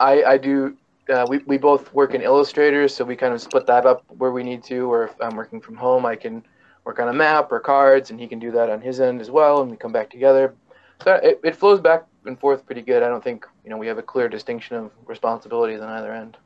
I, 0.01 0.23
I 0.25 0.39
do. 0.39 0.77
Uh, 1.09 1.27
we, 1.29 1.39
we 1.39 1.59
both 1.59 1.93
work 1.93 2.15
in 2.15 2.23
Illustrator, 2.23 2.87
so 2.89 3.05
we 3.05 3.17
kind 3.17 3.35
of 3.35 3.41
split 3.41 3.67
that 3.67 3.87
up 3.87 4.05
where 4.09 4.31
we 4.31 4.43
need 4.43 4.63
to. 4.65 4.91
Or 4.91 5.05
if 5.05 5.15
I'm 5.21 5.37
working 5.37 5.61
from 5.61 5.77
home, 5.77 6.07
I 6.07 6.17
can 6.17 6.45
work 6.85 6.99
on 7.01 7.09
a 7.09 7.13
map 7.13 7.51
or 7.51 7.61
cards, 7.61 8.11
and 8.11 8.19
he 8.19 8.27
can 8.27 8.39
do 8.39 8.51
that 8.53 8.71
on 8.71 8.81
his 8.81 9.01
end 9.01 9.21
as 9.21 9.31
well, 9.31 9.63
and 9.63 9.71
we 9.71 9.77
come 9.77 9.93
back 9.93 10.11
together. 10.11 10.55
So 11.03 11.15
it, 11.15 11.41
it 11.43 11.57
flows 11.57 11.81
back 11.81 12.07
and 12.25 12.39
forth 12.39 12.65
pretty 12.65 12.83
good. 12.83 13.03
I 13.03 13.09
don't 13.09 13.23
think 13.23 13.47
you 13.65 13.71
know 13.71 13.77
we 13.77 13.89
have 13.89 13.99
a 13.99 14.03
clear 14.03 14.29
distinction 14.29 14.77
of 14.77 14.91
responsibilities 15.07 15.81
on 15.81 15.89
either 15.89 16.13
end. 16.13 16.37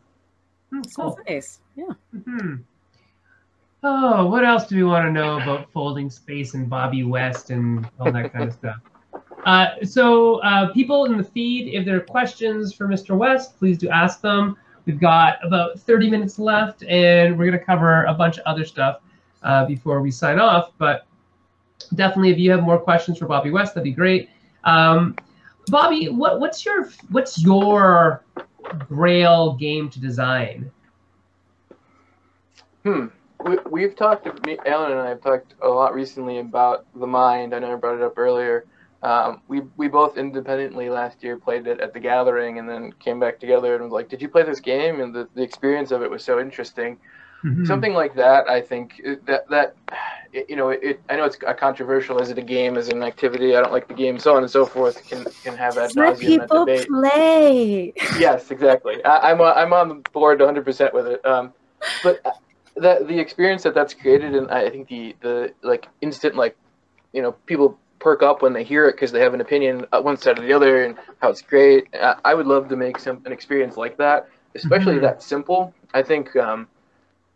Hmm, 0.70 0.82
Sounds 0.82 0.94
cool. 0.96 1.18
nice. 1.28 1.60
Yeah. 1.76 1.92
Hmm. 2.24 2.56
Oh, 3.82 4.26
what 4.26 4.44
else 4.44 4.66
do 4.66 4.76
we 4.76 4.84
want 4.84 5.04
to 5.04 5.12
know 5.12 5.38
about 5.38 5.70
folding 5.70 6.10
space 6.10 6.54
and 6.54 6.68
Bobby 6.68 7.04
West 7.04 7.50
and 7.50 7.88
all 8.00 8.10
that 8.10 8.32
kind 8.32 8.48
of 8.48 8.54
stuff? 8.54 8.78
Uh, 9.44 9.84
so, 9.84 10.36
uh, 10.40 10.72
people 10.72 11.04
in 11.04 11.16
the 11.16 11.22
feed, 11.22 11.72
if 11.72 11.84
there 11.84 11.96
are 11.96 12.00
questions 12.00 12.72
for 12.72 12.88
Mr. 12.88 13.16
West, 13.16 13.56
please 13.58 13.78
do 13.78 13.88
ask 13.90 14.20
them. 14.20 14.56
We've 14.86 14.98
got 14.98 15.38
about 15.44 15.78
30 15.78 16.10
minutes 16.10 16.38
left, 16.38 16.82
and 16.84 17.38
we're 17.38 17.46
going 17.46 17.58
to 17.58 17.64
cover 17.64 18.04
a 18.04 18.14
bunch 18.14 18.38
of 18.38 18.44
other 18.46 18.64
stuff 18.64 19.00
uh, 19.42 19.66
before 19.66 20.00
we 20.00 20.10
sign 20.10 20.40
off. 20.40 20.72
But 20.78 21.06
definitely, 21.94 22.30
if 22.30 22.38
you 22.38 22.50
have 22.50 22.62
more 22.62 22.78
questions 22.78 23.18
for 23.18 23.26
Bobby 23.26 23.50
West, 23.50 23.74
that'd 23.74 23.84
be 23.84 23.92
great. 23.92 24.30
Um, 24.64 25.16
Bobby, 25.68 26.08
what, 26.08 26.40
what's 26.40 26.64
your 26.64 26.90
what's 27.10 27.42
your 27.42 28.24
grail 28.88 29.54
game 29.54 29.90
to 29.90 30.00
design? 30.00 30.70
Hmm. 32.86 33.06
We, 33.44 33.58
we've 33.68 33.96
talked, 33.96 34.46
me, 34.46 34.56
Alan 34.64 34.92
and 34.92 35.00
I 35.00 35.08
have 35.08 35.20
talked 35.20 35.54
a 35.60 35.68
lot 35.68 35.92
recently 35.92 36.38
about 36.38 36.86
the 36.94 37.06
mind. 37.06 37.52
I 37.52 37.58
know 37.58 37.72
I 37.72 37.74
brought 37.74 37.96
it 37.96 38.02
up 38.02 38.16
earlier. 38.16 38.64
Um, 39.02 39.42
we 39.48 39.60
we 39.76 39.88
both 39.88 40.16
independently 40.16 40.88
last 40.88 41.22
year 41.22 41.36
played 41.36 41.66
it 41.66 41.80
at 41.80 41.92
the 41.92 42.00
gathering 42.00 42.58
and 42.58 42.68
then 42.68 42.92
came 42.92 43.18
back 43.20 43.40
together 43.40 43.74
and 43.74 43.84
was 43.84 43.92
like, 43.92 44.08
"Did 44.08 44.22
you 44.22 44.28
play 44.28 44.42
this 44.42 44.60
game?" 44.60 45.00
And 45.00 45.14
the, 45.14 45.28
the 45.34 45.42
experience 45.42 45.90
of 45.90 46.02
it 46.02 46.10
was 46.10 46.24
so 46.24 46.40
interesting. 46.40 46.96
Mm-hmm. 47.44 47.66
Something 47.66 47.92
like 47.92 48.14
that, 48.14 48.48
I 48.48 48.62
think 48.62 49.02
that 49.26 49.48
that 49.50 49.76
you 50.32 50.56
know, 50.56 50.70
it, 50.70 51.00
I 51.10 51.16
know 51.16 51.24
it's 51.24 51.36
a 51.46 51.54
controversial. 51.54 52.20
Is 52.20 52.30
it 52.30 52.38
a 52.38 52.42
game? 52.42 52.76
Is 52.76 52.88
it 52.88 52.94
an 52.94 53.02
activity? 53.02 53.54
I 53.54 53.60
don't 53.60 53.72
like 53.72 53.88
the 53.88 53.94
game, 53.94 54.18
so 54.18 54.34
on 54.36 54.42
and 54.42 54.50
so 54.50 54.64
forth. 54.64 55.06
Can 55.06 55.26
can 55.42 55.56
have 55.56 55.76
ad 55.76 55.94
Let 55.94 56.18
people 56.18 56.64
debate. 56.64 56.88
play. 56.88 57.92
Yes, 58.18 58.50
exactly. 58.50 59.04
I, 59.04 59.32
am 59.32 59.42
I'm 59.42 59.72
on 59.72 59.88
the 59.88 60.10
board 60.12 60.38
100 60.38 60.64
percent 60.64 60.94
with 60.94 61.06
it. 61.06 61.26
Um, 61.26 61.52
but 62.02 62.20
that 62.76 63.08
the 63.08 63.18
experience 63.18 63.62
that 63.62 63.74
that's 63.74 63.94
created, 63.94 64.34
and 64.34 64.50
I 64.50 64.70
think 64.70 64.88
the 64.88 65.16
the 65.20 65.54
like 65.62 65.88
instant 66.00 66.36
like, 66.36 66.56
you 67.12 67.22
know, 67.22 67.32
people 67.46 67.78
perk 67.98 68.22
up 68.22 68.42
when 68.42 68.52
they 68.52 68.62
hear 68.62 68.86
it 68.86 68.92
because 68.92 69.12
they 69.12 69.20
have 69.20 69.34
an 69.34 69.40
opinion 69.40 69.86
one 69.90 70.16
side 70.16 70.38
or 70.38 70.42
the 70.42 70.52
other 70.52 70.84
and 70.84 70.96
how 71.20 71.30
it's 71.30 71.42
great. 71.42 71.88
I 72.24 72.34
would 72.34 72.46
love 72.46 72.68
to 72.68 72.76
make 72.76 72.98
some 72.98 73.22
an 73.24 73.32
experience 73.32 73.76
like 73.76 73.96
that, 73.98 74.28
especially 74.54 74.94
mm-hmm. 74.94 75.04
that 75.04 75.22
simple. 75.22 75.74
I 75.94 76.02
think 76.02 76.36
um, 76.36 76.68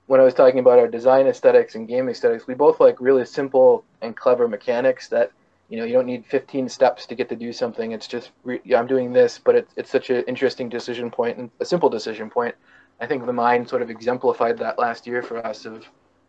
when 0.07 0.21
I 0.21 0.25
was 0.25 0.35
talking 0.35 0.59
about 0.59 0.79
our 0.79 0.89
design 0.89 1.27
aesthetics 1.27 1.75
and 1.75 1.89
game 1.89 2.09
aesthetics, 2.09 2.47
we 2.47 2.55
both 2.55 2.81
like 2.81 3.01
really 3.01 3.25
simple 3.25 3.85
and 4.03 4.17
clever 4.17 4.49
mechanics 4.49 5.09
that 5.09 5.33
you 5.69 5.79
know 5.79 5.85
you 5.85 5.93
don't 5.93 6.07
need 6.07 6.27
15 6.27 6.69
steps 6.69 7.07
to 7.07 7.15
get 7.15 7.29
to 7.31 7.37
do 7.37 7.53
something. 7.53 7.93
It's 7.93 8.07
just 8.07 8.31
re- 8.45 8.61
yeah, 8.65 8.79
I'm 8.79 8.87
doing 8.87 9.13
this, 9.13 9.39
but 9.43 9.55
it's 9.55 9.73
it's 9.77 9.91
such 9.91 10.11
an 10.11 10.25
interesting 10.27 10.69
decision 10.69 11.11
point 11.11 11.39
and 11.39 11.51
a 11.61 11.65
simple 11.65 11.89
decision 11.89 12.29
point. 12.29 12.55
I 13.01 13.07
think 13.07 13.25
the 13.27 13.33
mind 13.33 13.69
sort 13.69 13.83
of 13.83 13.91
exemplified 13.91 14.59
that 14.59 14.79
last 14.79 15.07
year 15.07 15.23
for 15.23 15.45
us. 15.45 15.65
Of 15.65 15.85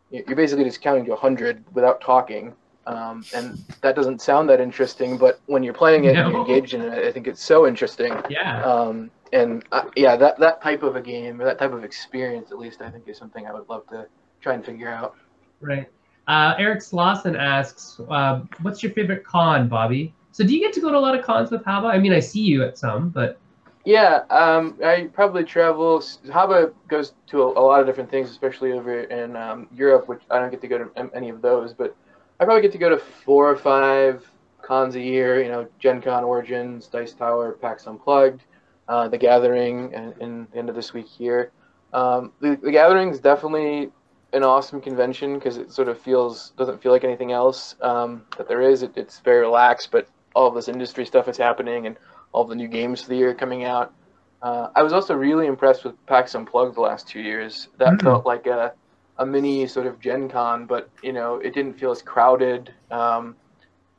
you're 0.10 0.36
basically 0.36 0.66
just 0.66 0.82
counting 0.82 1.06
to 1.06 1.12
100 1.12 1.64
without 1.74 2.02
talking 2.02 2.54
um, 2.88 3.24
and 3.36 3.64
that 3.82 3.96
doesn't 3.96 4.22
sound 4.22 4.50
that 4.50 4.60
interesting, 4.60 5.18
but 5.18 5.40
when 5.46 5.62
you're 5.62 5.74
playing 5.74 6.06
it 6.06 6.14
no. 6.14 6.24
and 6.24 6.32
you're 6.32 6.42
engaged 6.42 6.74
in 6.74 6.82
it, 6.82 6.94
I 6.94 7.12
think 7.12 7.28
it's 7.28 7.44
so 7.44 7.68
interesting. 7.68 8.14
Yeah. 8.30 8.64
Um, 8.64 9.12
and 9.34 9.64
uh, 9.72 9.86
yeah, 9.96 10.16
that 10.18 10.40
that 10.40 10.62
type 10.62 10.84
of 10.84 10.96
a 10.96 11.02
game 11.02 11.40
or 11.40 11.46
that 11.46 11.60
type 11.60 11.74
of 11.74 11.84
experience, 11.84 12.52
at 12.52 12.58
least, 12.58 12.82
I 12.82 12.90
think, 12.90 13.08
is 13.08 13.18
something 13.18 13.46
I 13.46 13.54
would 13.54 13.70
love 13.70 13.88
to 13.90 14.08
try 14.42 14.56
and 14.56 14.66
figure 14.66 14.90
out. 14.90 15.16
Right. 15.62 15.88
Uh, 16.28 16.56
Eric 16.58 16.80
Slauson 16.80 17.38
asks, 17.38 18.00
uh, 18.10 18.42
"What's 18.62 18.82
your 18.82 18.92
favorite 18.94 19.24
con, 19.24 19.70
Bobby?" 19.70 20.14
So, 20.32 20.44
do 20.44 20.54
you 20.54 20.60
get 20.60 20.74
to 20.74 20.82
go 20.82 20.92
to 20.92 20.98
a 20.98 21.00
lot 21.00 21.18
of 21.18 21.24
cons 21.24 21.52
with 21.52 21.64
Haba? 21.64 21.86
I 21.86 22.00
mean, 22.00 22.14
I 22.14 22.20
see 22.20 22.42
you 22.42 22.64
at 22.64 22.78
some, 22.78 23.10
but 23.10 23.40
yeah, 23.86 24.22
um, 24.30 24.78
I 24.84 25.10
probably 25.14 25.44
travel. 25.44 26.00
Haba 26.00 26.74
goes 26.88 27.14
to 27.28 27.42
a, 27.42 27.48
a, 27.48 27.64
lot 27.64 27.80
of 27.80 27.88
different 27.88 28.12
things, 28.12 28.30
especially 28.30 28.74
over 28.74 29.02
in 29.04 29.36
um, 29.36 29.68
Europe, 29.74 30.08
which 30.08 30.22
I 30.30 30.40
don't 30.40 30.52
get 30.52 30.62
to 30.62 30.68
go 30.68 30.78
to 30.78 31.10
any 31.16 31.30
of 31.30 31.42
those. 31.42 31.74
But 31.74 31.96
I 32.40 32.46
probably 32.46 32.62
get 32.62 32.72
to 32.74 32.78
go 32.78 32.90
to 32.90 32.98
four 32.98 33.50
or 33.50 33.56
five 33.56 34.30
cons 34.62 34.96
a 34.96 35.00
year. 35.00 35.42
You 35.42 35.50
know, 35.50 35.68
Gen 35.80 36.02
Con, 36.02 36.24
Origins, 36.24 36.88
Dice 36.88 37.14
Tower, 37.14 37.54
PAX 37.54 37.88
Unplugged, 37.88 38.44
uh, 38.88 39.08
the 39.08 39.18
Gathering, 39.18 39.94
and 39.96 40.14
in 40.20 40.48
the 40.52 40.60
end 40.60 40.70
of 40.70 40.76
this 40.76 40.94
week 40.94 41.08
here. 41.08 41.52
Um, 41.94 42.32
the, 42.40 42.58
the 42.62 42.72
Gathering 42.72 43.10
is 43.10 43.20
definitely 43.20 43.90
an 44.34 44.44
awesome 44.44 44.80
convention 44.80 45.36
because 45.36 45.58
it 45.58 45.72
sort 45.72 45.88
of 45.88 46.00
feels 46.00 46.52
doesn't 46.52 46.82
feel 46.82 46.92
like 46.92 47.04
anything 47.04 47.32
else 47.32 47.76
um, 47.82 48.22
that 48.38 48.48
there 48.48 48.62
is. 48.62 48.84
It, 48.84 48.92
it's 48.96 49.20
very 49.20 49.40
relaxed, 49.42 49.90
but 49.92 50.08
all 50.36 50.52
this 50.52 50.68
industry 50.68 51.06
stuff 51.06 51.28
is 51.28 51.38
happening 51.38 51.88
and 51.88 51.98
all 52.32 52.46
the 52.46 52.56
new 52.56 52.68
games 52.68 53.02
for 53.02 53.10
the 53.10 53.16
year 53.16 53.34
coming 53.34 53.64
out. 53.64 53.94
Uh, 54.42 54.70
I 54.76 54.82
was 54.82 54.94
also 54.94 55.14
really 55.14 55.48
impressed 55.48 55.84
with 55.84 56.04
PAX 56.08 56.34
Unplugged 56.34 56.76
the 56.76 56.82
last 56.82 57.08
two 57.08 57.22
years. 57.22 57.68
That 57.78 57.90
mm-hmm. 57.90 58.06
felt 58.06 58.26
like 58.26 58.48
a 58.48 58.74
a 59.18 59.26
mini 59.26 59.68
sort 59.68 59.86
of 59.86 60.00
Gen 60.00 60.30
Con, 60.30 60.66
but 60.66 60.90
you 61.04 61.14
know 61.14 61.36
it 61.36 61.54
didn't 61.54 61.74
feel 61.74 61.92
as 61.92 62.02
crowded. 62.02 62.74
Um, 62.90 63.36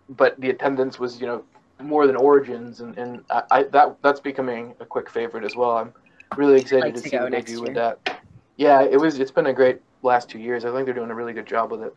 but 0.08 0.38
the 0.40 0.50
attendance 0.50 0.98
was 0.98 1.20
you 1.20 1.26
know 1.26 1.44
more 1.80 2.06
than 2.06 2.16
Origins, 2.16 2.80
and, 2.80 2.96
and 2.98 3.24
I, 3.30 3.42
I, 3.50 3.62
that 3.64 3.96
that's 4.02 4.20
becoming 4.20 4.74
a 4.80 4.84
quick 4.84 5.08
favorite 5.08 5.44
as 5.44 5.54
well. 5.54 5.76
I'm 5.76 5.92
really 6.36 6.60
excited 6.60 6.84
like 6.84 6.94
to, 6.94 7.02
to 7.02 7.08
see 7.08 7.16
what 7.16 7.30
they 7.30 7.42
do 7.42 7.52
year. 7.52 7.62
with 7.62 7.74
that. 7.74 8.20
Yeah, 8.56 8.82
it 8.82 8.98
was. 9.00 9.18
It's 9.18 9.30
been 9.30 9.46
a 9.46 9.52
great 9.52 9.80
last 10.02 10.28
two 10.28 10.38
years. 10.38 10.64
I 10.64 10.72
think 10.72 10.86
they're 10.86 10.94
doing 10.94 11.10
a 11.10 11.14
really 11.14 11.32
good 11.32 11.46
job 11.46 11.70
with 11.70 11.82
it. 11.82 11.94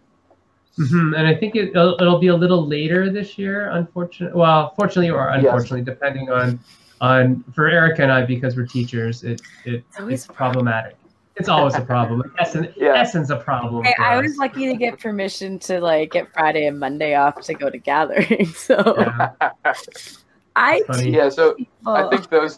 Mm-hmm. 0.79 1.13
And 1.13 1.27
I 1.27 1.33
think 1.33 1.55
it, 1.55 1.73
will 1.73 1.97
it'll 1.99 2.19
be 2.19 2.27
a 2.27 2.35
little 2.35 2.65
later 2.65 3.09
this 3.09 3.37
year, 3.37 3.69
unfortunately. 3.69 4.37
Well, 4.37 4.73
fortunately 4.75 5.09
or 5.09 5.29
unfortunately, 5.29 5.79
yes. 5.79 5.85
depending 5.85 6.29
on 6.29 6.59
on 7.01 7.43
for 7.53 7.67
Erica 7.67 8.03
and 8.03 8.11
I 8.11 8.25
because 8.25 8.55
we're 8.55 8.65
teachers, 8.65 9.23
it, 9.23 9.41
it 9.65 9.83
it's, 9.97 9.99
it's 9.99 10.27
problematic. 10.27 10.97
It's 11.37 11.49
always 11.49 11.75
a 11.75 11.81
problem. 11.81 12.23
Essen, 12.39 12.73
yeah. 12.77 12.93
Essen's 12.95 13.29
a 13.29 13.35
problem. 13.35 13.83
Hey, 13.83 13.93
I 13.99 14.21
was 14.21 14.37
lucky 14.37 14.67
to 14.67 14.75
get 14.75 14.99
permission 14.99 15.59
to 15.59 15.81
like 15.81 16.11
get 16.11 16.31
Friday 16.33 16.65
and 16.67 16.79
Monday 16.79 17.15
off 17.15 17.41
to 17.41 17.53
go 17.53 17.69
to 17.69 17.77
gathering. 17.77 18.45
So 18.55 18.95
yeah. 18.97 19.51
I 20.55 20.81
yeah. 21.01 21.29
So 21.29 21.55
people. 21.55 21.93
I 21.93 22.09
think 22.09 22.29
those 22.29 22.57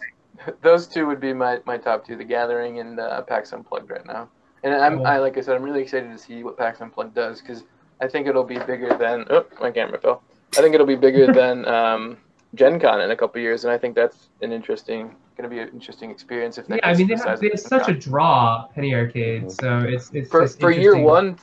those 0.61 0.87
two 0.87 1.07
would 1.07 1.19
be 1.19 1.33
my, 1.33 1.59
my 1.65 1.77
top 1.77 2.05
two: 2.05 2.15
the 2.15 2.23
gathering 2.23 2.79
and 2.79 2.99
uh, 2.99 3.21
PAX 3.23 3.51
Unplugged 3.51 3.89
right 3.89 4.05
now. 4.05 4.29
And 4.63 4.75
I'm 4.75 5.05
I 5.05 5.17
like 5.17 5.37
I 5.37 5.41
said, 5.41 5.55
I'm 5.55 5.63
really 5.63 5.81
excited 5.81 6.11
to 6.11 6.17
see 6.17 6.43
what 6.43 6.57
PAX 6.57 6.79
Unplugged 6.79 7.15
does 7.15 7.41
because 7.41 7.63
I 8.01 8.07
think 8.07 8.27
it'll 8.27 8.43
be 8.43 8.59
bigger 8.59 8.95
than 8.97 9.25
oh 9.29 9.45
my 9.59 9.71
camera 9.71 9.99
fell. 9.99 10.23
I 10.57 10.61
think 10.61 10.73
it'll 10.75 10.87
be 10.87 10.95
bigger 10.95 11.31
than 11.33 11.65
um, 11.67 12.17
Gen 12.55 12.79
Con 12.79 13.01
in 13.01 13.11
a 13.11 13.15
couple 13.15 13.41
years, 13.41 13.63
and 13.63 13.73
I 13.73 13.77
think 13.77 13.95
that's 13.95 14.29
an 14.41 14.51
interesting 14.51 15.15
going 15.37 15.49
to 15.49 15.55
be 15.55 15.61
an 15.61 15.69
interesting 15.69 16.09
experience 16.09 16.57
if 16.57 16.67
yeah, 16.67 16.77
I 16.83 16.95
mean 16.95 17.07
they 17.07 17.15
have, 17.15 17.39
they 17.39 17.49
have 17.49 17.59
such 17.59 17.87
a 17.87 17.93
draw 17.93 18.67
Penny 18.73 18.93
Arcade, 18.95 19.43
mm-hmm. 19.43 19.49
so 19.49 19.79
it's 19.87 20.09
it's 20.13 20.29
for 20.29 20.47
for 20.47 20.71
year 20.71 20.97
one. 20.97 21.37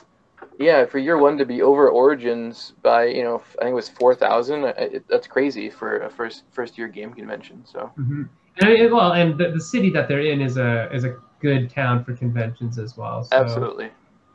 Yeah, 0.57 0.85
for 0.85 0.99
year 0.99 1.17
one 1.17 1.37
to 1.37 1.45
be 1.45 1.61
over 1.61 1.89
Origins 1.89 2.73
by 2.81 3.05
you 3.05 3.23
know 3.23 3.41
I 3.59 3.63
think 3.63 3.71
it 3.71 3.75
was 3.75 3.89
four 3.89 4.15
thousand. 4.15 4.73
That's 5.09 5.27
crazy 5.27 5.69
for 5.69 5.99
a 5.99 6.09
first 6.09 6.43
first 6.51 6.77
year 6.77 6.87
game 6.87 7.13
convention. 7.13 7.63
So. 7.65 7.91
Mm-hmm. 7.97 8.23
And, 8.61 8.93
well, 8.93 9.11
and 9.11 9.37
the, 9.37 9.51
the 9.51 9.59
city 9.59 9.89
that 9.89 10.07
they're 10.07 10.21
in 10.21 10.39
is 10.41 10.55
a 10.55 10.89
is 10.93 11.03
a 11.03 11.17
good 11.41 11.69
town 11.69 12.05
for 12.05 12.15
conventions 12.15 12.77
as 12.77 12.95
well. 12.95 13.23
So 13.23 13.35
Absolutely, 13.35 13.89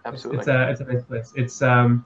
absolutely. 0.04 0.40
It's, 0.40 0.48
it's, 0.48 0.54
a 0.54 0.70
it's 0.70 0.80
a 0.80 0.92
nice 0.92 1.04
place. 1.04 1.32
It's 1.36 1.62
um, 1.62 2.04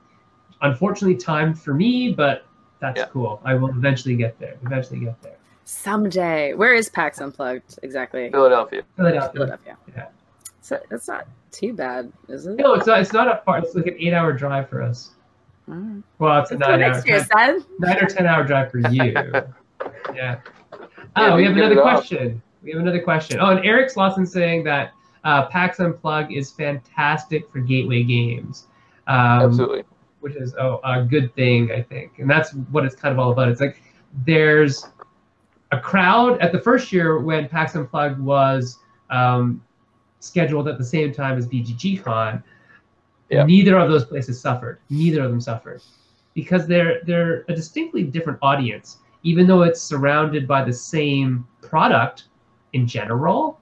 unfortunately 0.65 1.17
timed 1.17 1.59
for 1.59 1.75
me, 1.75 2.13
but 2.13 2.47
that's 2.81 2.99
yeah. 2.99 3.07
cool. 3.07 3.41
I 3.45 3.55
will 3.55 3.71
eventually 3.71 4.17
get 4.17 4.39
there. 4.39 4.57
Eventually 4.65 5.01
get 5.01 5.21
there. 5.23 5.37
Someday. 5.65 6.55
Where 6.55 6.75
is 6.75 6.89
PAX 6.89 7.21
Unplugged 7.21 7.79
exactly? 7.83 8.31
Philadelphia. 8.31 8.83
Philadelphia. 8.97 9.33
Philadelphia. 9.33 9.77
Yeah. 9.97 10.09
So 10.61 10.81
that's 10.91 11.09
not 11.09 11.29
too 11.51 11.73
bad, 11.73 12.13
is 12.29 12.47
it? 12.47 12.57
No, 12.57 12.75
it's 12.75 12.87
not. 12.87 13.01
It's 13.01 13.13
not 13.13 13.29
a 13.29 13.43
far. 13.45 13.59
It's 13.59 13.75
like 13.75 13.87
an 13.87 13.97
eight-hour 13.99 14.33
drive 14.33 14.69
for 14.69 14.83
us. 14.83 15.11
Mm. 15.69 16.03
Well, 16.19 16.43
it's 16.43 16.51
a 16.51 16.57
nine-hour. 16.57 17.03
Ten, 17.03 17.65
nine 17.79 18.03
or 18.03 18.07
ten-hour 18.07 18.45
drive 18.45 18.71
for 18.71 18.79
you. 18.79 19.13
yeah. 20.15 20.41
Oh, 21.17 21.37
yeah, 21.37 21.37
we 21.37 21.45
have 21.45 21.57
another 21.57 21.81
question. 21.81 22.43
We 22.63 22.73
have 22.73 22.81
another 22.81 23.03
question. 23.03 23.41
Oh, 23.41 23.51
and 23.51 23.65
Eric 23.65 23.93
Slauson 23.93 24.27
saying 24.27 24.65
that 24.65 24.93
uh, 25.25 25.47
PAX 25.47 25.81
Unplugged 25.81 26.33
is 26.33 26.51
fantastic 26.51 27.51
for 27.51 27.61
gateway 27.61 28.03
games. 28.03 28.67
Um, 29.07 29.43
Absolutely. 29.43 29.85
Which 30.25 30.37
is 30.37 30.55
oh, 30.55 30.81
a 30.85 31.03
good 31.03 31.35
thing, 31.35 31.71
I 31.71 31.83
think, 31.83 32.19
and 32.19 32.31
that's 32.31 32.55
what 32.71 32.87
it's 32.87 32.97
kind 32.97 33.13
of 33.13 33.19
all 33.19 33.31
about. 33.31 33.51
It's 33.51 33.61
like 33.61 33.83
there's 34.25 34.87
a 35.71 35.79
crowd 35.79 36.41
at 36.41 36.51
the 36.51 36.59
first 36.59 36.93
year 36.93 37.19
when 37.19 37.47
PAX 37.47 37.75
Unplugged 37.75 38.19
was 38.19 38.79
um, 39.11 39.63
scheduled 40.21 40.67
at 40.67 40.79
the 40.79 40.85
same 40.85 41.13
time 41.13 41.37
as 41.37 41.47
BGG 41.47 42.03
Yep. 43.29 43.47
Neither 43.47 43.79
of 43.79 43.91
those 43.91 44.07
places 44.07 44.41
suffered. 44.41 44.81
Neither 44.89 45.25
of 45.25 45.31
them 45.31 45.43
suffered 45.43 45.83
because 46.33 46.67
they're 46.67 47.01
they're 47.05 47.45
a 47.49 47.55
distinctly 47.55 48.03
different 48.03 48.39
audience. 48.41 48.99
Even 49.25 49.47
though 49.47 49.63
it's 49.63 49.83
surrounded 49.83 50.49
by 50.49 50.65
the 50.65 50.73
same 50.73 51.47
product 51.61 52.25
in 52.73 52.87
general, 52.87 53.61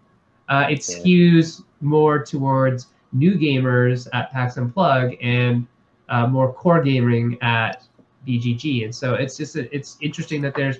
uh, 0.48 0.66
it 0.70 0.86
yeah. 0.88 0.96
skews 0.96 1.64
more 1.80 2.22
towards 2.24 2.86
new 3.12 3.34
gamers 3.34 4.06
at 4.12 4.30
PAX 4.30 4.56
Unplugged 4.56 5.16
and 5.20 5.66
uh, 6.12 6.26
more 6.26 6.52
core 6.52 6.82
gaming 6.82 7.38
at 7.42 7.84
BGG. 8.26 8.84
And 8.84 8.94
so 8.94 9.14
it's 9.14 9.36
just 9.36 9.56
a, 9.56 9.74
it's 9.74 9.96
interesting 10.00 10.42
that 10.42 10.54
there's 10.54 10.76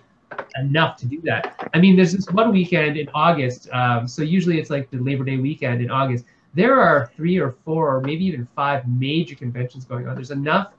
enough 0.57 0.97
to 0.99 1.07
do 1.07 1.21
that. 1.23 1.71
I 1.75 1.81
mean, 1.81 1.97
there's 1.97 2.13
this 2.13 2.31
one 2.31 2.53
weekend 2.53 2.97
in 2.97 3.09
August. 3.15 3.69
Um, 3.73 4.07
so 4.07 4.23
usually 4.23 4.61
it's 4.61 4.71
like 4.71 4.91
the 4.91 4.99
Labor 4.99 5.25
Day 5.25 5.39
weekend 5.39 5.83
in 5.83 5.91
August. 5.91 6.27
There 6.55 6.79
are 6.79 7.11
three 7.17 7.39
or 7.39 7.57
four, 7.65 7.97
or 7.97 8.01
maybe 8.03 8.27
even 8.27 8.47
five 8.55 8.87
major 8.87 9.35
conventions 9.35 9.87
going 9.87 10.07
on. 10.07 10.15
There's 10.15 10.31
enough. 10.31 10.73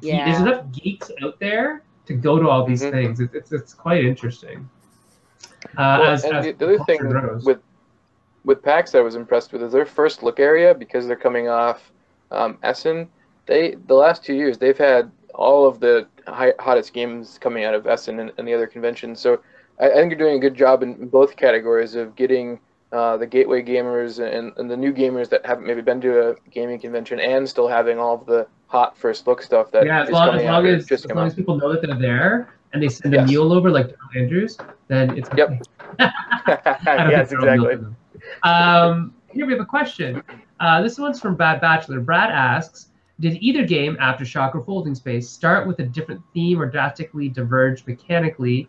Yeah. 0.00 0.24
There's 0.24 0.40
enough 0.40 0.64
geeks 0.72 1.10
out 1.22 1.38
there 1.38 1.82
to 2.06 2.14
go 2.14 2.38
to 2.38 2.48
all 2.48 2.64
these 2.64 2.82
mm-hmm. 2.82 2.92
things. 2.92 3.20
It's, 3.20 3.34
it's, 3.34 3.52
it's 3.52 3.74
quite 3.74 4.04
interesting. 4.04 4.68
Uh, 5.76 5.98
well, 6.00 6.04
as, 6.04 6.24
and 6.24 6.36
as 6.38 6.44
the, 6.46 6.64
other 6.64 6.78
thing 6.84 6.98
grows. 7.00 7.44
with 7.44 7.60
with 8.44 8.62
PAX 8.62 8.94
I 8.94 9.00
was 9.00 9.14
impressed 9.14 9.52
with 9.52 9.62
is 9.62 9.72
their 9.72 9.84
first 9.84 10.22
look 10.22 10.40
area 10.40 10.74
because 10.74 11.06
they're 11.06 11.16
coming 11.16 11.48
off 11.48 11.92
um, 12.30 12.56
Essen. 12.62 13.06
They 13.50 13.74
the 13.88 13.94
last 13.94 14.24
two 14.24 14.34
years 14.34 14.58
they've 14.58 14.78
had 14.78 15.10
all 15.34 15.66
of 15.66 15.80
the 15.80 16.06
high, 16.28 16.54
hottest 16.60 16.92
games 16.92 17.36
coming 17.40 17.64
out 17.64 17.74
of 17.74 17.84
Essen 17.84 18.20
and, 18.20 18.30
and 18.38 18.46
the 18.46 18.54
other 18.54 18.68
conventions. 18.68 19.18
So 19.18 19.40
I, 19.80 19.90
I, 19.90 19.94
think 19.94 20.10
you're 20.10 20.18
doing 20.18 20.36
a 20.36 20.38
good 20.38 20.54
job 20.54 20.84
in, 20.84 20.94
in 20.94 21.08
both 21.08 21.34
categories 21.36 21.96
of 21.96 22.14
getting 22.14 22.60
uh, 22.92 23.16
the 23.16 23.26
gateway 23.26 23.60
gamers 23.60 24.20
and, 24.24 24.52
and 24.56 24.70
the 24.70 24.76
new 24.76 24.92
gamers 24.92 25.28
that 25.30 25.44
haven't 25.44 25.66
maybe 25.66 25.80
been 25.80 26.00
to 26.02 26.30
a 26.30 26.34
gaming 26.52 26.78
convention 26.78 27.18
and 27.18 27.48
still 27.48 27.66
having 27.66 27.98
all 27.98 28.14
of 28.14 28.24
the 28.26 28.46
hot 28.68 28.96
first 28.96 29.26
look 29.26 29.42
stuff 29.42 29.72
that 29.72 29.84
yeah, 29.84 30.02
as 30.02 30.10
long, 30.10 30.36
as, 30.36 30.44
long 30.44 30.66
as, 30.66 30.92
as 30.92 31.06
long 31.06 31.26
as 31.26 31.34
people 31.34 31.56
know 31.56 31.72
that 31.72 31.82
they're 31.82 31.98
there 31.98 32.54
and 32.72 32.80
they 32.80 32.88
send 32.88 33.12
a 33.14 33.18
Yes. 33.18 33.30
mule 33.30 33.52
over 33.52 33.68
like 33.68 33.96
Andrews, 34.14 34.58
then 34.86 35.18
it's 35.18 35.28
Yep. 35.36 35.48
okay. 35.48 35.60
Don't 36.84 37.10
yes, 37.10 37.32
exactly. 37.32 37.78
Um, 38.44 39.12
here 39.32 39.44
we 39.44 39.52
have 39.54 39.62
a 39.62 39.66
question. 39.66 40.22
Uh, 40.60 40.82
this 40.82 40.98
one's 41.00 41.20
from 41.20 41.34
Bad 41.34 41.60
Bachelor. 41.60 41.98
Brad 41.98 42.30
asks, 42.30 42.89
did 43.20 43.36
either 43.42 43.64
game, 43.64 43.96
Aftershock 44.00 44.54
or 44.54 44.64
Folding 44.64 44.94
Space, 44.94 45.28
start 45.28 45.66
with 45.68 45.78
a 45.78 45.84
different 45.84 46.20
theme 46.34 46.60
or 46.60 46.66
drastically 46.66 47.28
diverge 47.28 47.86
mechanically? 47.86 48.68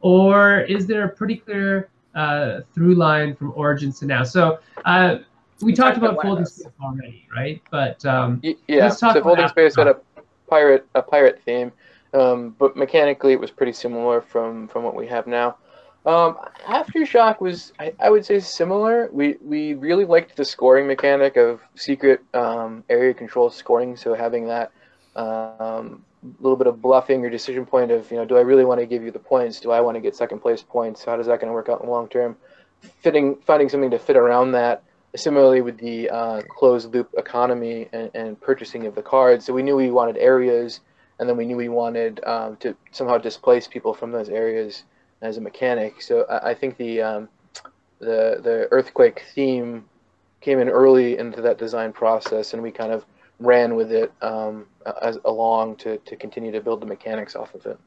Or 0.00 0.60
is 0.62 0.86
there 0.86 1.04
a 1.04 1.08
pretty 1.08 1.36
clear 1.36 1.88
uh, 2.14 2.60
through 2.74 2.94
line 2.96 3.34
from 3.36 3.52
Origins 3.54 3.98
to 4.00 4.06
now? 4.06 4.24
So 4.24 4.58
uh, 4.84 5.18
we, 5.60 5.66
We 5.66 5.72
talked 5.72 5.94
talked 5.94 5.98
about 5.98 6.14
about 6.14 6.24
one 6.24 6.26
of 6.26 6.30
Folding. 6.38 6.46
Space 6.46 6.72
already, 6.82 7.28
right? 7.34 7.62
But 7.70 8.04
um, 8.04 8.40
Y- 8.42 8.56
Yeah, 8.66 8.84
Let's 8.84 8.98
talk 8.98 9.12
so 9.14 9.20
about 9.20 9.28
Folding 9.30 9.48
Space 9.48 9.76
had 9.76 9.86
Aftershock. 9.86 10.00
a 10.16 10.22
pirate 10.48 10.86
a 10.94 11.02
pirate 11.02 11.40
theme, 11.44 11.70
um, 12.14 12.54
but 12.58 12.76
mechanically 12.76 13.32
it 13.32 13.40
was 13.40 13.50
pretty 13.50 13.72
similar 13.72 14.20
from 14.20 14.68
from 14.68 14.82
what 14.84 14.94
we 14.96 15.06
have 15.06 15.26
now. 15.26 15.56
Um, 16.04 16.36
Aftershock 16.66 17.40
was 17.40 17.72
I, 17.78 17.94
I 18.00 18.10
would 18.10 18.24
say 18.24 18.40
similar. 18.40 19.08
We 19.12 19.36
we 19.40 19.74
really 19.74 20.04
liked 20.04 20.36
the 20.36 20.44
scoring 20.44 20.86
mechanic 20.86 21.36
of 21.36 21.60
secret 21.76 22.22
um, 22.34 22.82
area 22.88 23.14
control 23.14 23.50
scoring. 23.50 23.96
So 23.96 24.14
having 24.14 24.46
that 24.48 24.72
um, 25.14 26.04
little 26.40 26.56
bit 26.56 26.66
of 26.66 26.82
bluffing 26.82 27.24
or 27.24 27.30
decision 27.30 27.64
point 27.64 27.90
of 27.92 28.10
you 28.10 28.16
know 28.16 28.24
do 28.24 28.36
I 28.36 28.40
really 28.40 28.64
want 28.64 28.80
to 28.80 28.86
give 28.86 29.04
you 29.04 29.12
the 29.12 29.20
points? 29.20 29.60
Do 29.60 29.70
I 29.70 29.80
want 29.80 29.94
to 29.94 30.00
get 30.00 30.16
second 30.16 30.40
place 30.40 30.62
points? 30.62 31.04
How 31.04 31.16
does 31.16 31.26
that 31.26 31.40
going 31.40 31.48
to 31.48 31.54
work 31.54 31.68
out 31.68 31.80
in 31.80 31.86
the 31.86 31.92
long 31.92 32.08
term? 32.08 32.36
Fitting 33.00 33.36
finding 33.46 33.68
something 33.68 33.90
to 33.90 33.98
fit 33.98 34.16
around 34.16 34.52
that 34.52 34.82
similarly 35.14 35.60
with 35.60 35.78
the 35.78 36.08
uh, 36.10 36.42
closed 36.48 36.92
loop 36.92 37.10
economy 37.16 37.88
and, 37.92 38.10
and 38.14 38.40
purchasing 38.40 38.86
of 38.86 38.94
the 38.94 39.02
cards. 39.02 39.44
So 39.44 39.52
we 39.52 39.62
knew 39.62 39.76
we 39.76 39.90
wanted 39.90 40.16
areas, 40.16 40.80
and 41.18 41.28
then 41.28 41.36
we 41.36 41.44
knew 41.44 41.56
we 41.56 41.68
wanted 41.68 42.24
um, 42.24 42.56
to 42.56 42.74
somehow 42.90 43.18
displace 43.18 43.68
people 43.68 43.94
from 43.94 44.10
those 44.10 44.28
areas 44.28 44.84
as 45.22 45.38
a 45.38 45.40
mechanic. 45.40 46.02
So 46.02 46.24
I, 46.28 46.50
I 46.50 46.54
think 46.54 46.76
the 46.76 47.00
um, 47.00 47.28
the 48.00 48.40
the 48.42 48.68
earthquake 48.70 49.24
theme 49.34 49.84
came 50.40 50.58
in 50.58 50.68
early 50.68 51.16
into 51.18 51.40
that 51.40 51.56
design 51.56 51.92
process, 51.92 52.52
and 52.52 52.62
we 52.62 52.70
kind 52.70 52.92
of 52.92 53.06
ran 53.40 53.74
with 53.74 53.90
it 53.92 54.12
um, 54.22 54.66
as 55.00 55.18
along 55.24 55.76
to, 55.76 55.96
to 55.98 56.16
continue 56.16 56.52
to 56.52 56.60
build 56.60 56.80
the 56.80 56.86
mechanics 56.86 57.34
off 57.34 57.54
of 57.54 57.64
it. 57.66 57.78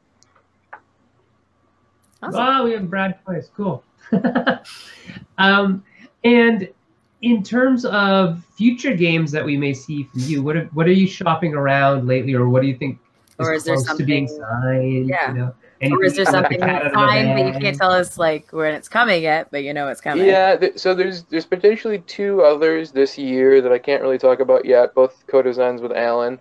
Awesome. 2.22 2.34
Wow, 2.34 2.64
we 2.64 2.72
have 2.72 2.88
Brad 2.88 3.18
twice. 3.24 3.50
Cool. 3.54 3.84
um, 5.38 5.84
and 6.24 6.68
in 7.22 7.42
terms 7.42 7.84
of 7.84 8.42
future 8.56 8.94
games 8.94 9.30
that 9.32 9.44
we 9.44 9.56
may 9.56 9.74
see 9.74 10.04
from 10.04 10.20
you, 10.22 10.42
what 10.42 10.56
are, 10.56 10.64
what 10.72 10.86
are 10.86 10.92
you 10.92 11.06
shopping 11.06 11.54
around 11.54 12.06
lately, 12.06 12.34
or 12.34 12.48
what 12.48 12.62
do 12.62 12.68
you 12.68 12.76
think 12.76 12.98
is, 13.38 13.46
Or 13.46 13.52
is 13.52 13.64
there 13.64 13.76
close 13.76 13.96
to 13.96 14.04
being 14.04 14.28
something- 14.28 14.46
signed? 14.46 15.08
Yeah. 15.08 15.28
You 15.28 15.38
know, 15.38 15.54
Or 15.82 16.04
is 16.04 16.16
there 16.16 16.24
something 16.24 16.60
like 16.60 16.60
the 16.60 16.66
cat 16.66 16.74
out 16.76 16.86
of 16.86 16.92
the 16.92 16.94
fine, 16.94 17.34
but 17.34 17.54
you 17.54 17.60
can't 17.60 17.76
tell 17.76 17.92
us 17.92 18.18
like 18.18 18.52
when 18.52 18.74
it's 18.74 18.88
coming 18.88 19.22
yet, 19.22 19.48
but 19.50 19.62
you 19.62 19.74
know 19.74 19.88
it's 19.88 20.00
coming. 20.00 20.26
Yeah, 20.26 20.56
th- 20.56 20.78
so 20.78 20.94
there's 20.94 21.24
there's 21.24 21.46
potentially 21.46 21.98
two 22.00 22.42
others 22.42 22.92
this 22.92 23.18
year 23.18 23.60
that 23.60 23.72
I 23.72 23.78
can't 23.78 24.02
really 24.02 24.18
talk 24.18 24.40
about 24.40 24.64
yet. 24.64 24.94
Both 24.94 25.24
co-designs 25.26 25.82
with 25.82 25.92
Alan. 25.92 26.38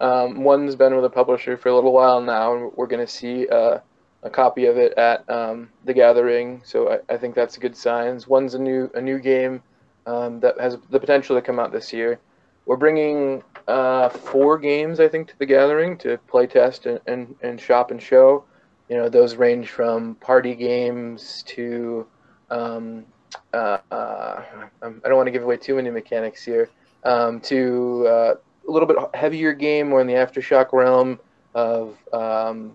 Um, 0.00 0.42
one's 0.44 0.76
been 0.76 0.94
with 0.94 1.04
a 1.04 1.10
publisher 1.10 1.56
for 1.56 1.68
a 1.68 1.74
little 1.74 1.92
while 1.92 2.20
now, 2.20 2.54
and 2.54 2.72
we're 2.76 2.86
going 2.86 3.04
to 3.04 3.12
see 3.12 3.48
uh, 3.48 3.78
a 4.22 4.30
copy 4.30 4.66
of 4.66 4.78
it 4.78 4.92
at 4.96 5.28
um, 5.28 5.68
the 5.84 5.92
Gathering. 5.92 6.62
So 6.64 6.92
I, 6.92 7.14
I 7.14 7.16
think 7.16 7.34
that's 7.34 7.56
a 7.56 7.60
good 7.60 7.76
sign. 7.76 8.20
One's 8.26 8.54
a 8.54 8.58
new 8.58 8.90
a 8.94 9.00
new 9.00 9.18
game 9.18 9.62
um, 10.06 10.40
that 10.40 10.58
has 10.60 10.78
the 10.90 11.00
potential 11.00 11.36
to 11.36 11.42
come 11.42 11.58
out 11.58 11.72
this 11.72 11.92
year. 11.92 12.20
We're 12.66 12.76
bringing 12.76 13.42
uh, 13.66 14.08
four 14.08 14.58
games, 14.58 15.00
I 15.00 15.08
think, 15.08 15.28
to 15.28 15.38
the 15.38 15.46
Gathering 15.46 15.96
to 15.98 16.18
play 16.26 16.46
test 16.46 16.86
and, 16.86 17.00
and, 17.06 17.34
and 17.42 17.60
shop 17.60 17.90
and 17.90 18.00
show. 18.02 18.44
You 18.88 18.96
know, 18.96 19.08
those 19.08 19.36
range 19.36 19.70
from 19.70 20.14
party 20.16 20.54
games 20.54 21.42
to 21.48 22.06
um, 22.50 23.04
uh, 23.52 23.78
uh, 23.90 24.42
um, 24.82 25.00
I 25.04 25.08
don't 25.08 25.16
want 25.16 25.26
to 25.26 25.30
give 25.30 25.42
away 25.42 25.56
too 25.56 25.76
many 25.76 25.90
mechanics 25.90 26.44
here. 26.44 26.68
Um, 27.04 27.40
to 27.42 28.06
uh, 28.08 28.34
a 28.68 28.70
little 28.70 28.88
bit 28.88 28.96
heavier 29.14 29.52
game, 29.52 29.88
more 29.90 30.00
in 30.00 30.06
the 30.06 30.14
aftershock 30.14 30.72
realm 30.72 31.18
of 31.54 31.96
um, 32.12 32.72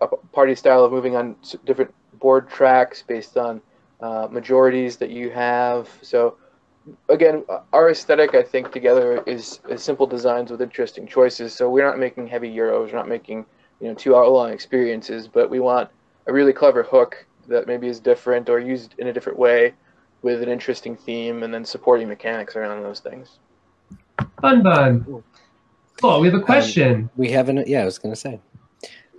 a 0.00 0.06
party 0.32 0.54
style 0.54 0.84
of 0.84 0.92
moving 0.92 1.16
on 1.16 1.36
different 1.64 1.92
board 2.18 2.48
tracks 2.48 3.02
based 3.02 3.36
on 3.36 3.60
uh, 4.00 4.28
majorities 4.30 4.96
that 4.96 5.10
you 5.10 5.30
have. 5.30 5.88
So 6.02 6.36
again, 7.08 7.44
our 7.72 7.90
aesthetic, 7.90 8.34
I 8.34 8.42
think, 8.42 8.72
together 8.72 9.22
is, 9.26 9.60
is 9.68 9.82
simple 9.82 10.06
designs 10.06 10.50
with 10.50 10.62
interesting 10.62 11.06
choices. 11.06 11.54
So 11.54 11.68
we're 11.68 11.86
not 11.86 11.98
making 11.98 12.28
heavy 12.28 12.50
euros, 12.54 12.86
we're 12.86 12.98
not 12.98 13.08
making 13.08 13.44
you 13.80 13.88
know 13.88 13.94
two 13.94 14.14
hour 14.14 14.26
long 14.28 14.52
experiences, 14.52 15.28
but 15.28 15.50
we 15.50 15.60
want 15.60 15.88
a 16.26 16.32
really 16.32 16.52
clever 16.52 16.82
hook 16.82 17.26
that 17.48 17.66
maybe 17.66 17.88
is 17.88 18.00
different 18.00 18.48
or 18.48 18.58
used 18.58 18.94
in 18.98 19.06
a 19.06 19.12
different 19.12 19.38
way 19.38 19.72
with 20.22 20.42
an 20.42 20.48
interesting 20.48 20.96
theme 20.96 21.42
and 21.42 21.54
then 21.54 21.64
supporting 21.64 22.08
mechanics 22.08 22.56
around 22.56 22.82
those 22.82 23.00
things. 23.00 23.38
Fun 24.40 24.62
bun. 24.62 25.22
Cool. 26.00 26.20
We 26.20 26.26
have 26.28 26.34
a 26.34 26.42
question. 26.42 27.08
We 27.16 27.30
haven't. 27.30 27.66
Yeah, 27.68 27.82
I 27.82 27.84
was 27.84 27.98
gonna 27.98 28.16
say. 28.16 28.40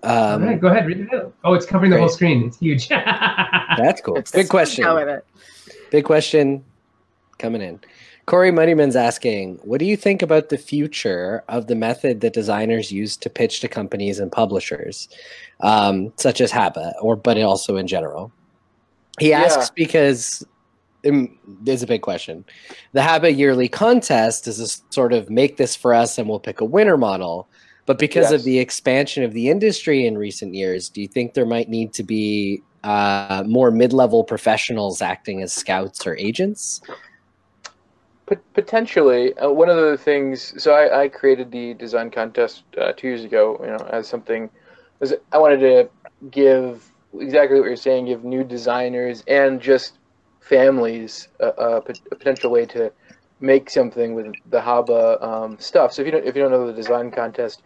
Um, 0.03 0.43
right, 0.43 0.59
go 0.59 0.67
ahead. 0.67 0.85
Read 0.85 0.99
it 0.99 1.13
out. 1.13 1.33
Oh, 1.43 1.53
it's 1.53 1.65
covering 1.65 1.91
the 1.91 1.97
whole 1.97 2.09
screen. 2.09 2.45
It's 2.45 2.59
huge. 2.59 2.87
That's 2.89 4.01
cool. 4.01 4.21
Just 4.21 4.33
Big 4.33 4.47
question. 4.47 4.83
Go 4.83 4.95
with 4.95 5.07
it. 5.07 5.25
Big 5.89 6.05
question 6.05 6.63
coming 7.39 7.61
in. 7.61 7.79
Corey 8.27 8.51
Moneyman's 8.51 8.97
asking, 8.97 9.57
what 9.63 9.79
do 9.79 9.85
you 9.85 9.95
think 9.95 10.21
about 10.21 10.49
the 10.49 10.57
future 10.57 11.45
of 11.47 11.67
the 11.67 11.75
method 11.75 12.19
that 12.19 12.33
designers 12.33 12.91
use 12.91 13.15
to 13.15 13.29
pitch 13.29 13.61
to 13.61 13.69
companies 13.69 14.19
and 14.19 14.29
publishers, 14.29 15.07
um, 15.61 16.11
such 16.17 16.41
as 16.41 16.51
Haba, 16.51 16.91
or 17.01 17.15
but 17.15 17.41
also 17.41 17.77
in 17.77 17.87
general? 17.87 18.29
He 19.17 19.29
Yeah. 19.29 19.43
asks 19.43 19.69
because 19.69 20.45
um, 21.07 21.39
there's 21.61 21.83
a 21.83 21.87
big 21.87 22.01
question. 22.01 22.43
The 22.91 22.99
Haba 22.99 23.35
yearly 23.35 23.69
contest 23.69 24.45
is 24.45 24.59
a 24.59 24.67
sort 24.93 25.13
of 25.13 25.29
make 25.29 25.55
this 25.55 25.73
for 25.73 25.93
us 25.93 26.17
and 26.17 26.27
we'll 26.27 26.41
pick 26.41 26.59
a 26.59 26.65
winner 26.65 26.97
model. 26.97 27.47
But 27.85 27.97
because 27.97 28.33
of 28.33 28.43
the 28.43 28.59
expansion 28.59 29.23
of 29.23 29.31
the 29.31 29.47
industry 29.47 30.05
in 30.05 30.17
recent 30.17 30.53
years, 30.53 30.89
do 30.89 31.01
you 31.01 31.07
think 31.07 31.33
there 31.33 31.45
might 31.45 31.69
need 31.69 31.93
to 31.93 32.03
be 32.03 32.61
uh, 32.83 33.45
more 33.47 33.71
mid-level 33.71 34.25
professionals 34.25 35.01
acting 35.01 35.41
as 35.41 35.53
scouts 35.53 36.05
or 36.05 36.17
agents? 36.17 36.81
Pot- 38.27 38.43
Potentially, 38.53 39.37
uh, 39.37 39.49
one 39.51 39.69
of 39.69 39.77
the 39.77 39.97
things. 39.97 40.61
So 40.61 40.73
I, 40.73 41.03
I 41.03 41.09
created 41.09 41.51
the 41.51 41.73
design 41.75 42.11
contest 42.11 42.63
uh, 42.79 42.93
two 42.97 43.07
years 43.07 43.25
ago. 43.25 43.57
You 43.61 43.67
know, 43.71 43.89
as 43.91 44.07
something, 44.07 44.49
as 45.01 45.13
I 45.31 45.37
wanted 45.39 45.59
to 45.61 45.89
give 46.31 46.91
exactly 47.19 47.59
what 47.59 47.67
you're 47.67 47.77
saying, 47.77 48.07
give 48.07 48.23
new 48.23 48.43
designers 48.43 49.23
and 49.27 49.61
just 49.61 49.99
families 50.41 51.27
a, 51.41 51.47
a 51.47 51.81
potential 52.11 52.51
way 52.51 52.65
to 52.67 52.91
make 53.41 53.69
something 53.69 54.15
with 54.15 54.27
the 54.49 54.59
Haba 54.59 55.21
um, 55.23 55.57
stuff. 55.59 55.93
So 55.93 56.01
if 56.01 56.07
you 56.07 56.11
don't 56.11 56.25
if 56.25 56.35
you 56.35 56.41
don't 56.41 56.51
know 56.51 56.67
the 56.67 56.73
design 56.73 57.11
contest, 57.11 57.63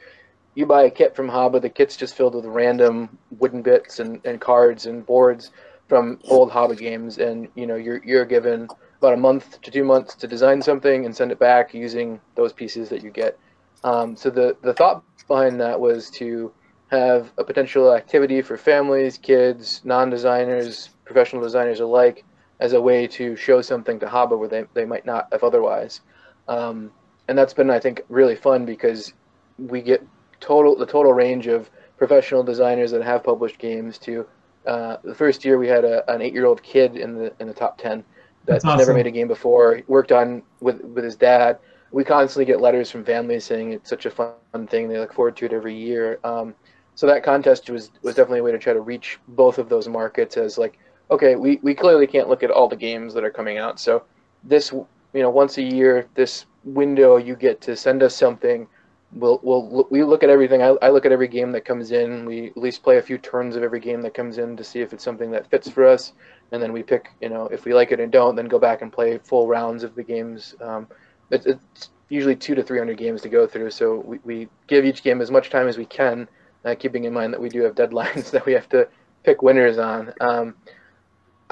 you 0.56 0.66
buy 0.66 0.84
a 0.84 0.92
kit 0.92 1.16
from 1.16 1.30
Haba. 1.30 1.62
The 1.62 1.70
kit's 1.70 1.98
just 1.98 2.16
filled 2.16 2.36
with 2.36 2.46
random 2.46 3.20
wooden 3.32 3.62
bits 3.64 4.00
and, 4.00 4.22
and 4.26 4.42
cards 4.42 4.86
and 4.86 5.06
boards 5.06 5.52
from 5.90 6.20
old 6.30 6.52
Haba 6.52 6.78
games, 6.78 7.18
and 7.18 7.50
you 7.56 7.68
know 7.68 7.76
you're 7.76 8.02
you're 8.06 8.26
given 8.26 8.68
about 9.02 9.14
a 9.14 9.18
month 9.18 9.60
to 9.62 9.72
two 9.72 9.84
months 9.84 10.14
to 10.14 10.28
design 10.28 10.62
something 10.62 11.06
and 11.06 11.16
send 11.16 11.32
it 11.32 11.40
back 11.40 11.74
using 11.74 12.22
those 12.36 12.54
pieces 12.54 12.88
that 12.90 13.04
you 13.04 13.10
get. 13.10 13.38
Um, 13.84 14.16
so 14.16 14.30
the 14.30 14.56
the 14.62 14.74
thought 14.74 15.04
behind 15.28 15.60
that 15.60 15.80
was 15.80 16.12
to 16.12 16.54
have 16.92 17.32
a 17.40 17.44
potential 17.44 17.96
activity 17.96 18.44
for 18.44 18.58
families, 18.58 19.18
kids, 19.18 19.82
non-designers, 19.86 20.92
professional 21.04 21.42
designers 21.42 21.80
alike, 21.80 22.24
as 22.60 22.74
a 22.74 22.82
way 22.82 23.08
to 23.08 23.36
show 23.36 23.60
something 23.62 23.98
to 24.00 24.06
Haba 24.06 24.38
where 24.38 24.50
they, 24.50 24.66
they 24.76 24.86
might 24.86 25.06
not 25.06 25.28
have 25.32 25.44
otherwise. 25.44 26.02
Um, 26.48 26.92
and 27.28 27.36
that's 27.38 27.54
been, 27.54 27.72
I 27.72 27.80
think, 27.80 28.02
really 28.10 28.36
fun 28.36 28.66
because 28.66 29.14
we 29.58 29.82
get 29.82 30.06
total 30.42 30.76
the 30.76 30.86
total 30.86 31.14
range 31.14 31.48
of 31.48 31.72
professional 31.98 32.44
designers 32.44 32.92
that 32.92 33.02
have 33.02 33.24
published 33.24 33.58
games. 33.58 33.98
To 34.00 34.28
uh, 34.68 34.98
the 35.04 35.16
first 35.16 35.44
year, 35.44 35.58
we 35.58 35.68
had 35.68 35.86
a, 35.86 36.08
an 36.12 36.22
eight-year-old 36.22 36.62
kid 36.62 36.98
in 36.98 37.16
the 37.16 37.34
in 37.40 37.48
the 37.48 37.54
top 37.54 37.80
ten 37.80 38.04
that's 38.46 38.64
That's 38.64 38.78
never 38.78 38.94
made 38.94 39.08
a 39.08 39.12
game 39.12 39.28
before. 39.28 39.78
He 39.78 39.84
worked 39.88 40.12
on 40.12 40.44
with 40.60 40.82
with 40.82 41.04
his 41.04 41.16
dad. 41.16 41.60
We 41.92 42.04
constantly 42.04 42.46
get 42.46 42.62
letters 42.62 42.90
from 42.90 43.04
families 43.04 43.44
saying 43.44 43.74
it's 43.74 43.90
such 43.90 44.06
a 44.06 44.12
fun 44.12 44.68
thing. 44.68 44.88
They 44.88 44.98
look 44.98 45.14
forward 45.14 45.36
to 45.38 45.46
it 45.46 45.54
every 45.54 45.76
year. 45.76 46.20
Um, 46.24 46.56
so 46.96 47.08
that 47.08 47.24
contest 47.24 47.70
was 47.70 47.92
was 48.02 48.16
definitely 48.16 48.40
a 48.40 48.44
way 48.44 48.52
to 48.52 48.60
try 48.60 48.74
to 48.74 48.82
reach 48.82 49.20
both 49.30 49.58
of 49.58 49.70
those 49.70 49.88
markets 49.88 50.38
as 50.38 50.58
like 50.58 50.78
okay 51.10 51.36
we, 51.36 51.60
we 51.62 51.74
clearly 51.74 52.08
can't 52.08 52.30
look 52.30 52.44
at 52.44 52.52
all 52.52 52.68
the 52.68 52.76
games 52.76 53.14
that 53.14 53.24
are 53.24 53.32
coming 53.32 53.58
out 53.58 53.80
so 53.80 54.04
this 54.44 54.72
you 54.72 55.22
know 55.22 55.30
once 55.30 55.58
a 55.58 55.62
year 55.62 56.08
this 56.16 56.46
window 56.64 57.18
you 57.18 57.36
get 57.36 57.62
to 57.62 57.76
send 57.76 58.04
us 58.04 58.16
something 58.16 58.68
we'll 59.14 59.40
we'll 59.44 59.88
we 59.90 60.04
look 60.04 60.24
at 60.24 60.30
everything. 60.30 60.62
I, 60.62 60.76
I 60.82 60.90
look 60.90 61.06
at 61.06 61.12
every 61.12 61.28
game 61.28 61.52
that 61.52 61.66
comes 61.66 61.92
in. 61.92 62.26
We 62.26 62.48
at 62.48 62.58
least 62.58 62.84
play 62.84 62.98
a 62.98 63.02
few 63.02 63.18
turns 63.18 63.56
of 63.56 63.64
every 63.64 63.80
game 63.80 64.02
that 64.02 64.14
comes 64.14 64.38
in 64.38 64.56
to 64.58 64.64
see 64.64 64.80
if 64.80 64.94
it's 64.94 65.04
something 65.04 65.32
that 65.32 65.50
fits 65.50 65.70
for 65.70 65.86
us, 65.86 66.14
and 66.52 66.62
then 66.62 66.74
we 66.74 66.84
pick. 66.84 67.10
You 67.22 67.30
know, 67.30 67.48
if 67.48 67.66
we 67.66 67.74
like 67.74 67.92
it 67.92 68.00
and 68.00 68.12
don't, 68.12 68.36
then 68.36 68.48
go 68.48 68.60
back 68.60 68.82
and 68.82 68.92
play 68.92 69.18
full 69.20 69.48
rounds 69.48 69.84
of 69.84 69.96
the 69.96 70.04
games. 70.04 70.56
Um, 70.62 70.88
it's, 71.30 71.46
it's 71.46 71.90
usually 72.10 72.36
two 72.36 72.56
to 72.56 72.64
three 72.64 72.80
hundred 72.80 72.98
games 72.98 73.22
to 73.22 73.30
go 73.30 73.48
through, 73.48 73.72
so 73.72 74.00
we, 74.00 74.20
we 74.24 74.50
give 74.68 74.86
each 74.86 75.04
game 75.04 75.22
as 75.22 75.32
much 75.32 75.50
time 75.50 75.68
as 75.68 75.78
we 75.78 75.86
can, 75.86 76.28
uh, 76.66 76.76
keeping 76.76 77.06
in 77.06 77.14
mind 77.14 77.34
that 77.34 77.42
we 77.42 77.50
do 77.50 77.62
have 77.62 77.76
deadlines 77.76 78.32
that 78.32 78.46
we 78.46 78.54
have 78.54 78.70
to 78.70 78.88
pick 79.24 79.42
winners 79.42 79.78
on. 79.78 80.14
Um, 80.22 80.56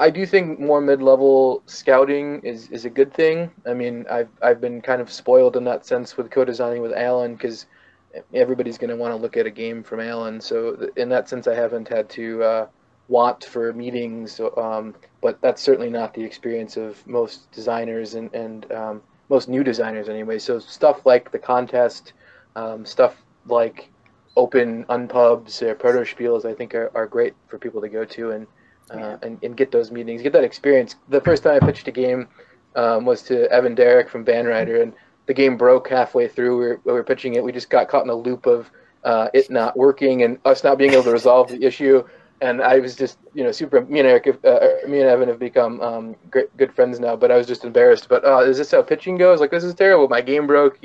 I 0.00 0.08
do 0.08 0.24
think 0.24 0.58
more 0.58 0.80
mid-level 0.80 1.62
scouting 1.66 2.40
is, 2.42 2.68
is 2.70 2.86
a 2.86 2.90
good 2.90 3.12
thing. 3.12 3.50
I 3.66 3.74
mean, 3.74 4.06
I've 4.10 4.30
I've 4.40 4.58
been 4.58 4.80
kind 4.80 5.02
of 5.02 5.12
spoiled 5.12 5.56
in 5.56 5.64
that 5.64 5.84
sense 5.84 6.16
with 6.16 6.30
co-designing 6.30 6.80
with 6.80 6.94
Alan 6.94 7.34
because 7.34 7.66
everybody's 8.32 8.78
going 8.78 8.88
to 8.88 8.96
want 8.96 9.12
to 9.12 9.20
look 9.20 9.36
at 9.36 9.44
a 9.44 9.50
game 9.50 9.82
from 9.82 10.00
Alan. 10.00 10.40
So 10.40 10.88
in 10.96 11.10
that 11.10 11.28
sense, 11.28 11.46
I 11.46 11.54
haven't 11.54 11.86
had 11.86 12.08
to 12.10 12.42
uh, 12.42 12.66
want 13.08 13.44
for 13.44 13.74
meetings, 13.74 14.40
um, 14.56 14.94
but 15.20 15.38
that's 15.42 15.60
certainly 15.60 15.90
not 15.90 16.14
the 16.14 16.24
experience 16.24 16.78
of 16.78 17.06
most 17.06 17.52
designers 17.52 18.14
and 18.14 18.32
and 18.34 18.72
um, 18.72 19.02
most 19.28 19.50
new 19.50 19.62
designers 19.62 20.08
anyway. 20.08 20.38
So 20.38 20.58
stuff 20.60 21.04
like 21.04 21.30
the 21.30 21.38
contest, 21.38 22.14
um, 22.56 22.86
stuff 22.86 23.22
like 23.46 23.90
open 24.34 24.84
unpubs 24.84 25.60
or 25.60 25.74
proto 25.74 26.00
spiels, 26.00 26.46
I 26.46 26.54
think 26.54 26.74
are, 26.74 26.90
are 26.94 27.06
great 27.06 27.34
for 27.48 27.58
people 27.58 27.82
to 27.82 27.88
go 27.90 28.06
to 28.06 28.30
and 28.30 28.46
uh, 28.90 29.16
and, 29.22 29.42
and 29.42 29.56
get 29.56 29.70
those 29.70 29.90
meetings, 29.90 30.22
get 30.22 30.32
that 30.32 30.44
experience. 30.44 30.96
The 31.08 31.20
first 31.20 31.42
time 31.42 31.58
I 31.62 31.66
pitched 31.66 31.88
a 31.88 31.92
game 31.92 32.28
um, 32.76 33.04
was 33.04 33.22
to 33.24 33.50
Evan 33.50 33.74
Derrick 33.74 34.08
from 34.08 34.24
Van 34.24 34.46
Ryder, 34.46 34.82
and 34.82 34.92
the 35.26 35.34
game 35.34 35.56
broke 35.56 35.88
halfway 35.88 36.28
through. 36.28 36.58
We 36.58 36.64
were, 36.66 36.80
we 36.84 36.92
were 36.92 37.04
pitching 37.04 37.34
it. 37.34 37.44
We 37.44 37.52
just 37.52 37.70
got 37.70 37.88
caught 37.88 38.04
in 38.04 38.10
a 38.10 38.14
loop 38.14 38.46
of 38.46 38.70
uh, 39.04 39.28
it 39.32 39.50
not 39.50 39.76
working 39.76 40.22
and 40.22 40.38
us 40.44 40.64
not 40.64 40.78
being 40.78 40.92
able 40.92 41.04
to 41.04 41.12
resolve 41.12 41.48
the 41.48 41.62
issue. 41.64 42.02
And 42.42 42.62
I 42.62 42.78
was 42.78 42.96
just, 42.96 43.18
you 43.34 43.44
know, 43.44 43.52
super. 43.52 43.82
Me 43.82 44.00
and 44.00 44.08
Eric, 44.08 44.26
uh, 44.26 44.48
uh, 44.48 44.68
me 44.88 45.00
and 45.00 45.08
Evan 45.08 45.28
have 45.28 45.38
become 45.38 45.80
um, 45.82 46.16
great, 46.30 46.54
good 46.56 46.72
friends 46.72 46.98
now. 46.98 47.14
But 47.14 47.30
I 47.30 47.36
was 47.36 47.46
just 47.46 47.64
embarrassed. 47.64 48.08
But 48.08 48.24
uh, 48.24 48.38
is 48.38 48.56
this 48.56 48.70
how 48.70 48.80
pitching 48.80 49.18
goes? 49.18 49.40
Like 49.40 49.50
this 49.50 49.62
is 49.62 49.74
terrible. 49.74 50.08
My 50.08 50.22
game 50.22 50.46
broke. 50.46 50.78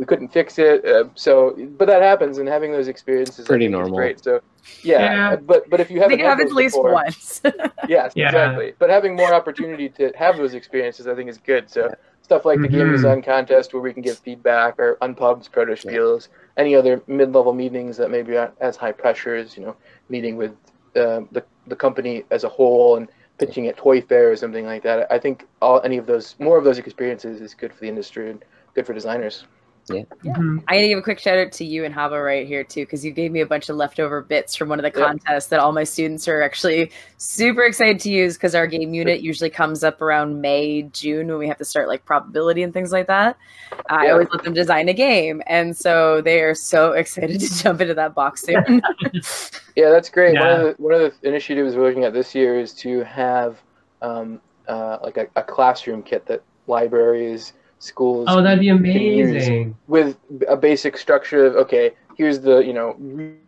We 0.00 0.06
couldn't 0.06 0.28
fix 0.28 0.58
it. 0.58 0.82
Uh, 0.82 1.04
so, 1.14 1.54
but 1.76 1.86
that 1.86 2.00
happens, 2.00 2.38
and 2.38 2.48
having 2.48 2.72
those 2.72 2.88
experiences 2.88 3.40
is 3.40 3.46
pretty 3.46 3.68
normal. 3.68 3.98
great. 3.98 4.24
So, 4.24 4.40
yeah, 4.82 5.00
yeah, 5.32 5.36
But 5.36 5.68
but 5.68 5.78
if 5.78 5.90
you 5.90 6.00
haven't, 6.00 6.20
it 6.20 6.24
happens 6.24 6.50
at 6.50 6.56
least 6.56 6.74
before, 6.74 6.94
once. 6.94 7.42
yes, 7.88 8.14
yeah. 8.16 8.28
exactly. 8.28 8.72
But 8.78 8.88
having 8.88 9.14
more 9.14 9.34
opportunity 9.34 9.90
to 9.90 10.10
have 10.16 10.38
those 10.38 10.54
experiences, 10.54 11.06
I 11.06 11.14
think, 11.14 11.28
is 11.28 11.36
good. 11.36 11.68
So 11.68 11.94
stuff 12.22 12.46
like 12.46 12.60
mm-hmm. 12.60 12.72
the 12.72 12.78
game 12.78 12.92
design 12.92 13.20
contest 13.20 13.74
where 13.74 13.82
we 13.82 13.92
can 13.92 14.00
give 14.00 14.18
feedback, 14.18 14.78
or 14.78 14.96
unpubs, 15.02 15.52
proto 15.52 15.72
spiels, 15.72 16.28
yeah. 16.28 16.62
any 16.62 16.74
other 16.74 17.02
mid-level 17.06 17.52
meetings 17.52 17.98
that 17.98 18.10
maybe 18.10 18.38
aren't 18.38 18.54
as 18.58 18.76
high 18.76 18.92
pressure 18.92 19.34
as 19.34 19.54
you 19.54 19.62
know 19.62 19.76
meeting 20.08 20.38
with 20.38 20.52
uh, 20.96 21.20
the 21.30 21.44
the 21.66 21.76
company 21.76 22.24
as 22.30 22.44
a 22.44 22.48
whole 22.48 22.96
and 22.96 23.06
pitching 23.36 23.66
at 23.66 23.76
Toy 23.76 24.00
Fair 24.00 24.32
or 24.32 24.36
something 24.36 24.64
like 24.64 24.82
that. 24.82 25.12
I 25.12 25.18
think 25.18 25.46
all 25.60 25.82
any 25.82 25.98
of 25.98 26.06
those 26.06 26.36
more 26.38 26.56
of 26.56 26.64
those 26.64 26.78
experiences 26.78 27.42
is 27.42 27.52
good 27.52 27.74
for 27.74 27.80
the 27.80 27.88
industry 27.88 28.30
and 28.30 28.42
good 28.74 28.86
for 28.86 28.94
designers. 28.94 29.44
Yeah. 29.92 30.02
yeah. 30.22 30.32
Mm-hmm. 30.32 30.58
I 30.68 30.74
gotta 30.76 30.88
give 30.88 30.98
a 30.98 31.02
quick 31.02 31.18
shout 31.18 31.38
out 31.38 31.52
to 31.52 31.64
you 31.64 31.84
and 31.84 31.94
Haba 31.94 32.24
right 32.24 32.46
here 32.46 32.64
too, 32.64 32.82
because 32.82 33.04
you 33.04 33.10
gave 33.10 33.32
me 33.32 33.40
a 33.40 33.46
bunch 33.46 33.68
of 33.68 33.76
leftover 33.76 34.20
bits 34.22 34.54
from 34.54 34.68
one 34.68 34.78
of 34.78 34.82
the 34.82 34.90
contests 34.90 35.46
that 35.46 35.60
all 35.60 35.72
my 35.72 35.84
students 35.84 36.28
are 36.28 36.42
actually 36.42 36.90
super 37.16 37.62
excited 37.62 38.00
to 38.00 38.10
use 38.10 38.34
because 38.34 38.54
our 38.54 38.66
game 38.66 38.94
unit 38.94 39.20
usually 39.20 39.50
comes 39.50 39.82
up 39.84 40.00
around 40.00 40.40
May, 40.40 40.82
June 40.82 41.28
when 41.28 41.38
we 41.38 41.48
have 41.48 41.58
to 41.58 41.64
start 41.64 41.88
like 41.88 42.04
probability 42.04 42.62
and 42.62 42.72
things 42.72 42.92
like 42.92 43.06
that. 43.08 43.36
Uh, 43.72 43.76
I 43.88 44.10
always 44.10 44.28
let 44.32 44.44
them 44.44 44.54
design 44.54 44.88
a 44.88 44.94
game, 44.94 45.42
and 45.46 45.76
so 45.76 46.20
they 46.20 46.40
are 46.40 46.54
so 46.54 46.92
excited 47.00 47.40
to 47.40 47.62
jump 47.62 47.80
into 47.80 47.94
that 47.94 48.14
box 48.14 48.42
soon. 48.42 48.82
yeah, 49.76 49.90
that's 49.90 50.08
great. 50.08 50.34
Yeah. 50.34 50.40
One 50.40 50.52
of 50.52 50.76
the 50.76 50.82
one 50.82 50.94
of 50.94 51.00
the 51.00 51.28
initiatives 51.28 51.74
we're 51.74 51.86
looking 51.86 52.04
at 52.04 52.12
this 52.12 52.34
year 52.34 52.58
is 52.58 52.72
to 52.74 53.02
have 53.04 53.60
um, 54.02 54.40
uh, 54.68 54.98
like 55.02 55.16
a, 55.16 55.26
a 55.36 55.42
classroom 55.42 56.02
kit 56.02 56.26
that 56.26 56.42
libraries 56.66 57.52
schools. 57.80 58.26
Oh, 58.28 58.42
that'd 58.42 58.60
be 58.60 58.68
amazing. 58.68 59.76
With 59.88 60.16
a 60.48 60.56
basic 60.56 60.96
structure 60.96 61.46
of 61.46 61.56
okay, 61.56 61.92
here's 62.16 62.40
the 62.40 62.58
you 62.58 62.72
know 62.72 62.94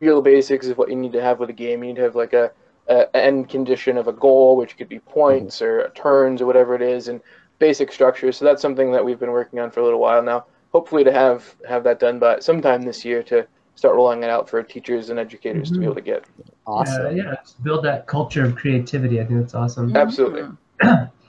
real 0.00 0.20
basics 0.20 0.66
of 0.66 0.78
what 0.78 0.88
you 0.88 0.96
need 0.96 1.12
to 1.12 1.22
have 1.22 1.38
with 1.38 1.50
a 1.50 1.54
game. 1.54 1.84
You 1.84 1.90
need 1.90 1.96
to 1.96 2.02
have 2.02 2.16
like 2.16 2.32
a, 2.32 2.50
a 2.88 3.16
end 3.16 3.48
condition 3.48 3.96
of 3.96 4.08
a 4.08 4.12
goal, 4.12 4.56
which 4.56 4.76
could 4.76 4.88
be 4.88 4.98
points 4.98 5.56
mm-hmm. 5.56 5.66
or 5.66 5.88
turns 5.90 6.42
or 6.42 6.46
whatever 6.46 6.74
it 6.74 6.82
is, 6.82 7.08
and 7.08 7.20
basic 7.58 7.92
structure. 7.92 8.32
So 8.32 8.44
that's 8.44 8.60
something 8.60 8.90
that 8.92 9.04
we've 9.04 9.20
been 9.20 9.30
working 9.30 9.60
on 9.60 9.70
for 9.70 9.80
a 9.80 9.84
little 9.84 10.00
while 10.00 10.22
now. 10.22 10.46
Hopefully 10.72 11.04
to 11.04 11.12
have 11.12 11.54
have 11.68 11.84
that 11.84 12.00
done 12.00 12.18
by 12.18 12.40
sometime 12.40 12.82
this 12.82 13.04
year 13.04 13.22
to 13.24 13.46
start 13.74 13.94
rolling 13.94 14.22
it 14.22 14.30
out 14.30 14.48
for 14.48 14.62
teachers 14.62 15.10
and 15.10 15.18
educators 15.18 15.70
mm-hmm. 15.70 15.74
to 15.74 15.80
be 15.80 15.86
mm-hmm. 15.86 15.92
able 15.92 15.94
to 15.94 16.00
get. 16.00 16.24
Awesome. 16.66 17.16
Yeah, 17.16 17.24
yeah, 17.24 17.34
build 17.62 17.84
that 17.84 18.06
culture 18.06 18.44
of 18.44 18.54
creativity. 18.56 19.20
I 19.20 19.24
think 19.24 19.40
that's 19.40 19.54
awesome. 19.54 19.94
Absolutely. 19.96 20.44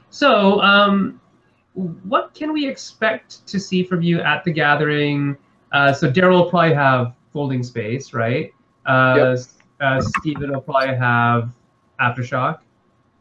so, 0.10 0.62
um, 0.62 1.20
what 1.74 2.34
can 2.34 2.54
we 2.54 2.68
expect 2.68 3.46
to 3.48 3.60
see 3.60 3.84
from 3.84 4.02
you 4.02 4.22
at 4.22 4.44
the 4.44 4.52
gathering? 4.52 5.38
Uh, 5.72 5.92
so 5.92 6.12
Daryl 6.12 6.44
will 6.44 6.50
probably 6.50 6.74
have 6.74 7.16
folding 7.32 7.64
space, 7.64 8.14
right? 8.14 8.54
Uh, 8.86 9.36
yep. 9.36 9.40
uh, 9.82 10.02
Steven 10.20 10.52
will 10.52 10.62
probably 10.62 10.96
have 10.96 11.52
aftershock. 12.00 12.60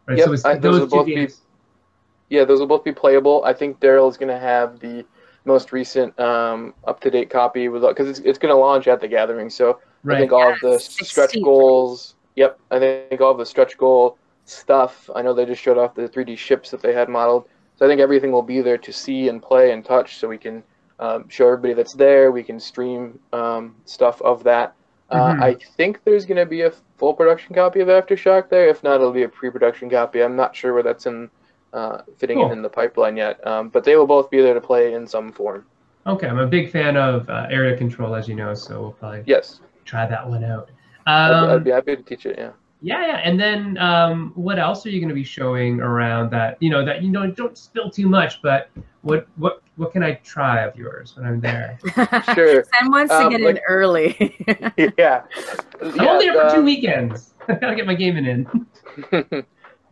Right. 0.06 0.18
Yep. 0.18 0.38
So 0.38 0.50
I, 0.50 0.54
those, 0.54 0.60
those 0.60 0.80
will 0.80 0.86
both 0.86 1.06
games. 1.06 1.36
be. 1.36 2.36
Yeah, 2.36 2.44
those 2.44 2.60
will 2.60 2.66
both 2.66 2.84
be 2.84 2.92
playable. 2.92 3.42
I 3.44 3.52
think 3.52 3.80
Daryl 3.80 4.10
is 4.10 4.16
going 4.16 4.28
to 4.32 4.38
have 4.38 4.80
the 4.80 5.04
most 5.44 5.72
recent 5.72 6.18
um, 6.18 6.72
up-to-date 6.84 7.30
copy 7.30 7.68
with 7.68 7.82
because 7.82 8.08
it's, 8.08 8.20
it's 8.20 8.38
going 8.38 8.54
to 8.54 8.58
launch 8.58 8.86
at 8.86 9.00
the 9.00 9.08
gathering. 9.08 9.50
So 9.50 9.80
right. 10.02 10.16
I 10.16 10.20
think 10.20 10.32
all 10.32 10.52
of 10.52 10.58
the 10.60 10.78
stretch 10.78 11.36
goals. 11.42 12.14
Yep, 12.36 12.58
I 12.70 12.78
think 12.78 13.20
all 13.20 13.32
of 13.32 13.38
the 13.38 13.46
stretch 13.46 13.76
goal 13.76 14.18
stuff. 14.44 15.10
I 15.14 15.22
know 15.22 15.34
they 15.34 15.44
just 15.44 15.60
showed 15.60 15.78
off 15.78 15.94
the 15.94 16.08
3D 16.08 16.38
ships 16.38 16.70
that 16.70 16.80
they 16.80 16.94
had 16.94 17.08
modeled. 17.08 17.48
So 17.82 17.86
I 17.86 17.88
think 17.88 18.00
everything 18.00 18.30
will 18.30 18.42
be 18.42 18.60
there 18.60 18.78
to 18.78 18.92
see 18.92 19.28
and 19.28 19.42
play 19.42 19.72
and 19.72 19.84
touch, 19.84 20.18
so 20.18 20.28
we 20.28 20.38
can 20.38 20.62
um, 21.00 21.28
show 21.28 21.48
everybody 21.48 21.74
that's 21.74 21.94
there. 21.94 22.30
We 22.30 22.44
can 22.44 22.60
stream 22.60 23.18
um, 23.32 23.74
stuff 23.86 24.22
of 24.22 24.44
that. 24.44 24.76
Uh, 25.10 25.32
mm-hmm. 25.32 25.42
I 25.42 25.56
think 25.76 25.98
there's 26.04 26.24
going 26.24 26.36
to 26.36 26.46
be 26.46 26.62
a 26.62 26.70
full 26.96 27.12
production 27.12 27.56
copy 27.56 27.80
of 27.80 27.88
Aftershock 27.88 28.50
there. 28.50 28.68
If 28.68 28.84
not, 28.84 29.00
it'll 29.00 29.10
be 29.10 29.24
a 29.24 29.28
pre-production 29.28 29.90
copy. 29.90 30.22
I'm 30.22 30.36
not 30.36 30.54
sure 30.54 30.72
where 30.72 30.84
that's 30.84 31.06
in 31.06 31.28
uh, 31.72 32.02
fitting 32.18 32.36
cool. 32.36 32.46
in, 32.46 32.58
in 32.58 32.62
the 32.62 32.68
pipeline 32.68 33.16
yet, 33.16 33.44
um, 33.44 33.68
but 33.68 33.82
they 33.82 33.96
will 33.96 34.06
both 34.06 34.30
be 34.30 34.40
there 34.40 34.54
to 34.54 34.60
play 34.60 34.94
in 34.94 35.04
some 35.04 35.32
form. 35.32 35.66
Okay, 36.06 36.28
I'm 36.28 36.38
a 36.38 36.46
big 36.46 36.70
fan 36.70 36.96
of 36.96 37.28
uh, 37.28 37.48
area 37.50 37.76
control, 37.76 38.14
as 38.14 38.28
you 38.28 38.36
know, 38.36 38.54
so 38.54 38.80
we'll 38.80 38.92
probably 38.92 39.24
yes 39.26 39.58
try 39.84 40.06
that 40.06 40.28
one 40.28 40.44
out. 40.44 40.70
I'd, 41.08 41.32
I'd 41.32 41.56
um, 41.56 41.64
be 41.64 41.70
happy 41.72 41.96
to 41.96 42.02
teach 42.04 42.26
it. 42.26 42.38
Yeah. 42.38 42.52
Yeah, 42.82 43.06
yeah. 43.06 43.16
And 43.18 43.38
then 43.38 43.78
um, 43.78 44.32
what 44.34 44.58
else 44.58 44.84
are 44.84 44.90
you 44.90 44.98
going 44.98 45.08
to 45.08 45.14
be 45.14 45.24
showing 45.24 45.80
around 45.80 46.30
that? 46.30 46.56
You 46.60 46.70
know 46.70 46.84
that 46.84 47.02
you 47.02 47.10
know 47.10 47.30
don't 47.30 47.56
spill 47.56 47.90
too 47.90 48.08
much, 48.08 48.42
but 48.42 48.70
what 49.02 49.28
what 49.36 49.62
what 49.76 49.92
can 49.92 50.02
I 50.02 50.14
try 50.24 50.62
of 50.62 50.76
yours 50.76 51.16
when 51.16 51.24
I'm 51.24 51.40
there? 51.40 51.78
sure. 52.34 52.64
Sam 52.64 52.90
wants 52.90 53.12
um, 53.12 53.30
to 53.30 53.38
get 53.38 53.44
like, 53.44 53.56
in 53.56 53.62
early. 53.68 54.36
yeah. 54.76 54.90
yeah. 54.98 55.22
I'm 55.80 56.00
only 56.00 56.24
here 56.24 56.34
for 56.34 56.56
two 56.56 56.62
weekends. 56.62 57.34
I 57.48 57.54
gotta 57.54 57.76
get 57.76 57.86
my 57.86 57.94
gaming 57.94 58.26
in. 58.26 58.66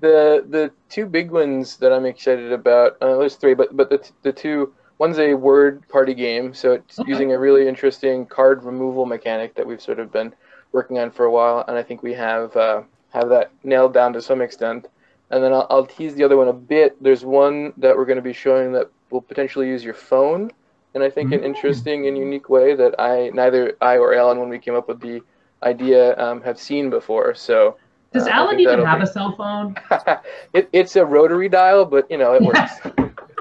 the 0.00 0.44
the 0.48 0.72
two 0.88 1.06
big 1.06 1.30
ones 1.30 1.76
that 1.76 1.92
I'm 1.92 2.06
excited 2.06 2.52
about. 2.52 2.96
Uh, 3.00 3.18
there's 3.18 3.36
three, 3.36 3.54
but 3.54 3.76
but 3.76 3.88
the 3.88 4.10
the 4.22 4.32
two. 4.32 4.74
One's 4.98 5.18
a 5.18 5.32
word 5.32 5.88
party 5.88 6.12
game, 6.12 6.52
so 6.52 6.72
it's 6.72 6.98
okay. 6.98 7.08
using 7.10 7.32
a 7.32 7.38
really 7.38 7.66
interesting 7.66 8.26
card 8.26 8.62
removal 8.64 9.06
mechanic 9.06 9.54
that 9.54 9.66
we've 9.66 9.80
sort 9.80 9.98
of 9.98 10.12
been 10.12 10.34
working 10.72 10.98
on 10.98 11.10
for 11.10 11.24
a 11.24 11.30
while, 11.30 11.64
and 11.68 11.76
I 11.76 11.82
think 11.82 12.02
we 12.02 12.12
have 12.14 12.56
uh, 12.56 12.82
have 13.10 13.28
that 13.28 13.50
nailed 13.64 13.94
down 13.94 14.12
to 14.12 14.22
some 14.22 14.40
extent. 14.40 14.88
And 15.30 15.44
then 15.44 15.52
I'll, 15.52 15.66
I'll 15.70 15.86
tease 15.86 16.14
the 16.14 16.24
other 16.24 16.36
one 16.36 16.48
a 16.48 16.52
bit. 16.52 17.00
There's 17.02 17.24
one 17.24 17.72
that 17.76 17.96
we're 17.96 18.04
going 18.04 18.16
to 18.16 18.22
be 18.22 18.32
showing 18.32 18.72
that 18.72 18.90
will 19.10 19.20
potentially 19.20 19.68
use 19.68 19.84
your 19.84 19.94
phone, 19.94 20.50
and 20.94 21.04
I 21.04 21.10
think 21.10 21.30
mm-hmm. 21.30 21.44
an 21.44 21.52
mm. 21.52 21.54
interesting 21.54 22.08
and 22.08 22.18
unique 22.18 22.48
way 22.48 22.74
that 22.74 22.98
I 22.98 23.30
neither 23.34 23.76
I 23.80 23.98
or 23.98 24.14
Alan, 24.14 24.38
when 24.38 24.48
we 24.48 24.58
came 24.58 24.74
up 24.74 24.88
with 24.88 25.00
the 25.00 25.22
idea, 25.62 26.18
um, 26.18 26.40
have 26.42 26.58
seen 26.58 26.90
before. 26.90 27.34
So. 27.34 27.76
Does 28.12 28.26
uh, 28.26 28.30
Alan 28.30 28.58
even 28.58 28.84
have 28.84 28.98
be... 28.98 29.04
a 29.04 29.06
cell 29.06 29.36
phone? 29.36 29.76
it, 30.52 30.68
it's 30.72 30.96
a 30.96 31.04
rotary 31.06 31.48
dial, 31.48 31.84
but 31.84 32.10
you 32.10 32.18
know 32.18 32.34
it 32.34 32.42
works. 32.42 32.72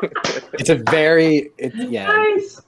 it's 0.53 0.69
a 0.69 0.75
very 0.75 1.49
it, 1.57 1.73
yeah. 1.75 2.05
Nice. 2.05 2.61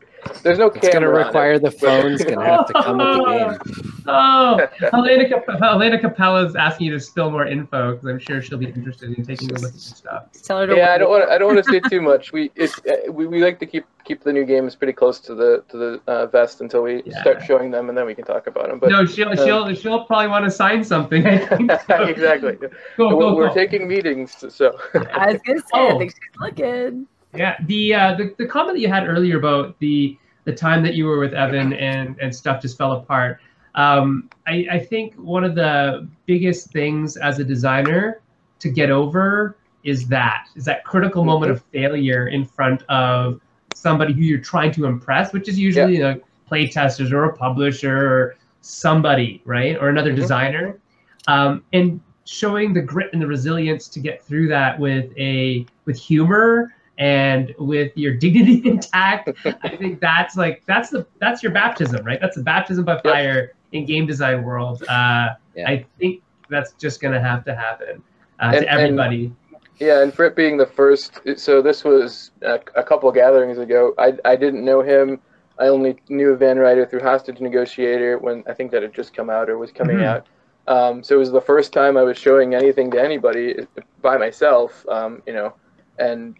There's 0.43 0.57
no 0.57 0.70
camera. 0.70 0.86
It's 0.86 0.93
going 0.93 1.03
to 1.03 1.09
require 1.09 1.59
the 1.59 1.72
phone's 1.72 2.24
going 2.24 2.39
to 2.39 2.45
have 2.45 2.66
to 2.68 2.74
come 2.74 2.97
with 2.97 3.18
the 3.18 3.59
game. 3.72 3.91
Oh, 4.08 4.68
Helena, 4.91 5.28
Cap- 5.28 5.60
Helena 5.60 5.99
Capella's 5.99 6.56
asking 6.56 6.88
you 6.88 6.93
to 6.93 6.99
spill 6.99 7.32
more 7.32 7.45
info 7.45 7.93
because 7.93 8.08
I'm 8.08 8.20
sure 8.20 8.41
she'll 8.41 8.58
be 8.58 8.68
interested 8.68 9.18
in 9.18 9.26
taking 9.26 9.49
a 9.52 9.54
look 9.54 9.70
at 9.70 9.74
your 9.74 9.80
stuff. 9.80 10.24
Tell 10.43 10.60
her 10.60 10.68
to 10.68 10.76
yeah, 10.76 10.93
I 10.93 10.97
don't 10.97 11.10
want. 11.10 11.30
I 11.30 11.38
don't 11.38 11.54
want 11.54 11.66
to 11.66 11.72
say 11.72 11.80
too 11.89 12.02
much. 12.02 12.32
We 12.32 12.52
it's 12.56 12.78
uh, 12.80 13.12
we, 13.12 13.28
we 13.28 13.43
like 13.43 13.60
to 13.60 13.66
keep 13.66 13.86
keep 14.04 14.24
the 14.24 14.34
new 14.34 14.45
games 14.45 14.76
pretty 14.76 14.93
close 14.93 15.20
to 15.22 15.36
the 15.36 15.64
to 15.70 15.78
the 15.78 16.02
uh, 16.08 16.26
vest 16.28 16.62
until 16.62 16.84
we 16.84 17.04
yeah. 17.06 17.22
start 17.22 17.43
showing 17.43 17.72
them, 17.72 17.89
and 17.89 17.97
then 17.97 18.06
we 18.06 18.16
can 18.16 18.26
talk 18.26 18.47
about 18.47 18.70
them. 18.70 18.80
But 18.80 18.89
no, 18.89 19.06
she'll 19.06 19.30
um, 19.30 19.38
she'll 19.38 19.74
she'll 19.76 20.06
probably 20.06 20.28
want 20.28 20.45
to 20.45 20.52
sign 20.52 20.84
something. 20.84 21.26
exactly. 21.26 22.56
Go, 22.56 22.70
go, 22.97 23.36
we're, 23.36 23.49
go. 23.49 23.54
taking 23.54 23.88
meetings, 23.88 24.43
so. 24.49 24.78
I 25.14 25.34
was 25.34 25.41
gonna 25.45 25.60
say, 25.60 25.66
oh. 25.74 25.95
I 25.95 25.97
think 25.99 26.12
she's 26.12 26.39
looking. 26.39 27.08
Yeah, 27.36 27.56
the 27.66 27.93
uh, 27.93 28.16
the 28.16 28.36
the 28.38 28.45
comment 28.45 28.76
that 28.76 28.82
you 28.82 28.89
had 28.89 29.08
earlier 29.08 29.38
about 29.38 29.78
the 29.80 30.18
the 30.45 30.54
time 30.54 30.84
that 30.84 30.95
you 30.95 31.06
were 31.06 31.20
with 31.20 31.34
Evan 31.34 31.74
and 31.74 32.18
and 32.20 32.36
stuff 32.36 32.62
just 32.62 32.78
fell 32.78 32.93
apart. 32.93 33.39
Um, 33.76 34.30
I, 34.47 34.67
I 34.72 34.80
think 34.80 35.15
one 35.15 35.43
of 35.43 35.55
the 35.55 36.07
biggest 36.26 36.72
things 36.72 37.17
as 37.17 37.39
a 37.39 37.43
designer 37.43 38.22
to 38.59 38.69
get 38.69 38.91
over 38.91 39.57
is 39.84 40.07
that 40.07 40.47
is 40.55 40.65
that 40.65 40.84
critical 40.84 41.24
moment 41.24 41.51
of 41.51 41.63
failure 41.72 42.28
in 42.28 42.45
front 42.45 42.84
of 42.89 43.41
somebody 43.74 44.13
who 44.13 44.22
you're 44.22 44.39
trying 44.39 44.72
to 44.74 44.86
impress, 44.86 45.34
which 45.34 45.47
is 45.47 45.57
usually 45.57 45.97
yeah. 45.97 46.09
you 46.09 46.15
know, 46.15 46.22
play 46.45 46.67
testers 46.67 47.11
or 47.11 47.24
a 47.26 47.34
publisher 47.36 47.97
or 47.97 48.36
somebody, 48.61 49.41
right, 49.45 49.78
or 49.78 49.89
another 49.89 50.11
mm-hmm. 50.11 50.22
designer, 50.22 50.80
um, 51.28 51.63
and 51.74 51.99
showing 52.26 52.74
the 52.74 52.82
grit 52.82 53.09
and 53.13 53.22
the 53.22 53.28
resilience 53.28 53.88
to 53.88 53.99
get 53.99 54.24
through 54.24 54.47
that 54.47 54.80
with 54.80 55.11
a 55.17 55.65
with 55.86 55.97
humor 55.97 56.74
and 56.97 57.55
with 57.57 57.91
your 57.97 58.13
dignity 58.26 58.61
intact. 58.67 59.30
I 59.63 59.76
think 59.76 59.99
that's 59.99 60.38
like 60.38 60.63
that's 60.67 60.89
the 60.89 61.07
that's 61.19 61.41
your 61.41 61.51
baptism, 61.51 62.05
right? 62.05 62.19
That's 62.22 62.36
the 62.36 62.43
baptism 62.43 62.86
by 62.86 62.99
fire 63.01 63.53
in 63.72 63.86
game 63.86 64.05
design 64.05 64.43
world. 64.43 64.84
Uh, 64.84 65.30
yeah. 65.55 65.69
I 65.69 65.86
think 65.99 66.22
that's 66.49 66.74
just 66.74 67.01
gonna 67.01 67.22
have 67.22 67.45
to 67.45 67.55
happen 67.55 68.03
uh, 68.39 68.51
and, 68.53 68.65
to 68.65 68.72
everybody. 68.72 69.26
And, 69.26 69.36
yeah, 69.80 70.03
and 70.03 70.13
for 70.13 70.26
it 70.26 70.36
being 70.36 70.57
the 70.57 70.65
first, 70.65 71.19
so 71.38 71.61
this 71.61 71.84
was 71.84 72.32
a, 72.43 72.59
a 72.76 72.84
couple 72.84 73.11
gatherings 73.11 73.57
ago. 73.57 73.93
I 73.97 74.13
I 74.26 74.36
didn't 74.36 74.63
know 74.63 74.82
him. 74.82 75.19
I 75.59 75.67
only 75.67 75.97
knew 76.09 76.36
Van 76.36 76.57
Ryder 76.57 76.86
through 76.86 77.01
Hostage 77.01 77.39
Negotiator 77.39 78.17
when 78.17 78.43
I 78.47 78.53
think 78.53 78.72
that 78.72 78.82
had 78.82 78.93
just 78.93 79.13
come 79.13 79.30
out 79.30 79.49
or 79.49 79.57
was 79.57 79.72
coming 79.72 79.97
mm-hmm. 79.97 80.05
out. 80.05 80.28
Um, 80.67 81.03
so 81.03 81.15
it 81.15 81.19
was 81.19 81.32
the 81.32 81.41
first 81.41 81.74
time 81.74 81.97
I 81.97 82.03
was 82.03 82.17
showing 82.17 82.55
anything 82.55 82.91
to 82.91 83.01
anybody 83.01 83.55
by 84.01 84.17
myself, 84.17 84.86
um, 84.88 85.22
you 85.26 85.34
know, 85.34 85.53
and 85.97 86.36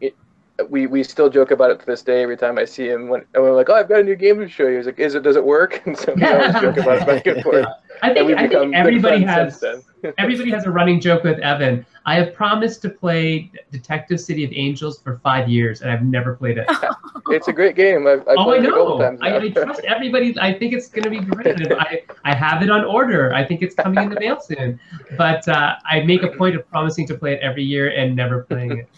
it, 0.00 0.14
we 0.68 0.86
we 0.86 1.02
still 1.02 1.28
joke 1.28 1.50
about 1.50 1.70
it 1.70 1.80
to 1.80 1.86
this 1.86 2.02
day. 2.02 2.22
Every 2.22 2.36
time 2.36 2.58
I 2.58 2.64
see 2.64 2.88
him, 2.88 3.08
when 3.08 3.24
and 3.34 3.42
we're 3.42 3.54
like, 3.54 3.68
"Oh, 3.68 3.74
I've 3.74 3.88
got 3.88 4.00
a 4.00 4.02
new 4.02 4.16
game 4.16 4.38
to 4.38 4.48
show 4.48 4.66
you." 4.66 4.76
He's 4.76 4.86
like, 4.86 4.98
"Is 4.98 5.14
it? 5.14 5.22
Does 5.22 5.36
it 5.36 5.44
work?" 5.44 5.82
And 5.86 5.96
so 5.98 6.14
we 6.14 6.24
always 6.24 6.52
joke 6.54 6.76
about 6.76 6.98
it 6.98 7.06
back 7.06 7.26
and 7.26 7.42
forth. 7.44 7.66
I 8.02 8.14
think, 8.14 8.38
I 8.38 8.48
think 8.48 8.74
everybody 8.74 9.22
has 9.22 9.62
everybody 10.18 10.50
has 10.50 10.64
a 10.64 10.70
running 10.70 11.00
joke 11.00 11.24
with 11.24 11.38
Evan. 11.38 11.86
I 12.04 12.16
have 12.16 12.34
promised 12.34 12.82
to 12.82 12.90
play 12.90 13.50
Detective 13.70 14.20
City 14.20 14.44
of 14.44 14.50
Angels 14.52 14.98
for 14.98 15.18
five 15.22 15.48
years, 15.48 15.82
and 15.82 15.90
I've 15.90 16.02
never 16.02 16.34
played 16.34 16.58
it. 16.58 16.66
it's 17.28 17.48
a 17.48 17.52
great 17.52 17.76
game. 17.76 18.06
I've, 18.06 18.26
I've 18.28 18.36
oh, 18.38 18.52
I 18.52 18.58
know. 18.58 19.00
I, 19.22 19.36
I, 19.36 19.48
trust 19.50 19.80
everybody. 19.84 20.36
I 20.40 20.52
think 20.58 20.72
it's 20.72 20.88
going 20.88 21.04
to 21.04 21.10
be 21.10 21.20
great. 21.20 21.72
I, 21.72 22.02
I 22.24 22.34
have 22.34 22.62
it 22.62 22.70
on 22.70 22.84
order. 22.84 23.32
I 23.32 23.44
think 23.44 23.62
it's 23.62 23.76
coming 23.76 24.02
in 24.02 24.10
the 24.10 24.18
mail 24.18 24.40
soon. 24.40 24.80
But 25.16 25.46
uh, 25.46 25.76
I 25.84 26.00
make 26.00 26.24
a 26.24 26.28
point 26.30 26.56
of 26.56 26.68
promising 26.68 27.06
to 27.06 27.14
play 27.14 27.34
it 27.34 27.40
every 27.40 27.62
year 27.62 27.90
and 27.90 28.16
never 28.16 28.42
playing 28.42 28.78
it. 28.78 28.88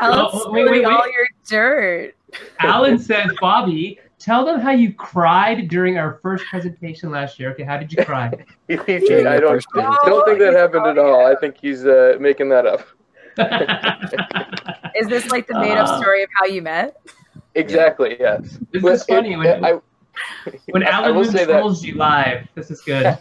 Alan's 0.00 0.30
oh, 0.32 0.50
wait, 0.50 0.64
wait, 0.64 0.70
wait. 0.70 0.84
all 0.84 1.06
your 1.06 1.28
dirt. 1.46 2.14
Alan 2.60 2.98
says, 2.98 3.30
Bobby, 3.40 3.98
tell 4.18 4.44
them 4.44 4.60
how 4.60 4.70
you 4.70 4.92
cried 4.92 5.68
during 5.68 5.98
our 5.98 6.18
first 6.22 6.44
presentation 6.46 7.10
last 7.10 7.38
year. 7.38 7.52
Okay, 7.52 7.62
how 7.62 7.76
did 7.76 7.92
you 7.92 8.04
cry? 8.04 8.32
I 8.70 8.76
don't, 8.76 9.64
don't 9.74 10.26
think 10.26 10.38
that 10.40 10.54
happened 10.56 10.86
at 10.86 10.98
all. 10.98 11.26
I 11.26 11.34
think 11.36 11.56
he's 11.60 11.84
uh, 11.86 12.16
making 12.18 12.48
that 12.50 12.66
up. 12.66 12.86
Is 14.96 15.08
this 15.08 15.30
like 15.30 15.46
the 15.46 15.58
made 15.58 15.76
up 15.76 15.88
uh, 15.88 16.00
story 16.00 16.22
of 16.22 16.28
how 16.36 16.46
you 16.46 16.62
met? 16.62 17.00
Exactly, 17.54 18.16
yes. 18.18 18.58
This 18.72 18.82
well, 18.82 18.94
is 18.94 19.04
funny. 19.04 19.32
It, 19.32 19.38
when, 19.38 19.64
I, 19.64 19.80
when 20.70 20.82
Alan 20.84 21.14
Moon 21.14 21.32
trolls 21.32 21.84
you 21.84 21.94
live, 21.94 22.46
this 22.54 22.70
is 22.70 22.80
good. 22.80 23.16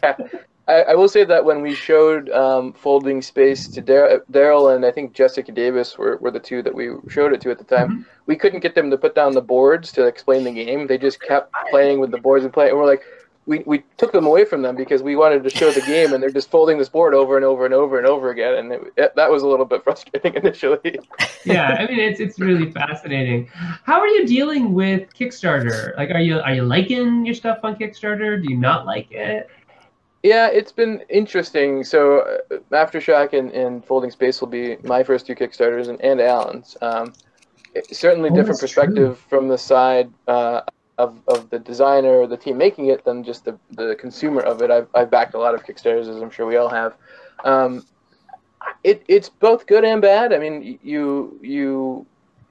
I, 0.68 0.82
I, 0.82 0.96
will 0.96 1.10
say 1.10 1.26
that 1.26 1.44
when 1.44 1.62
we 1.62 1.74
showed 1.74 2.30
um, 2.30 2.72
Folding 2.74 3.22
Space 3.22 3.68
to 3.68 3.82
Daryl 3.82 4.74
and 4.74 4.86
I 4.86 4.92
think 4.92 5.14
Jessica 5.14 5.52
Davis 5.52 5.98
were, 5.98 6.18
were 6.18 6.32
the 6.32 6.40
two 6.40 6.62
that 6.62 6.74
we 6.74 6.90
showed 7.10 7.34
it 7.34 7.42
to 7.42 7.52
at 7.52 7.58
the 7.58 7.66
time, 7.66 7.90
mm-hmm. 7.90 8.02
we 8.28 8.38
couldn't 8.38 8.62
get 8.62 8.74
them 8.74 8.90
to 8.90 8.98
put 8.98 9.14
down 9.14 9.34
the 9.34 9.42
boards 9.42 9.92
to 9.94 10.06
explain 10.06 10.46
the 10.46 10.54
game. 10.54 10.88
They 10.88 10.98
just 10.98 11.22
kept 11.22 11.54
playing 11.70 12.00
with 12.00 12.12
the 12.12 12.18
boards 12.18 12.46
and 12.46 12.54
playing. 12.54 12.72
And 12.72 12.80
we're 12.80 12.86
like, 12.86 13.04
we, 13.46 13.62
we 13.66 13.84
took 13.98 14.12
them 14.14 14.26
away 14.26 14.46
from 14.46 14.62
them 14.62 14.76
because 14.76 15.04
we 15.04 15.16
wanted 15.16 15.44
to 15.44 15.50
show 15.50 15.72
the 15.72 15.82
game, 15.82 16.14
and 16.14 16.24
they're 16.24 16.30
just 16.30 16.50
folding 16.50 16.78
this 16.78 16.88
board 16.88 17.14
over 17.14 17.36
and 17.36 17.44
over 17.44 17.66
and 17.66 17.74
over 17.74 17.98
and 17.98 18.08
over 18.08 18.30
again, 18.30 18.56
and 18.56 18.72
it, 18.72 18.82
it, 18.96 19.16
that 19.16 19.30
was 19.30 19.44
a 19.44 19.48
little 19.48 19.66
bit 19.66 19.84
frustrating 19.84 20.34
initially. 20.44 21.00
yeah, 21.44 21.76
I 21.80 21.88
mean 21.88 22.00
it's 22.00 22.20
it's 22.20 22.40
really 22.40 22.72
fascinating. 22.72 23.50
How 23.84 24.00
are 24.00 24.08
you 24.08 24.26
dealing 24.26 24.74
with 24.74 25.14
Kickstarter? 25.14 25.96
Like, 25.98 26.10
are 26.12 26.22
you 26.22 26.40
are 26.40 26.54
you 26.54 26.64
liking 26.64 27.26
your 27.26 27.36
stuff 27.36 27.60
on 27.64 27.76
Kickstarter? 27.76 28.42
Do 28.42 28.50
you 28.50 28.58
not 28.58 28.86
like 28.86 29.12
it? 29.12 29.50
Yeah, 30.24 30.48
it's 30.48 30.72
been 30.72 31.04
interesting. 31.10 31.84
So, 31.84 32.20
uh, 32.50 32.58
Aftershock 32.72 33.34
and, 33.38 33.52
and 33.52 33.84
Folding 33.84 34.10
Space 34.10 34.40
will 34.40 34.48
be 34.48 34.78
my 34.84 35.04
first 35.04 35.28
two 35.28 35.36
Kickstarters 35.36 35.90
and, 35.90 36.00
and 36.02 36.22
Alan's. 36.22 36.78
Um, 36.82 37.14
certainly 37.92 38.30
oh, 38.30 38.36
different 38.36 38.60
perspective 38.60 39.18
true. 39.28 39.40
from 39.40 39.50
the 39.50 39.58
side 39.58 40.10
uh, 40.30 40.62
of, 40.98 41.20
of 41.28 41.50
the 41.50 41.60
designer 41.60 42.20
or 42.20 42.28
the 42.28 42.38
team 42.38 42.58
making 42.58 42.88
it 42.88 43.04
than 43.04 43.24
just 43.24 43.44
the, 43.44 43.60
the 43.72 43.96
consumer 43.96 44.42
of 44.42 44.62
it. 44.62 44.72
I've, 44.72 44.88
I've 44.96 45.12
backed 45.12 45.34
a 45.34 45.40
lot 45.40 45.56
of 45.56 45.64
Kickstarters, 45.66 46.08
as 46.08 46.22
I'm 46.22 46.30
sure 46.30 46.46
we 46.46 46.56
all 46.56 46.70
have. 46.70 46.94
Um, 47.44 47.86
it, 48.86 49.04
it's 49.10 49.28
both 49.28 49.68
good 49.68 49.84
and 49.84 50.02
bad. 50.02 50.32
I 50.32 50.38
mean, 50.38 50.80
you 50.82 51.38
you 51.42 52.06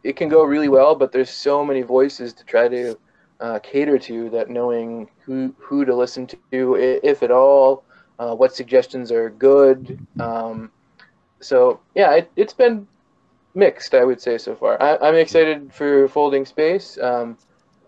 it 0.04 0.16
can 0.16 0.28
go 0.28 0.44
really 0.44 0.68
well, 0.68 0.94
but 0.94 1.10
there's 1.10 1.30
so 1.30 1.64
many 1.64 1.80
voices 1.82 2.34
to 2.34 2.44
try 2.44 2.68
to 2.68 2.98
uh, 3.42 3.58
cater 3.58 3.98
to 3.98 4.30
that 4.30 4.48
knowing 4.48 5.10
who 5.24 5.54
who 5.58 5.84
to 5.84 5.94
listen 5.94 6.26
to 6.26 6.76
if 7.02 7.22
at 7.22 7.30
all 7.30 7.84
uh, 8.18 8.34
what 8.34 8.54
suggestions 8.54 9.10
are 9.12 9.28
good. 9.30 9.98
Um, 10.20 10.70
so 11.40 11.80
yeah 11.94 12.12
it, 12.14 12.30
has 12.38 12.52
been 12.52 12.86
mixed 13.54 13.94
i 13.94 14.04
would 14.04 14.20
say 14.20 14.38
so 14.38 14.54
far. 14.54 14.80
I, 14.80 15.08
am 15.08 15.16
excited 15.16 15.72
for 15.74 16.08
folding 16.08 16.46
space 16.46 16.96
um, 17.02 17.36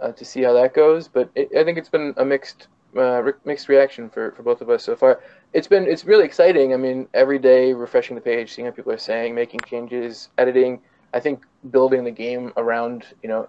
uh, 0.01 0.13
to 0.13 0.25
see 0.25 0.43
how 0.43 0.53
that 0.55 0.75
goes 0.75 1.09
but 1.09 1.31
it, 1.35 1.49
i 1.57 1.65
think 1.65 1.79
it's 1.79 1.89
been 1.89 2.13
a 2.17 2.25
mixed 2.25 2.67
uh, 2.97 3.23
re- 3.23 3.33
mixed 3.45 3.69
reaction 3.69 4.09
for, 4.11 4.33
for 4.33 4.43
both 4.43 4.61
of 4.61 4.71
us 4.71 4.85
so 4.85 4.95
far. 4.95 5.21
It's 5.53 5.67
been 5.67 5.85
it's 5.85 6.05
really 6.05 6.25
exciting. 6.25 6.75
I 6.75 6.77
mean 6.77 7.09
every 7.15 7.39
day 7.39 7.73
refreshing 7.73 8.15
the 8.15 8.21
page 8.21 8.53
seeing 8.53 8.67
what 8.67 8.77
people 8.77 8.93
are 8.93 8.99
saying 8.99 9.35
making 9.35 9.61
changes 9.67 10.29
editing. 10.39 10.81
I 11.13 11.21
think 11.21 11.45
building 11.71 12.03
the 12.03 12.11
game 12.11 12.53
around, 12.57 13.07
you 13.23 13.29
know, 13.29 13.49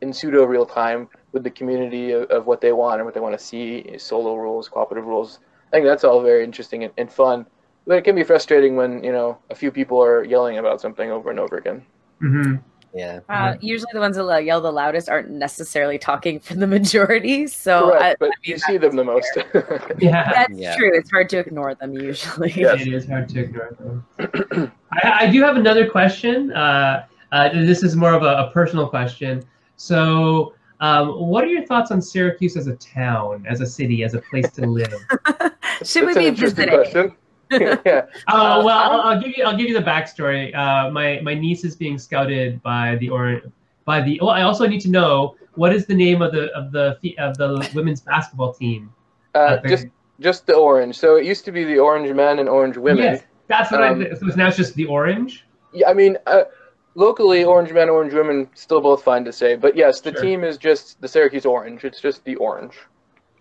in 0.00 0.12
pseudo 0.12 0.44
real 0.44 0.64
time 0.64 1.08
with 1.34 1.42
the 1.42 1.50
community 1.50 2.12
of, 2.12 2.22
of, 2.30 2.46
what 2.46 2.60
they 2.60 2.72
want 2.72 3.00
and 3.00 3.04
what 3.04 3.12
they 3.12 3.20
want 3.20 3.38
to 3.38 3.44
see, 3.44 3.98
solo 3.98 4.36
rules, 4.36 4.68
cooperative 4.68 5.06
rules. 5.06 5.40
I 5.68 5.76
think 5.76 5.84
that's 5.84 6.04
all 6.04 6.22
very 6.22 6.44
interesting 6.44 6.84
and, 6.84 6.92
and, 6.96 7.12
fun. 7.12 7.44
But 7.86 7.98
it 7.98 8.04
can 8.04 8.14
be 8.14 8.22
frustrating 8.22 8.76
when, 8.76 9.02
you 9.02 9.12
know, 9.12 9.36
a 9.50 9.54
few 9.54 9.70
people 9.70 10.02
are 10.02 10.24
yelling 10.24 10.58
about 10.58 10.80
something 10.80 11.10
over 11.10 11.30
and 11.30 11.40
over 11.40 11.58
again. 11.58 11.84
Mm-hmm. 12.22 12.54
Yeah. 12.94 13.20
Uh, 13.28 13.56
usually 13.60 13.90
the 13.92 13.98
ones 13.98 14.16
that 14.16 14.44
yell 14.44 14.60
the 14.60 14.70
loudest 14.70 15.08
aren't 15.08 15.28
necessarily 15.28 15.98
talking 15.98 16.38
for 16.38 16.54
the 16.54 16.66
majority. 16.68 17.48
So, 17.48 17.90
Correct, 17.90 18.02
I, 18.02 18.16
but 18.20 18.26
I 18.26 18.28
mean, 18.28 18.52
you 18.52 18.58
see 18.58 18.76
them 18.76 18.94
the 18.94 19.04
most. 19.04 19.28
yeah. 19.98 20.32
That's 20.32 20.54
yeah. 20.54 20.76
true. 20.76 20.92
It's 20.94 21.10
hard 21.10 21.28
to 21.30 21.38
ignore 21.38 21.74
them 21.74 21.92
usually. 21.94 22.52
Yes. 22.52 22.82
It 22.82 22.94
is 22.94 23.08
hard 23.08 23.28
to 23.30 23.40
ignore 23.40 23.76
them. 23.76 24.72
I, 24.92 25.26
I, 25.26 25.30
do 25.30 25.42
have 25.42 25.56
another 25.56 25.90
question. 25.90 26.52
Uh, 26.52 27.06
uh, 27.32 27.48
this 27.48 27.82
is 27.82 27.96
more 27.96 28.14
of 28.14 28.22
a, 28.22 28.48
a 28.48 28.50
personal 28.52 28.88
question. 28.88 29.44
So, 29.76 30.54
um, 30.84 31.08
what 31.18 31.44
are 31.44 31.46
your 31.46 31.64
thoughts 31.64 31.90
on 31.90 32.02
Syracuse 32.02 32.58
as 32.58 32.66
a 32.66 32.76
town, 32.76 33.46
as 33.48 33.62
a 33.62 33.66
city, 33.66 34.04
as 34.04 34.12
a 34.12 34.20
place 34.20 34.50
to 34.52 34.66
live? 34.66 34.94
Should 35.82 36.06
we 36.06 36.14
be 36.14 36.30
visiting? 36.30 37.16
yeah. 37.50 38.06
Oh 38.28 38.62
well, 38.64 38.68
I'll, 38.68 39.00
I'll, 39.00 39.20
give 39.20 39.32
you. 39.34 39.44
I'll 39.44 39.56
give 39.56 39.66
you 39.66 39.78
the 39.78 39.84
backstory. 39.84 40.54
Uh, 40.54 40.90
my 40.90 41.20
my 41.22 41.32
niece 41.32 41.64
is 41.64 41.74
being 41.74 41.96
scouted 41.96 42.62
by 42.62 42.96
the 42.96 43.08
or 43.08 43.40
by 43.86 44.02
the. 44.02 44.18
Well, 44.20 44.30
I 44.30 44.42
also 44.42 44.66
need 44.66 44.80
to 44.82 44.90
know 44.90 45.36
what 45.54 45.74
is 45.74 45.86
the 45.86 45.94
name 45.94 46.20
of 46.20 46.32
the 46.32 46.52
of 46.52 46.70
the 46.70 46.98
of 47.18 47.38
the 47.38 47.70
women's 47.74 48.02
basketball 48.02 48.52
team. 48.52 48.92
Uh, 49.34 49.58
just 49.66 49.86
just 50.20 50.46
the 50.46 50.54
orange. 50.54 50.98
So 50.98 51.16
it 51.16 51.24
used 51.24 51.46
to 51.46 51.52
be 51.52 51.64
the 51.64 51.78
orange 51.78 52.14
men 52.14 52.40
and 52.40 52.48
orange 52.48 52.76
women. 52.76 53.04
Yes, 53.04 53.22
that's 53.46 53.70
what 53.70 53.82
um, 53.82 54.02
I. 54.02 54.14
So 54.14 54.26
now 54.36 54.48
it's 54.48 54.58
just 54.58 54.74
the 54.74 54.84
orange. 54.84 55.46
Yeah, 55.72 55.88
I 55.88 55.94
mean, 55.94 56.18
uh, 56.26 56.44
locally, 56.94 57.44
orange 57.44 57.72
men, 57.72 57.88
orange 57.88 58.14
women, 58.14 58.48
still 58.54 58.80
both 58.80 59.02
fine 59.02 59.24
to 59.24 59.32
say. 59.32 59.56
But 59.56 59.76
yes, 59.76 60.00
the 60.00 60.12
sure. 60.12 60.22
team 60.22 60.44
is 60.44 60.56
just 60.56 61.00
the 61.00 61.08
Syracuse 61.08 61.46
Orange. 61.46 61.84
It's 61.84 62.00
just 62.00 62.24
the 62.24 62.36
orange. 62.36 62.74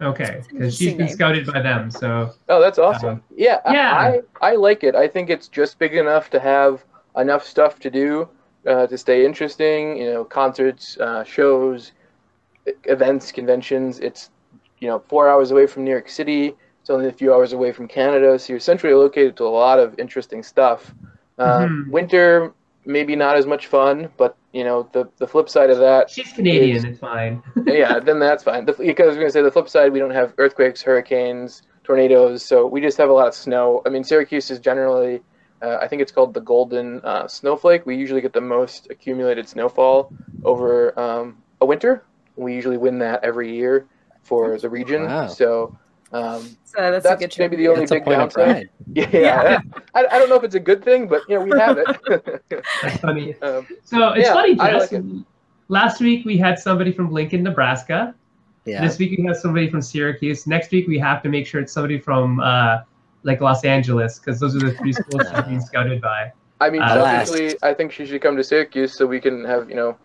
Okay, 0.01 0.41
because 0.49 0.75
she's 0.75 0.95
been 0.95 1.07
scouted 1.07 1.45
by 1.45 1.61
them, 1.61 1.89
so. 1.89 2.33
Oh, 2.49 2.59
that's 2.59 2.79
awesome. 2.79 3.09
Um, 3.09 3.23
yeah, 3.35 3.59
yeah. 3.71 3.93
I, 3.95 4.21
I 4.41 4.55
like 4.55 4.83
it. 4.83 4.95
I 4.95 5.07
think 5.07 5.29
it's 5.29 5.47
just 5.47 5.79
big 5.79 5.95
enough 5.95 6.29
to 6.31 6.39
have 6.39 6.83
enough 7.15 7.45
stuff 7.45 7.79
to 7.79 7.89
do 7.89 8.27
uh, 8.67 8.87
to 8.87 8.97
stay 8.97 9.25
interesting. 9.25 9.97
You 9.97 10.13
know, 10.13 10.25
concerts, 10.25 10.97
uh, 10.97 11.23
shows, 11.23 11.93
events, 12.85 13.31
conventions. 13.31 13.99
It's 13.99 14.31
you 14.79 14.87
know 14.87 14.99
four 15.07 15.29
hours 15.29 15.51
away 15.51 15.67
from 15.67 15.85
New 15.85 15.91
York 15.91 16.09
City. 16.09 16.55
It's 16.81 16.89
only 16.89 17.07
a 17.07 17.13
few 17.13 17.33
hours 17.33 17.53
away 17.53 17.71
from 17.71 17.87
Canada, 17.87 18.37
so 18.37 18.51
you're 18.51 18.59
centrally 18.59 18.95
located 18.95 19.37
to 19.37 19.45
a 19.45 19.47
lot 19.47 19.79
of 19.79 19.97
interesting 19.99 20.43
stuff. 20.43 20.93
Uh, 21.37 21.59
mm-hmm. 21.59 21.91
Winter 21.91 22.53
maybe 22.85 23.15
not 23.15 23.37
as 23.37 23.45
much 23.45 23.67
fun, 23.67 24.09
but 24.17 24.37
you 24.51 24.63
know 24.63 24.89
the 24.93 25.09
the 25.17 25.27
flip 25.27 25.49
side 25.49 25.69
of 25.69 25.79
that. 25.79 26.09
She's 26.09 26.31
Canadian. 26.31 26.77
Is, 26.77 26.83
it's 26.83 26.99
fine. 26.99 27.43
yeah, 27.65 27.99
then 27.99 28.19
that's 28.19 28.43
fine. 28.43 28.65
The, 28.65 28.73
because 28.73 29.05
I 29.05 29.07
was 29.07 29.15
going 29.15 29.27
to 29.27 29.33
say 29.33 29.41
the 29.41 29.51
flip 29.51 29.69
side, 29.69 29.91
we 29.91 29.99
don't 29.99 30.11
have 30.11 30.33
earthquakes, 30.37 30.81
hurricanes, 30.81 31.63
tornadoes, 31.83 32.43
so 32.43 32.65
we 32.67 32.81
just 32.81 32.97
have 32.97 33.09
a 33.09 33.13
lot 33.13 33.27
of 33.27 33.33
snow. 33.33 33.81
I 33.85 33.89
mean, 33.89 34.03
Syracuse 34.03 34.51
is 34.51 34.59
generally, 34.59 35.21
uh, 35.61 35.77
I 35.81 35.87
think 35.87 36.01
it's 36.01 36.11
called 36.11 36.33
the 36.33 36.41
golden 36.41 37.01
uh, 37.03 37.27
snowflake. 37.27 37.85
We 37.85 37.95
usually 37.95 38.21
get 38.21 38.33
the 38.33 38.41
most 38.41 38.87
accumulated 38.89 39.47
snowfall 39.47 40.13
over 40.43 40.97
um, 40.99 41.37
a 41.61 41.65
winter. 41.65 42.03
We 42.35 42.53
usually 42.53 42.77
win 42.77 42.99
that 42.99 43.23
every 43.23 43.55
year 43.55 43.87
for 44.23 44.57
the 44.57 44.69
region. 44.69 45.03
Wow. 45.03 45.27
So. 45.27 45.77
Um, 46.13 46.41
So 46.63 46.91
that's, 46.91 47.03
that's 47.03 47.21
a 47.23 47.27
good 47.27 47.35
maybe 47.39 47.55
trip. 47.55 47.59
the 47.59 47.67
only 47.69 47.79
That's 47.81 47.91
a 47.91 47.95
big 47.95 48.03
point 48.05 48.19
downside. 48.19 48.69
Yeah, 48.93 49.09
Yeah. 49.13 49.59
I, 49.95 50.05
I 50.11 50.19
don't 50.19 50.29
know 50.29 50.35
if 50.35 50.43
it's 50.43 50.55
a 50.55 50.59
good 50.59 50.83
thing, 50.83 51.07
but 51.07 51.21
you 51.27 51.37
know 51.37 51.43
we 51.43 51.51
have 51.59 51.77
it. 51.79 51.87
That's 52.81 52.97
funny. 52.99 53.35
um, 53.41 53.65
So 53.83 54.09
it's 54.13 54.27
Yeah, 54.27 54.33
funny, 54.33 54.55
Jess. 54.55 54.91
like 54.91 55.03
Last 55.69 56.01
week 56.01 56.25
we 56.25 56.37
had 56.37 56.59
somebody 56.59 56.91
from 56.91 57.11
Lincoln, 57.11 57.41
Nebraska. 57.43 58.13
Yeah. 58.65 58.81
This 58.85 58.97
week 58.99 59.17
we 59.17 59.25
have 59.25 59.37
somebody 59.37 59.69
from 59.69 59.81
Syracuse. 59.81 60.45
Next 60.47 60.71
week 60.71 60.87
we 60.87 60.99
have 60.99 61.21
to 61.23 61.29
make 61.29 61.47
sure 61.47 61.61
it's 61.61 61.73
somebody 61.73 61.99
from 61.99 62.39
uh, 62.39 62.79
like 63.23 63.41
Los 63.41 63.65
Angeles 63.65 64.19
because 64.19 64.39
those 64.39 64.55
are 64.55 64.59
the 64.59 64.73
three 64.73 64.93
schools 64.93 65.23
she's 65.29 65.43
being 65.45 65.61
scouted 65.69 65.99
by. 66.01 66.31
I 66.61 66.69
mean, 66.69 66.81
Alas. 66.81 67.27
selfishly, 67.29 67.57
I 67.63 67.73
think 67.73 67.91
she 67.91 68.05
should 68.05 68.21
come 68.21 68.37
to 68.37 68.43
Syracuse 68.43 68.95
so 68.97 69.05
we 69.07 69.19
can 69.19 69.43
have 69.45 69.69
you 69.69 69.75
know 69.75 69.97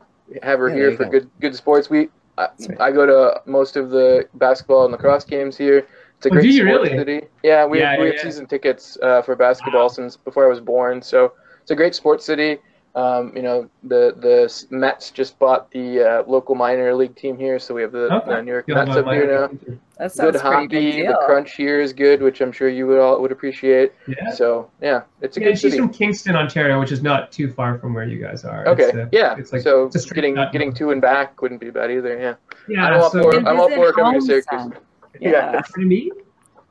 have 0.42 0.58
her 0.58 0.68
Yeah, 0.70 0.74
here 0.76 0.96
for 0.96 1.04
go. 1.04 1.10
good 1.10 1.30
good 1.40 1.54
sports. 1.54 1.90
We 1.90 2.08
I, 2.36 2.48
right. 2.68 2.80
I 2.80 2.92
go 2.92 3.04
to 3.06 3.40
most 3.46 3.76
of 3.76 3.90
the 3.90 4.28
basketball 4.34 4.84
and 4.84 4.92
lacrosse 4.92 5.24
games 5.24 5.56
here. 5.56 5.86
It's 6.18 6.26
a 6.26 6.30
Oh, 6.30 6.32
great 6.32 6.42
do 6.42 6.52
sports 6.52 6.64
really? 6.90 6.98
city. 6.98 7.26
Yeah, 7.44 7.64
we 7.64 7.78
Yeah, 7.78 7.90
have, 7.92 8.00
we 8.00 8.06
yeah, 8.06 8.12
have 8.12 8.14
yeah. 8.16 8.22
season 8.22 8.46
tickets 8.46 8.98
uh, 9.02 9.22
for 9.22 9.36
basketball 9.36 9.82
Wow. 9.82 9.88
since 9.88 10.16
before 10.16 10.44
I 10.44 10.48
was 10.48 10.60
born. 10.60 11.00
So 11.00 11.32
it's 11.62 11.70
a 11.70 11.76
great 11.76 11.94
sports 11.94 12.24
city. 12.24 12.58
Um, 12.96 13.32
you 13.36 13.42
know, 13.42 13.68
the 13.84 14.16
the 14.18 14.66
Mets 14.76 15.12
just 15.12 15.38
bought 15.38 15.70
the 15.70 16.00
uh, 16.00 16.22
local 16.26 16.56
minor 16.56 16.92
league 16.94 17.14
team 17.14 17.38
here, 17.38 17.60
so 17.60 17.72
we 17.72 17.82
have 17.82 17.92
the 17.92 18.12
Okay. 18.12 18.32
uh, 18.32 18.40
New 18.40 18.50
York 18.50 18.64
You'll 18.66 18.78
Mets 18.84 18.96
up 18.96 19.06
here 19.12 19.26
now. 19.28 19.76
That 19.98 20.10
sounds 20.10 20.32
Good 20.32 20.40
hockey. 20.40 20.66
deal. 20.66 21.12
The 21.12 21.18
crunch 21.26 21.54
here 21.54 21.80
is 21.80 21.92
good, 21.92 22.20
which 22.22 22.40
I'm 22.40 22.50
sure 22.50 22.68
you 22.68 22.88
would 22.88 22.98
all 22.98 23.20
would 23.20 23.30
appreciate. 23.30 23.92
Yeah. 24.08 24.30
So 24.32 24.68
yeah, 24.82 25.02
it's 25.20 25.36
a 25.36 25.40
Yeah, 25.40 25.46
good 25.48 25.52
she's 25.58 25.72
city. 25.72 25.78
from 25.78 25.90
Kingston, 25.90 26.34
Ontario, 26.34 26.80
which 26.80 26.90
is 26.90 27.02
not 27.02 27.30
too 27.30 27.52
far 27.52 27.78
from 27.78 27.94
where 27.94 28.04
you 28.04 28.18
guys 28.20 28.44
are. 28.44 28.66
Okay, 28.66 28.84
It's, 28.84 28.94
uh, 28.96 29.06
yeah. 29.12 29.36
it's 29.38 29.52
like- 29.52 29.62
so 29.62 29.84
it's 29.86 30.10
getting 30.10 30.34
shot. 30.34 30.50
getting 30.50 30.72
to 30.72 30.90
and 30.90 31.00
back 31.00 31.40
wouldn't 31.40 31.60
be 31.60 31.70
bad 31.70 31.92
either. 31.92 32.18
Yeah, 32.18 32.34
Yeah, 32.66 32.86
I'm 32.86 33.00
all 33.02 33.10
so 33.10 33.22
for 33.22 33.36
And 33.36 33.46
I'm 33.46 33.60
all 33.60 33.70
for 33.70 33.92
coming 33.92 34.18
to 34.20 34.26
Syracuse. 34.26 34.44
son. 34.62 34.74
Yeah. 35.20 35.52
Yeah. 35.52 35.62
for 35.62 35.80
me. 35.80 36.10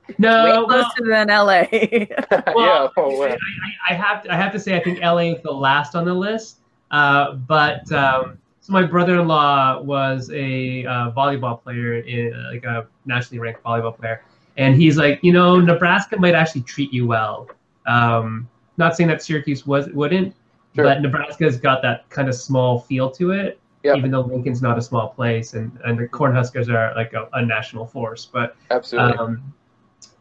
Way 0.07 0.15
No, 0.19 0.43
well, 0.43 0.65
closer 0.67 1.09
than 1.09 1.27
LA. 1.27 1.65
yeah. 1.71 2.41
Well, 2.55 2.93
Oh, 2.97 3.17
wow. 3.19 3.25
I, 3.27 3.93
I 3.93 3.93
have 3.93 4.23
to, 4.23 4.33
I 4.33 4.35
have 4.35 4.51
to 4.53 4.59
say 4.59 4.75
I 4.77 4.83
think 4.83 4.99
LA 5.01 5.33
is 5.33 5.41
the 5.43 5.51
last 5.51 5.95
on 5.95 6.05
the 6.05 6.13
list. 6.13 6.59
Uh, 6.91 7.33
but 7.33 7.91
um, 7.91 8.37
so 8.61 8.71
my 8.73 8.83
brother-in-law 8.83 9.81
was 9.81 10.29
a 10.33 10.85
uh, 10.85 11.11
volleyball 11.11 11.61
player, 11.61 11.95
in, 11.99 12.31
like 12.51 12.63
a 12.63 12.87
nationally 13.05 13.39
ranked 13.39 13.63
volleyball 13.63 13.97
player, 13.97 14.23
and 14.55 14.75
he's 14.75 14.97
like, 14.97 15.19
you 15.21 15.33
know, 15.33 15.59
Nebraska 15.59 16.17
might 16.17 16.35
actually 16.35 16.61
treat 16.61 16.93
you 16.93 17.05
well. 17.07 17.49
Um, 17.85 18.47
not 18.77 18.95
saying 18.95 19.09
that 19.09 19.21
Syracuse 19.21 19.65
was 19.65 19.87
wouldn't, 19.89 20.33
Sure. 20.75 20.85
but 20.85 21.01
Nebraska's 21.01 21.57
got 21.57 21.81
that 21.81 22.07
kind 22.09 22.29
of 22.29 22.35
small 22.35 22.79
feel 22.81 23.09
to 23.11 23.31
it. 23.31 23.59
Yep. 23.87 23.97
Even 23.97 24.11
though 24.11 24.21
Lincoln's 24.21 24.61
not 24.61 24.77
a 24.77 24.81
small 24.81 25.09
place, 25.09 25.53
and, 25.53 25.71
and 25.85 25.97
the 25.97 26.07
Cornhuskers 26.07 26.67
are 26.69 26.93
like 26.95 27.13
a, 27.13 27.27
a 27.33 27.45
national 27.45 27.85
force, 27.87 28.25
but 28.31 28.55
Absolutely. 28.69 29.17
um, 29.17 29.53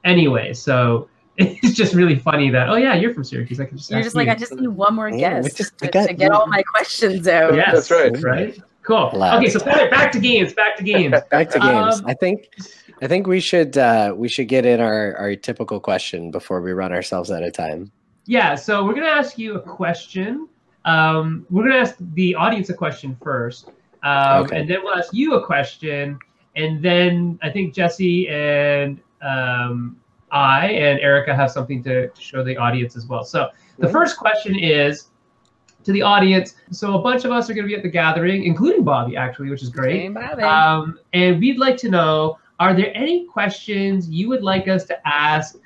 anyway, 0.04 0.52
so 0.52 1.08
it's 1.36 1.76
just 1.76 1.94
really 1.94 2.18
funny 2.18 2.48
that 2.50 2.68
oh 2.68 2.76
yeah, 2.76 2.94
you're 2.94 3.12
from 3.12 3.24
Syracuse. 3.24 3.60
I 3.60 3.64
can 3.66 3.76
just 3.76 3.90
You're 3.90 3.98
ask 3.98 4.06
just 4.06 4.16
like, 4.16 4.26
you. 4.26 4.32
I 4.32 4.36
just 4.36 4.54
need 4.54 4.68
one 4.68 4.94
more 4.94 5.08
Yeah, 5.08 5.38
we 5.38 5.42
guess 5.44 5.54
just- 5.54 5.78
to, 5.78 5.88
got- 5.88 6.08
to 6.08 6.14
get 6.14 6.30
all 6.32 6.46
my 6.46 6.62
questions 6.62 7.26
out. 7.28 7.54
yes, 7.54 7.88
That's 7.88 7.90
right. 7.90 8.22
Right. 8.22 8.58
Cool. 8.82 9.10
Last. 9.14 9.38
Okay, 9.38 9.50
so 9.50 9.58
back, 9.64 9.90
back 9.90 10.12
to 10.12 10.20
games. 10.20 10.52
Back 10.54 10.76
to 10.76 10.84
games. 10.84 11.10
Back 11.30 11.50
to 11.50 11.58
games. 11.58 11.98
Um, 11.98 12.06
I 12.06 12.14
think 12.14 12.48
I 13.02 13.08
think 13.08 13.26
we 13.26 13.40
should 13.40 13.76
uh, 13.76 14.14
we 14.16 14.28
should 14.28 14.46
get 14.46 14.64
in 14.64 14.80
our, 14.80 15.16
our 15.16 15.34
typical 15.34 15.80
question 15.80 16.30
before 16.30 16.60
we 16.60 16.70
run 16.72 16.92
ourselves 16.92 17.32
out 17.32 17.42
of 17.42 17.52
time. 17.52 17.90
yeah. 18.26 18.54
So 18.54 18.84
we're 18.84 18.94
gonna 18.94 19.06
ask 19.08 19.38
you 19.38 19.56
a 19.56 19.60
question. 19.60 20.48
Um, 20.86 21.44
we're 21.50 21.64
gonna 21.64 21.80
ask 21.80 21.96
the 22.14 22.34
audience 22.34 22.70
a 22.70 22.74
question 22.74 23.16
first, 23.22 23.70
um, 24.02 24.44
Okay. 24.44 24.60
and 24.60 24.70
then 24.70 24.78
we'll 24.82 24.94
ask 24.96 25.12
you 25.12 25.34
a 25.34 25.44
question, 25.44 26.18
and 26.54 26.80
then 26.82 27.38
I 27.42 27.50
think 27.50 27.74
Jesse 27.74 28.28
and 28.28 29.00
um, 29.20 29.96
I 30.30 30.68
and 30.68 30.98
Erica 31.00 31.34
have 31.34 31.50
something 31.50 31.82
to, 31.84 32.08
to 32.08 32.20
show 32.20 32.42
the 32.44 32.56
audience 32.56 32.96
as 32.96 33.06
well. 33.06 33.24
So 33.24 33.50
the 33.78 33.88
first 33.88 34.16
question 34.16 34.58
is 34.58 35.08
to 35.84 35.92
the 35.92 36.02
audience. 36.02 36.54
So 36.70 36.98
a 36.98 37.02
bunch 37.02 37.24
of 37.24 37.30
us 37.30 37.48
are 37.48 37.54
going 37.54 37.64
to 37.64 37.68
be 37.68 37.76
at 37.76 37.82
the 37.82 37.88
gathering, 37.88 38.44
including 38.44 38.82
Bobby, 38.84 39.16
actually, 39.16 39.50
which 39.50 39.62
is 39.62 39.68
great. 39.68 40.02
Same 40.02 40.14
Bobby. 40.14 40.42
Um, 40.42 40.98
and 41.12 41.38
we'd 41.40 41.58
like 41.58 41.76
to 41.78 41.88
know: 41.88 42.38
Are 42.58 42.74
there 42.74 42.90
any 42.94 43.24
questions 43.26 44.08
you 44.10 44.28
would 44.28 44.42
like 44.42 44.66
us 44.68 44.84
to 44.86 45.08
ask 45.08 45.56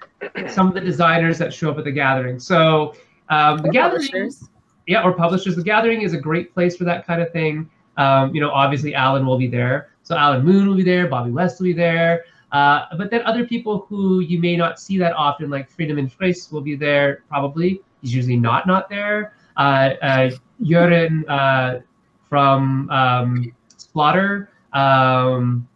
some 0.48 0.68
of 0.68 0.74
the 0.74 0.80
designers 0.80 1.38
that 1.38 1.52
show 1.52 1.70
up 1.70 1.78
at 1.78 1.84
the 1.84 1.92
gathering? 1.92 2.38
So 2.38 2.94
um, 3.28 3.58
the 3.58 3.68
Or 3.68 3.72
gathering, 3.72 4.02
publishers. 4.10 4.48
Yeah, 4.90 5.04
or 5.04 5.12
publishers. 5.12 5.54
The 5.54 5.62
gathering 5.62 6.02
is 6.02 6.14
a 6.14 6.18
great 6.18 6.52
place 6.52 6.76
for 6.76 6.82
that 6.82 7.06
kind 7.06 7.22
of 7.22 7.30
thing. 7.32 7.70
Um, 7.96 8.34
you 8.34 8.40
know, 8.40 8.50
obviously 8.50 8.92
Alan 8.92 9.24
will 9.24 9.38
be 9.38 9.46
there, 9.46 9.90
so 10.02 10.16
Alan 10.16 10.44
Moon 10.44 10.66
will 10.66 10.74
be 10.74 10.82
there, 10.82 11.06
Bobby 11.06 11.30
West 11.30 11.60
will 11.60 11.66
be 11.66 11.72
there. 11.72 12.24
Uh, 12.50 12.86
but 12.98 13.08
then 13.08 13.22
other 13.22 13.46
people 13.46 13.86
who 13.88 14.18
you 14.18 14.40
may 14.40 14.56
not 14.56 14.80
see 14.80 14.98
that 14.98 15.12
often, 15.12 15.48
like 15.48 15.70
Freedom 15.70 15.96
and 15.98 16.10
Trace, 16.10 16.50
will 16.50 16.60
be 16.60 16.74
there. 16.74 17.22
Probably 17.28 17.80
he's 18.02 18.12
usually 18.12 18.36
not 18.36 18.66
not 18.66 18.88
there. 18.88 19.34
Uh, 19.56 19.90
uh, 20.02 20.30
Jurgen 20.62 21.24
uh, 21.28 21.82
from 22.28 22.90
um, 22.90 23.52
Splatter. 23.76 24.50
Um, 24.72 25.68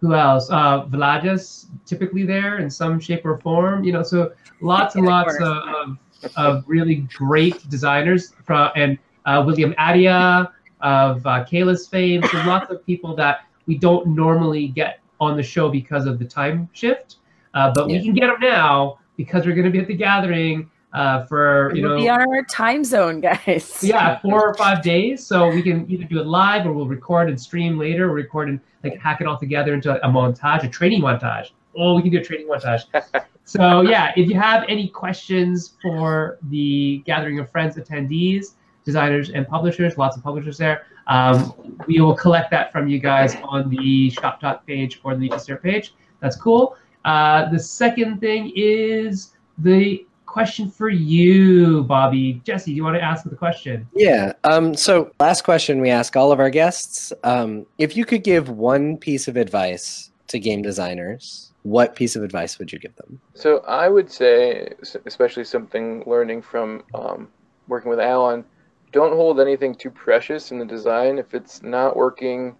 who 0.00 0.14
else? 0.14 0.48
Uh, 0.48 0.86
Vlaada's 0.86 1.66
typically 1.84 2.24
there 2.24 2.56
in 2.56 2.70
some 2.70 2.98
shape 2.98 3.26
or 3.26 3.36
form. 3.40 3.84
You 3.84 3.92
know, 3.92 4.02
so 4.02 4.32
lots 4.62 4.94
and 4.94 5.04
lots 5.04 5.34
of, 5.36 5.42
of, 5.42 5.98
of 6.36 6.64
really 6.66 6.96
great 7.14 7.68
designers 7.68 8.32
from 8.44 8.70
and 8.76 8.98
uh, 9.26 9.42
William 9.44 9.74
Attia 9.74 10.50
of 10.80 11.26
uh, 11.26 11.44
Caylus 11.44 11.86
fame. 11.88 12.22
So 12.30 12.38
lots 12.38 12.70
of 12.70 12.84
people 12.86 13.14
that 13.16 13.40
we 13.66 13.76
don't 13.76 14.06
normally 14.08 14.68
get 14.68 15.00
on 15.20 15.36
the 15.36 15.42
show 15.42 15.68
because 15.68 16.06
of 16.06 16.18
the 16.18 16.24
time 16.24 16.68
shift, 16.72 17.16
uh, 17.54 17.72
but 17.74 17.88
Yeah. 17.88 17.98
we 17.98 18.04
can 18.04 18.14
get 18.14 18.26
them 18.28 18.36
now 18.40 18.98
because 19.16 19.46
we're 19.46 19.54
going 19.54 19.64
to 19.64 19.70
be 19.70 19.78
at 19.78 19.86
the 19.88 19.96
gathering 19.96 20.70
uh, 20.92 21.24
for 21.26 21.74
you 21.74 21.82
We'll 21.82 21.96
know 21.96 22.02
be 22.02 22.08
on 22.08 22.20
our 22.20 22.42
time 22.44 22.84
zone, 22.84 23.20
guys. 23.20 23.78
yeah, 23.82 24.18
four 24.20 24.48
or 24.48 24.54
five 24.54 24.82
days. 24.82 25.26
So 25.26 25.48
we 25.50 25.62
can 25.62 25.90
either 25.90 26.04
do 26.04 26.20
it 26.20 26.26
live 26.26 26.64
or 26.66 26.72
we'll 26.72 26.86
record 26.86 27.28
and 27.28 27.38
stream 27.38 27.78
later. 27.78 28.08
Or 28.10 28.14
record 28.14 28.48
and 28.48 28.60
like 28.82 28.98
hack 28.98 29.20
it 29.20 29.26
all 29.26 29.38
together 29.38 29.74
into 29.74 29.94
a 30.02 30.08
montage, 30.08 30.64
a 30.64 30.68
training 30.68 31.02
montage. 31.02 31.50
Oh, 31.76 31.96
we 31.96 32.02
can 32.02 32.10
do 32.12 32.18
a 32.18 32.24
training 32.24 32.48
montage. 32.48 32.84
so 33.46 33.82
yeah, 33.82 34.12
if 34.16 34.28
you 34.28 34.38
have 34.38 34.64
any 34.68 34.88
questions 34.88 35.74
for 35.80 36.38
the 36.50 37.00
gathering 37.06 37.38
of 37.38 37.48
friends 37.48 37.76
attendees, 37.76 38.54
designers 38.84 39.30
and 39.30 39.46
publishers, 39.46 39.96
lots 39.96 40.16
of 40.16 40.22
publishers 40.22 40.58
there. 40.58 40.86
Um, 41.06 41.54
we 41.86 42.00
will 42.00 42.14
collect 42.14 42.50
that 42.50 42.72
from 42.72 42.88
you 42.88 42.98
guys 42.98 43.36
on 43.44 43.70
the 43.70 44.10
shop 44.10 44.40
talk 44.40 44.66
page 44.66 45.00
or 45.04 45.14
the 45.14 45.28
Legion 45.28 45.56
page. 45.58 45.94
That's 46.20 46.36
cool. 46.36 46.76
Uh, 47.04 47.48
the 47.48 47.58
second 47.58 48.18
thing 48.18 48.52
is 48.56 49.32
the 49.58 50.04
question 50.24 50.68
for 50.68 50.88
you, 50.88 51.84
Bobby. 51.84 52.42
Jesse, 52.44 52.72
do 52.72 52.76
you 52.76 52.82
want 52.82 52.96
to 52.96 53.02
ask 53.02 53.24
the 53.24 53.36
question? 53.36 53.86
Yeah. 53.94 54.32
Um, 54.42 54.74
so 54.74 55.12
last 55.20 55.42
question 55.42 55.80
we 55.80 55.90
ask 55.90 56.16
all 56.16 56.32
of 56.32 56.40
our 56.40 56.50
guests. 56.50 57.12
Um, 57.22 57.64
if 57.78 57.96
you 57.96 58.04
could 58.04 58.24
give 58.24 58.48
one 58.48 58.96
piece 58.96 59.28
of 59.28 59.36
advice 59.36 60.10
to 60.28 60.40
game 60.40 60.62
designers, 60.62 61.52
what 61.66 61.96
piece 61.96 62.14
of 62.14 62.22
advice 62.22 62.60
would 62.60 62.72
you 62.72 62.78
give 62.78 62.94
them? 62.94 63.20
So 63.34 63.58
I 63.66 63.88
would 63.88 64.08
say, 64.08 64.74
especially 65.04 65.42
something 65.42 66.04
learning 66.06 66.42
from 66.42 66.84
um, 66.94 67.28
working 67.66 67.90
with 67.90 67.98
Alan, 67.98 68.44
don't 68.92 69.12
hold 69.16 69.40
anything 69.40 69.74
too 69.74 69.90
precious 69.90 70.52
in 70.52 70.60
the 70.60 70.64
design. 70.64 71.18
If 71.18 71.34
it's 71.34 71.64
not 71.64 71.96
working, 71.96 72.54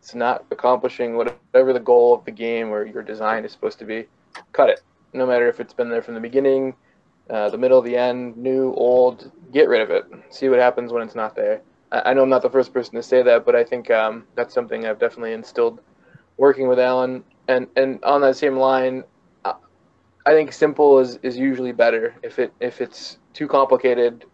it's 0.00 0.16
not 0.16 0.44
accomplishing 0.50 1.16
whatever 1.16 1.72
the 1.72 1.78
goal 1.78 2.12
of 2.12 2.24
the 2.24 2.32
game 2.32 2.70
or 2.70 2.84
your 2.84 3.04
design 3.04 3.44
is 3.44 3.52
supposed 3.52 3.78
to 3.78 3.84
be, 3.84 4.06
cut 4.52 4.68
it. 4.68 4.82
No 5.12 5.26
matter 5.26 5.48
if 5.48 5.60
it's 5.60 5.72
been 5.72 5.88
there 5.88 6.02
from 6.02 6.14
the 6.14 6.20
beginning, 6.20 6.74
uh, 7.30 7.50
the 7.50 7.58
middle, 7.58 7.80
the 7.80 7.96
end, 7.96 8.36
new, 8.36 8.74
old, 8.74 9.30
get 9.52 9.68
rid 9.68 9.80
of 9.80 9.90
it. 9.90 10.04
See 10.30 10.48
what 10.48 10.58
happens 10.58 10.92
when 10.92 11.04
it's 11.04 11.14
not 11.14 11.36
there. 11.36 11.62
I, 11.92 12.10
I 12.10 12.14
know 12.14 12.24
I'm 12.24 12.28
not 12.28 12.42
the 12.42 12.50
first 12.50 12.72
person 12.72 12.96
to 12.96 13.02
say 13.02 13.22
that, 13.22 13.46
but 13.46 13.54
I 13.54 13.62
think 13.62 13.92
um, 13.92 14.26
that's 14.34 14.52
something 14.52 14.86
I've 14.86 14.98
definitely 14.98 15.34
instilled 15.34 15.80
working 16.36 16.66
with 16.66 16.80
Alan. 16.80 17.22
And 17.48 17.66
and 17.76 18.02
on 18.04 18.20
that 18.20 18.36
same 18.36 18.56
line, 18.56 19.04
I 20.26 20.32
think 20.32 20.52
simple 20.52 20.98
is, 20.98 21.18
is 21.22 21.36
usually 21.36 21.72
better. 21.72 22.14
If 22.22 22.38
it 22.38 22.52
if 22.60 22.80
it's 22.80 23.18
too 23.32 23.48
complicated, 23.48 24.24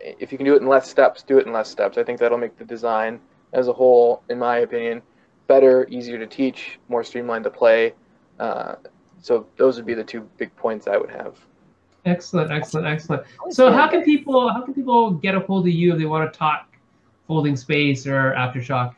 if 0.00 0.32
you 0.32 0.38
can 0.38 0.44
do 0.44 0.54
it 0.54 0.62
in 0.62 0.68
less 0.68 0.88
steps, 0.88 1.22
do 1.22 1.38
it 1.38 1.46
in 1.46 1.52
less 1.52 1.68
steps. 1.68 1.98
I 1.98 2.04
think 2.04 2.20
that'll 2.20 2.38
make 2.38 2.56
the 2.56 2.64
design 2.64 3.20
as 3.52 3.68
a 3.68 3.72
whole, 3.72 4.22
in 4.28 4.38
my 4.38 4.58
opinion, 4.58 5.02
better, 5.46 5.86
easier 5.88 6.18
to 6.18 6.26
teach, 6.26 6.78
more 6.88 7.02
streamlined 7.04 7.44
to 7.44 7.50
play. 7.50 7.94
Uh, 8.38 8.76
so 9.20 9.46
those 9.56 9.76
would 9.76 9.86
be 9.86 9.94
the 9.94 10.04
two 10.04 10.28
big 10.38 10.54
points 10.56 10.86
I 10.86 10.96
would 10.96 11.10
have. 11.10 11.38
Excellent, 12.04 12.50
excellent, 12.50 12.86
excellent. 12.86 13.24
So 13.50 13.72
how 13.72 13.88
can 13.88 14.02
people 14.02 14.52
how 14.52 14.60
can 14.62 14.74
people 14.74 15.12
get 15.12 15.34
a 15.34 15.40
hold 15.40 15.66
of 15.66 15.72
you 15.72 15.92
if 15.92 15.98
they 15.98 16.04
want 16.04 16.30
to 16.30 16.38
talk 16.38 16.76
folding 17.26 17.56
space 17.56 18.06
or 18.06 18.32
aftershock? 18.32 18.94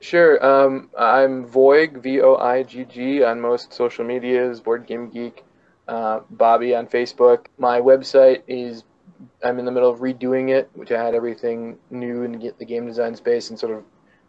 Sure. 0.00 0.44
Um, 0.44 0.90
I'm 0.96 1.44
Voigg, 1.46 2.02
V 2.02 2.20
O 2.20 2.36
I 2.36 2.62
G 2.62 2.84
G, 2.84 3.22
on 3.24 3.40
most 3.40 3.72
social 3.72 4.04
medias, 4.04 4.60
Board 4.60 4.86
Game 4.86 5.10
Geek, 5.10 5.44
uh, 5.88 6.20
Bobby 6.30 6.74
on 6.74 6.86
Facebook. 6.86 7.46
My 7.58 7.80
website 7.80 8.42
is, 8.46 8.84
I'm 9.42 9.58
in 9.58 9.64
the 9.64 9.72
middle 9.72 9.90
of 9.90 9.98
redoing 9.98 10.50
it, 10.50 10.70
which 10.74 10.92
I 10.92 11.02
had 11.02 11.14
everything 11.14 11.78
new 11.90 12.22
in 12.22 12.32
the 12.32 12.54
the 12.58 12.64
game 12.64 12.86
design 12.86 13.16
space 13.16 13.50
and 13.50 13.58
sort 13.58 13.72
of 13.76 13.82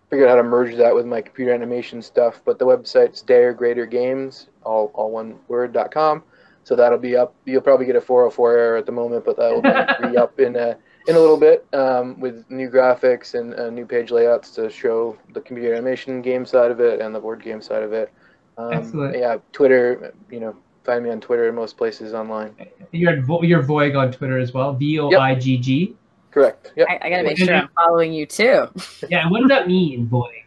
figure 0.10 0.26
out 0.26 0.32
how 0.32 0.36
to 0.38 0.44
merge 0.44 0.76
that 0.76 0.96
with 0.96 1.06
my 1.06 1.22
computer 1.22 1.54
animation 1.54 2.02
stuff. 2.02 2.42
But 2.44 2.58
the 2.58 2.66
website's 2.66 3.22
Dare 3.22 3.54
Greater 3.54 3.86
Games, 3.86 4.48
all 4.64 4.92
all 4.96 5.12
one 5.12 5.38
word 5.48 5.72
dot 5.72 5.92
com. 5.94 6.24
So 6.64 6.76
that'll 6.76 6.98
be 6.98 7.16
up. 7.16 7.36
You'll 7.46 7.62
probably 7.62 7.86
get 7.86 7.96
a 7.96 8.02
404 8.02 8.58
error 8.58 8.78
at 8.78 8.86
the 8.86 8.92
moment, 8.92 9.24
but 9.24 9.38
that 9.38 9.54
will 9.54 10.12
be 10.12 10.18
up 10.18 10.40
in 10.40 10.56
a 10.56 10.78
in 11.08 11.16
a 11.16 11.20
little 11.20 11.38
bit 11.38 11.66
um, 11.74 12.20
with 12.20 12.50
new 12.50 12.70
graphics 12.70 13.34
and 13.34 13.54
uh, 13.56 13.70
new 13.70 13.86
page 13.86 14.12
layouts 14.12 14.52
to 14.52 14.70
show 14.70 15.18
the 15.34 15.42
computer 15.42 15.74
animation 15.74 16.22
game 16.22 16.46
side 16.46 16.72
of 16.72 16.80
it 16.80 17.02
and 17.02 17.14
the 17.14 17.20
board 17.20 17.44
game 17.44 17.62
side 17.62 17.84
of 17.84 17.94
it. 17.94 18.12
Um, 18.58 18.74
Excellent. 18.74 19.18
Yeah, 19.18 19.38
Twitter. 19.54 20.14
You 20.30 20.40
know, 20.42 20.56
find 20.84 21.04
me 21.04 21.10
on 21.10 21.22
Twitter 21.22 21.48
and 21.48 21.56
most 21.56 21.78
places 21.78 22.14
online. 22.14 22.56
You're 22.92 23.14
at 23.14 23.24
Vo- 23.24 23.44
you're 23.44 23.64
Voigg 23.64 23.96
on 23.98 24.12
Twitter 24.12 24.38
as 24.38 24.54
well. 24.54 24.74
V 24.74 25.00
O 25.00 25.10
I 25.12 25.36
G 25.36 25.58
G. 25.58 25.96
Correct. 26.32 26.74
Yep. 26.76 26.88
I, 26.90 27.00
I 27.02 27.10
gotta 27.10 27.24
make 27.24 27.38
sure 27.38 27.56
I'm 27.56 27.70
following 27.76 28.14
you 28.14 28.26
too. 28.26 28.68
Yeah. 29.10 29.30
What 29.30 29.40
does 29.40 29.50
that 29.50 29.68
mean, 29.68 30.08
Voigg? 30.08 30.44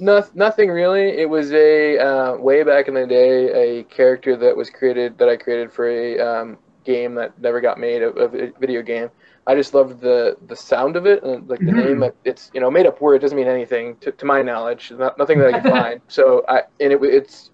No, 0.00 0.24
nothing 0.34 0.70
really. 0.70 1.08
It 1.08 1.28
was 1.28 1.52
a 1.52 1.98
uh, 1.98 2.36
way 2.36 2.62
back 2.62 2.86
in 2.86 2.94
the 2.94 3.06
day 3.06 3.80
a 3.80 3.84
character 3.84 4.36
that 4.36 4.56
was 4.56 4.70
created 4.70 5.18
that 5.18 5.28
I 5.28 5.36
created 5.36 5.72
for 5.72 5.88
a 5.88 6.18
um, 6.20 6.58
game 6.84 7.14
that 7.16 7.38
never 7.40 7.60
got 7.60 7.78
made, 7.78 8.02
a, 8.02 8.10
a 8.10 8.52
video 8.60 8.82
game. 8.82 9.10
I 9.48 9.56
just 9.56 9.74
loved 9.74 10.00
the 10.02 10.36
the 10.46 10.56
sound 10.56 10.96
of 10.96 11.06
it 11.06 11.24
and 11.24 11.48
like 11.48 11.64
the 11.66 11.72
Mhm. 11.72 11.76
name. 12.02 12.12
It's 12.24 12.50
you 12.54 12.60
know 12.60 12.70
made 12.70 12.86
up 12.86 13.00
word. 13.02 13.16
It 13.16 13.20
doesn't 13.20 13.38
mean 13.38 13.48
anything 13.48 13.96
to, 14.02 14.12
to 14.12 14.26
my 14.26 14.42
knowledge. 14.42 14.92
Not, 14.92 15.18
nothing 15.18 15.40
that 15.40 15.48
I 15.48 15.54
can 15.54 15.64
find. 15.78 16.02
So 16.08 16.44
I 16.48 16.64
and 16.80 16.92
it 16.94 17.00
it's 17.04 17.50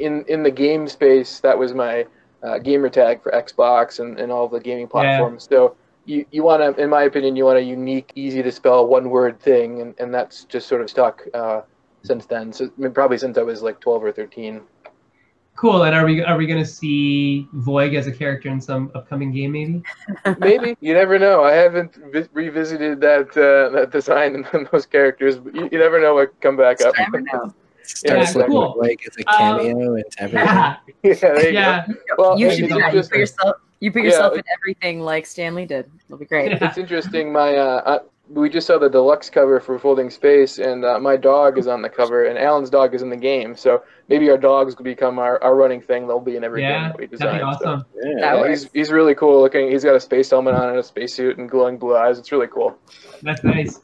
in 0.00 0.24
in 0.28 0.44
the 0.44 0.52
game 0.52 0.88
space. 0.88 1.40
That 1.40 1.58
was 1.58 1.74
my 1.74 2.06
uh, 2.44 2.58
gamer 2.60 2.90
tag 2.90 3.22
for 3.22 3.32
Xbox 3.32 4.00
and, 4.00 4.20
and 4.20 4.32
all 4.32 4.48
the 4.48 4.60
gaming 4.60 4.88
platforms. 4.88 5.46
So 5.50 5.76
you, 6.06 6.26
you 6.32 6.44
want 6.44 6.62
to, 6.76 6.82
in 6.82 6.90
my 6.90 7.04
opinion, 7.04 7.36
you 7.36 7.44
want 7.44 7.58
a 7.58 7.62
unique, 7.62 8.12
easy 8.16 8.42
to 8.42 8.52
spell 8.52 8.86
one 8.86 9.10
word 9.10 9.40
thing, 9.40 9.82
and, 9.82 9.94
and 9.98 10.14
that's 10.14 10.44
just 10.46 10.68
sort 10.68 10.82
of 10.82 10.90
stuck 10.90 11.22
uh, 11.34 11.62
since 12.04 12.26
then. 12.26 12.52
So 12.52 12.66
I 12.66 12.70
mean, 12.78 12.92
probably 12.92 13.18
since 13.18 13.38
I 13.38 13.42
was 13.42 13.62
like 13.62 13.80
12 13.80 14.04
or 14.04 14.12
13. 14.12 14.62
Cool. 15.56 15.84
And 15.84 15.94
are 15.94 16.04
we 16.04 16.22
are 16.22 16.36
we 16.36 16.46
gonna 16.46 16.64
see 16.66 17.48
Voigg 17.54 17.94
as 17.94 18.06
a 18.06 18.12
character 18.12 18.48
in 18.50 18.60
some 18.60 18.90
upcoming 18.94 19.32
game? 19.32 19.52
Maybe. 19.52 19.82
Maybe 20.38 20.76
you 20.80 20.92
never 20.92 21.18
know. 21.18 21.44
I 21.44 21.52
haven't 21.52 21.94
vi- 22.12 22.28
revisited 22.34 23.00
that 23.00 23.28
uh, 23.36 23.70
that 23.74 23.90
design 23.90 24.44
and 24.52 24.68
those 24.72 24.84
characters. 24.86 25.38
But 25.38 25.54
you, 25.54 25.68
you 25.72 25.78
never 25.78 25.98
know 26.00 26.14
what 26.14 26.38
come 26.42 26.56
back 26.56 26.82
up. 26.82 26.94
Never 26.98 27.22
know. 27.22 27.54
Starts 27.84 28.32
Yeah, 28.34 28.38
looking 28.38 28.52
cool. 28.52 28.74
like 28.78 29.00
it's 29.06 29.16
a 29.16 29.20
Um, 29.30 29.58
cameo 29.60 29.94
and 29.94 30.04
everything. 30.18 30.46
Yeah. 30.46 30.76
yeah, 31.02 31.14
there 31.14 31.48
you 31.48 31.52
Yeah. 31.54 31.86
Well, 32.18 32.38
you 32.38 32.50
should 32.50 32.68
do 32.68 32.78
that. 32.80 32.92
You 32.94 33.02
put 33.02 33.18
yourself. 33.18 33.56
You 33.80 33.92
put 33.92 34.02
Yeah. 34.02 34.04
yourself 34.10 34.34
in 34.34 34.42
everything 34.58 35.00
like 35.00 35.24
Stanley 35.24 35.66
did. 35.66 35.88
It'll 36.06 36.18
be 36.18 36.24
great. 36.24 36.58
go. 36.58 36.66
It's 36.66 36.78
interesting. 36.78 37.32
My 37.32 37.56
uh, 37.56 37.82
uh, 37.86 37.98
we 38.28 38.50
just 38.50 38.66
saw 38.66 38.76
the 38.78 38.88
deluxe 38.88 39.30
cover 39.30 39.60
for 39.60 39.78
Folding 39.78 40.10
Space, 40.10 40.58
and 40.58 40.84
uh, 40.84 40.98
my 40.98 41.16
dog 41.16 41.58
is 41.58 41.68
on 41.68 41.80
the 41.80 41.88
cover, 41.88 42.24
and 42.26 42.36
Alan's 42.38 42.70
dog 42.70 42.94
is 42.94 43.02
in 43.02 43.08
the 43.10 43.16
game. 43.16 43.56
So 43.56 43.84
maybe 44.08 44.28
our 44.30 44.36
dogs 44.38 44.76
will 44.76 44.84
become 44.84 45.18
our, 45.18 45.40
our 45.44 45.54
running 45.54 45.80
thing. 45.80 46.06
They'll 46.08 46.18
be 46.20 46.34
in 46.36 46.42
every 46.42 46.62
game 46.62 46.70
Yeah. 46.70 46.88
that 46.88 46.98
we 46.98 47.06
That'd 47.06 47.18
design. 47.18 47.34
be 47.34 47.40
so- 47.40 47.46
awesome. 47.70 47.84
Yeah. 47.94 48.20
That 48.20 48.36
Yeah, 48.42 48.48
he's, 48.48 48.70
he's 48.72 48.90
really 48.90 49.14
cool 49.14 49.40
looking. 49.40 49.70
He's 49.70 49.84
got 49.84 49.94
a 49.94 50.00
space 50.00 50.30
helmet 50.30 50.54
on 50.54 50.68
and 50.70 50.78
a 50.78 50.82
spacesuit 50.82 51.38
and 51.38 51.48
glowing 51.48 51.78
blue 51.78 51.96
eyes. 51.96 52.18
It's 52.18 52.32
really 52.32 52.48
cool. 52.48 52.76
That's 53.22 53.44
nice. 53.44 53.80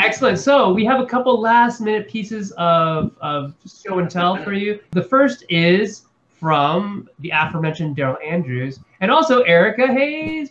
Excellent. 0.00 0.38
So 0.38 0.72
we 0.72 0.84
have 0.86 1.00
a 1.00 1.06
couple 1.06 1.38
last 1.38 1.80
minute 1.82 2.08
pieces 2.08 2.52
of, 2.52 3.14
of 3.20 3.54
show 3.84 3.98
and 3.98 4.10
tell 4.10 4.36
for 4.42 4.52
you. 4.54 4.80
The 4.92 5.02
first 5.02 5.44
is 5.50 6.02
from 6.40 7.08
the 7.18 7.30
aforementioned 7.34 7.96
Daryl 7.96 8.16
Andrews 8.26 8.80
and 9.00 9.10
also 9.10 9.42
Erica 9.42 9.86
Hayes 9.88 10.50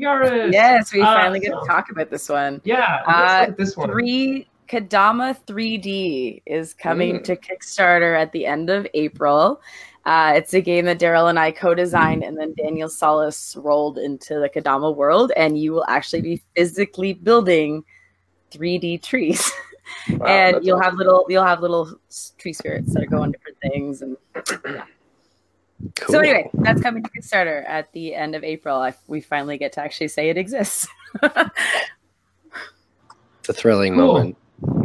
Yaris. 0.00 0.52
Yes, 0.52 0.92
we 0.92 1.00
Uh, 1.02 1.06
finally 1.14 1.40
get 1.40 1.52
so- 1.52 1.60
to 1.60 1.66
talk 1.66 1.90
about 1.90 2.10
this 2.10 2.28
one. 2.28 2.60
Yeah. 2.64 3.00
Uh, 3.06 3.12
let's 3.12 3.40
look 3.40 3.48
at 3.50 3.56
this 3.56 3.76
one. 3.76 3.90
Three 3.90 4.48
Kodama 4.68 5.36
3D 5.46 6.42
is 6.46 6.74
coming 6.74 7.20
Mm. 7.20 7.24
to 7.24 7.36
Kickstarter 7.36 8.20
at 8.20 8.32
the 8.32 8.46
end 8.46 8.68
of 8.70 8.86
April. 8.94 9.60
Uh, 10.04 10.34
it's 10.36 10.54
a 10.54 10.60
game 10.60 10.84
that 10.86 10.98
Daryl 11.00 11.28
and 11.30 11.38
I 11.38 11.50
co-designed, 11.50 12.22
and 12.22 12.36
then 12.38 12.54
Daniel 12.56 12.88
Solis 12.88 13.56
rolled 13.58 13.98
into 13.98 14.38
the 14.40 14.48
Kodama 14.48 14.94
world, 14.94 15.32
and 15.36 15.58
you 15.58 15.72
will 15.72 15.84
actually 15.88 16.22
be 16.22 16.42
physically 16.56 17.12
building 17.12 17.84
3D 18.52 18.98
trees, 19.02 19.50
Wow, 20.10 20.26
and 20.26 20.64
you'll 20.64 20.76
awesome. 20.78 20.84
have 20.90 20.94
little 20.94 21.26
you'll 21.28 21.44
have 21.44 21.60
little 21.60 21.92
tree 22.38 22.52
spirits 22.52 22.92
that 22.94 23.06
go 23.10 23.22
on 23.22 23.32
different 23.32 23.58
things. 23.60 24.02
And 24.02 24.16
Cool. 25.96 26.14
so 26.14 26.18
anyway, 26.20 26.48
that's 26.54 26.80
coming 26.80 27.02
to 27.02 27.10
Kickstarter 27.10 27.68
at 27.68 27.92
the 27.92 28.14
end 28.14 28.34
of 28.34 28.44
April. 28.44 28.78
I, 28.78 28.94
we 29.08 29.20
finally 29.20 29.58
get 29.58 29.72
to 29.74 29.80
actually 29.80 30.08
say 30.08 30.30
it 30.30 30.38
exists. 30.38 30.86
it's 31.22 31.50
a 33.48 33.52
thrilling 33.52 33.94
Cool. 33.94 34.06
moment. 34.06 34.36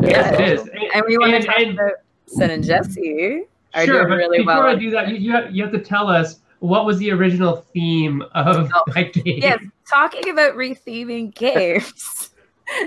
Yeah, 0.01 0.09
Yes, 0.09 0.39
it 0.39 0.47
is. 0.49 0.61
awesome. 0.61 0.75
and 0.95 1.03
we 1.07 1.17
want 1.17 1.33
And- 1.33 1.41
to 1.43 1.47
talk 1.47 1.59
and- 1.59 1.79
about 1.79 1.91
Sen 2.27 2.49
and 2.49 2.63
Jesse. 2.63 3.43
Are 3.73 3.85
sure, 3.85 3.99
doing 3.99 4.09
but 4.09 4.15
really 4.15 4.37
before 4.39 4.55
well. 4.55 4.67
I 4.67 4.75
do 4.75 4.89
that, 4.91 5.07
you, 5.07 5.15
you, 5.15 5.31
have, 5.31 5.55
you 5.55 5.63
have 5.63 5.71
to 5.71 5.79
tell 5.79 6.09
us 6.09 6.39
what 6.59 6.85
was 6.85 6.97
the 6.97 7.09
original 7.11 7.65
theme 7.73 8.21
of 8.35 8.69
Oh, 8.73 8.83
that 8.93 9.13
game. 9.13 9.39
yes, 9.41 9.63
talking 9.89 10.29
about 10.29 10.55
retheming 10.55 11.33
games. 11.33 12.31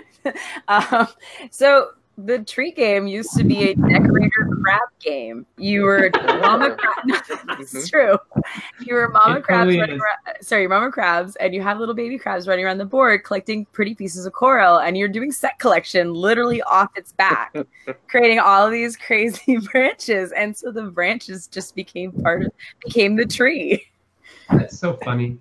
um, 0.68 1.08
so 1.50 1.90
the 2.16 2.38
tree 2.40 2.70
game 2.70 3.06
used 3.06 3.36
to 3.36 3.44
be 3.44 3.70
a 3.70 3.74
decorator 3.74 4.48
crab 4.62 4.88
game. 5.00 5.46
You 5.56 5.82
were 5.82 6.10
mama 6.24 6.76
crab. 6.76 6.94
It's 7.58 7.72
mm-hmm. 7.72 7.86
true. 7.86 8.18
You 8.80 8.94
were 8.94 9.08
mama 9.08 9.38
It 9.38 9.44
crabs 9.44 9.76
running 9.76 10.00
around, 10.00 10.42
sorry, 10.42 10.66
mama 10.66 10.90
crabs, 10.90 11.36
and 11.36 11.54
you 11.54 11.62
have 11.62 11.78
little 11.78 11.94
baby 11.94 12.18
crabs 12.18 12.46
running 12.46 12.64
around 12.64 12.78
the 12.78 12.84
board 12.84 13.24
collecting 13.24 13.64
pretty 13.66 13.94
pieces 13.94 14.26
of 14.26 14.32
coral, 14.32 14.78
and 14.78 14.96
you're 14.96 15.08
doing 15.08 15.32
set 15.32 15.58
collection 15.58 16.12
literally 16.12 16.62
off 16.62 16.90
its 16.96 17.12
back, 17.12 17.54
creating 18.08 18.38
all 18.38 18.66
of 18.66 18.72
these 18.72 18.96
crazy 18.96 19.58
branches, 19.72 20.32
and 20.32 20.56
so 20.56 20.70
the 20.70 20.82
branches 20.84 21.46
just 21.46 21.74
became 21.74 22.12
part 22.12 22.44
of 22.44 22.52
became 22.84 23.16
the 23.16 23.26
tree. 23.26 23.84
That's 24.50 24.78
so 24.78 24.94
funny. 25.04 25.38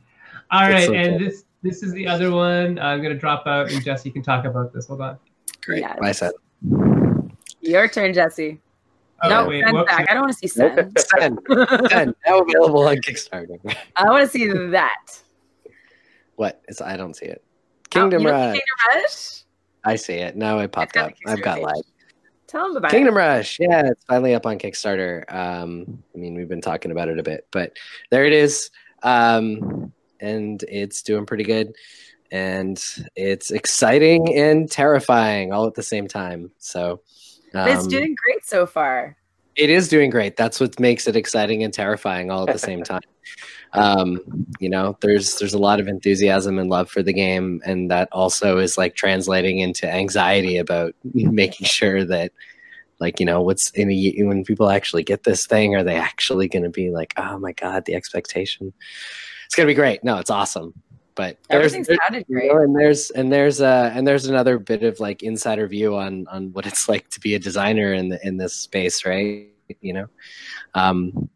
All 0.51 0.67
That's 0.67 0.73
right, 0.73 0.87
so 0.87 0.93
and 0.93 1.09
cool. 1.19 1.19
this 1.19 1.43
this 1.61 1.83
is 1.83 1.93
the 1.93 2.07
other 2.07 2.31
one. 2.31 2.79
I'm 2.79 3.01
gonna 3.01 3.15
drop 3.15 3.47
out, 3.47 3.71
and 3.71 3.83
Jesse 3.83 4.11
can 4.11 4.21
talk 4.21 4.45
about 4.45 4.73
this. 4.73 4.87
Hold 4.87 5.01
on. 5.01 5.17
Great. 5.61 5.81
Yeah. 5.81 5.95
Bye, 5.99 6.11
Sen. 6.11 6.31
Your 7.61 7.87
turn, 7.87 8.13
Jesse. 8.13 8.59
Oh, 9.23 9.29
no, 9.29 9.47
wait, 9.47 9.63
Sen's 9.63 9.85
back. 9.85 10.05
I 10.09 10.13
don't 10.13 10.23
want 10.23 10.33
to 10.33 10.37
see 10.37 10.47
Sen. 10.47 10.93
Sen. 10.97 11.37
Sen. 11.89 12.15
Now 12.25 12.39
available 12.39 12.87
on 12.87 12.97
Kickstarter. 12.97 13.57
I 13.95 14.09
want 14.09 14.23
to 14.23 14.29
see 14.29 14.47
that. 14.47 15.21
What? 16.35 16.61
It's, 16.67 16.81
I 16.81 16.97
don't 16.97 17.15
see 17.15 17.25
it. 17.25 17.41
Oh, 17.45 17.87
Kingdom 17.89 18.23
you 18.23 18.29
Rush. 18.29 18.53
Kingdom 18.53 19.01
Rush? 19.01 19.43
I 19.85 19.95
see 19.95 20.15
it. 20.15 20.35
Now 20.35 20.59
it 20.59 20.71
popped 20.71 20.97
up. 20.97 21.13
I've 21.25 21.41
got 21.41 21.59
Kickstarter 21.59 21.63
live. 21.63 21.83
Tell 22.47 22.67
them 22.67 22.77
about 22.77 22.91
Kingdom 22.91 23.15
Rush. 23.15 23.59
Yeah, 23.59 23.87
it's 23.87 24.05
finally 24.05 24.35
up 24.35 24.45
on 24.45 24.59
Kickstarter. 24.59 25.23
Um, 25.33 26.03
I 26.13 26.17
mean, 26.17 26.35
we've 26.35 26.49
been 26.49 26.61
talking 26.61 26.91
about 26.91 27.07
it 27.07 27.17
a 27.17 27.23
bit, 27.23 27.47
but 27.51 27.77
there 28.11 28.25
it 28.25 28.33
is. 28.33 28.69
Um, 29.03 29.91
and 30.19 30.63
it's 30.67 31.01
doing 31.01 31.25
pretty 31.25 31.43
good. 31.43 31.73
And 32.33 32.83
it's 33.15 33.51
exciting 33.51 34.35
and 34.35 34.69
terrifying 34.69 35.53
all 35.53 35.67
at 35.67 35.75
the 35.75 35.83
same 35.83 36.07
time. 36.09 36.51
So. 36.57 36.99
But 37.53 37.69
it's 37.69 37.83
um, 37.83 37.89
doing 37.89 38.15
great 38.25 38.43
so 38.43 38.65
far. 38.65 39.15
it 39.55 39.69
is 39.69 39.87
doing 39.87 40.09
great. 40.09 40.35
That's 40.35 40.59
what 40.59 40.79
makes 40.79 41.07
it 41.07 41.15
exciting 41.15 41.63
and 41.63 41.73
terrifying 41.73 42.31
all 42.31 42.47
at 42.47 42.53
the 42.53 42.59
same 42.59 42.83
time. 42.91 43.01
Um, 43.73 44.19
you 44.59 44.69
know, 44.69 44.97
there's 45.01 45.37
there's 45.37 45.53
a 45.53 45.59
lot 45.59 45.79
of 45.79 45.87
enthusiasm 45.87 46.59
and 46.59 46.69
love 46.69 46.89
for 46.89 47.01
the 47.03 47.13
game, 47.13 47.61
and 47.65 47.89
that 47.91 48.09
also 48.11 48.57
is 48.57 48.77
like 48.77 48.95
translating 48.95 49.59
into 49.59 49.91
anxiety 49.91 50.57
about 50.57 50.93
making 51.13 51.67
sure 51.67 52.03
that, 52.05 52.31
like, 52.99 53.19
you 53.19 53.25
know, 53.25 53.41
what's 53.41 53.69
in 53.71 53.91
a 53.91 54.13
when 54.23 54.43
people 54.43 54.69
actually 54.69 55.03
get 55.03 55.23
this 55.23 55.45
thing, 55.45 55.75
are 55.75 55.83
they 55.83 55.95
actually 55.95 56.47
going 56.47 56.63
to 56.63 56.69
be 56.69 56.89
like, 56.91 57.13
oh 57.17 57.37
my 57.39 57.51
god, 57.53 57.85
the 57.85 57.95
expectation? 57.95 58.73
It's 59.45 59.55
gonna 59.55 59.67
be 59.67 59.73
great. 59.75 60.03
No, 60.03 60.17
it's 60.17 60.31
awesome. 60.31 60.73
But 61.15 61.37
there's, 61.49 61.73
Everything 61.73 61.83
there's- 61.83 61.99
sounded 62.07 62.25
you 62.27 62.35
great. 62.35 62.51
know, 62.51 62.57
and 62.61 62.75
there's 62.75 63.11
and 63.11 63.31
there's 63.31 63.61
uh 63.61 63.91
and 63.93 64.07
there's 64.07 64.25
another 64.25 64.57
bit 64.57 64.83
of 64.83 64.99
like 64.99 65.21
insider 65.21 65.67
view 65.67 65.95
on 65.95 66.25
on 66.27 66.51
what 66.53 66.65
it's 66.65 66.89
like 66.93 67.09
to 67.11 67.19
be 67.19 67.35
a 67.35 67.39
designer 67.39 67.93
in 67.93 68.09
the 68.09 68.19
in 68.27 68.37
this 68.37 68.55
space, 68.55 69.05
right? 69.05 69.47
You 69.81 69.93
know, 69.93 70.07
um, 70.73 71.29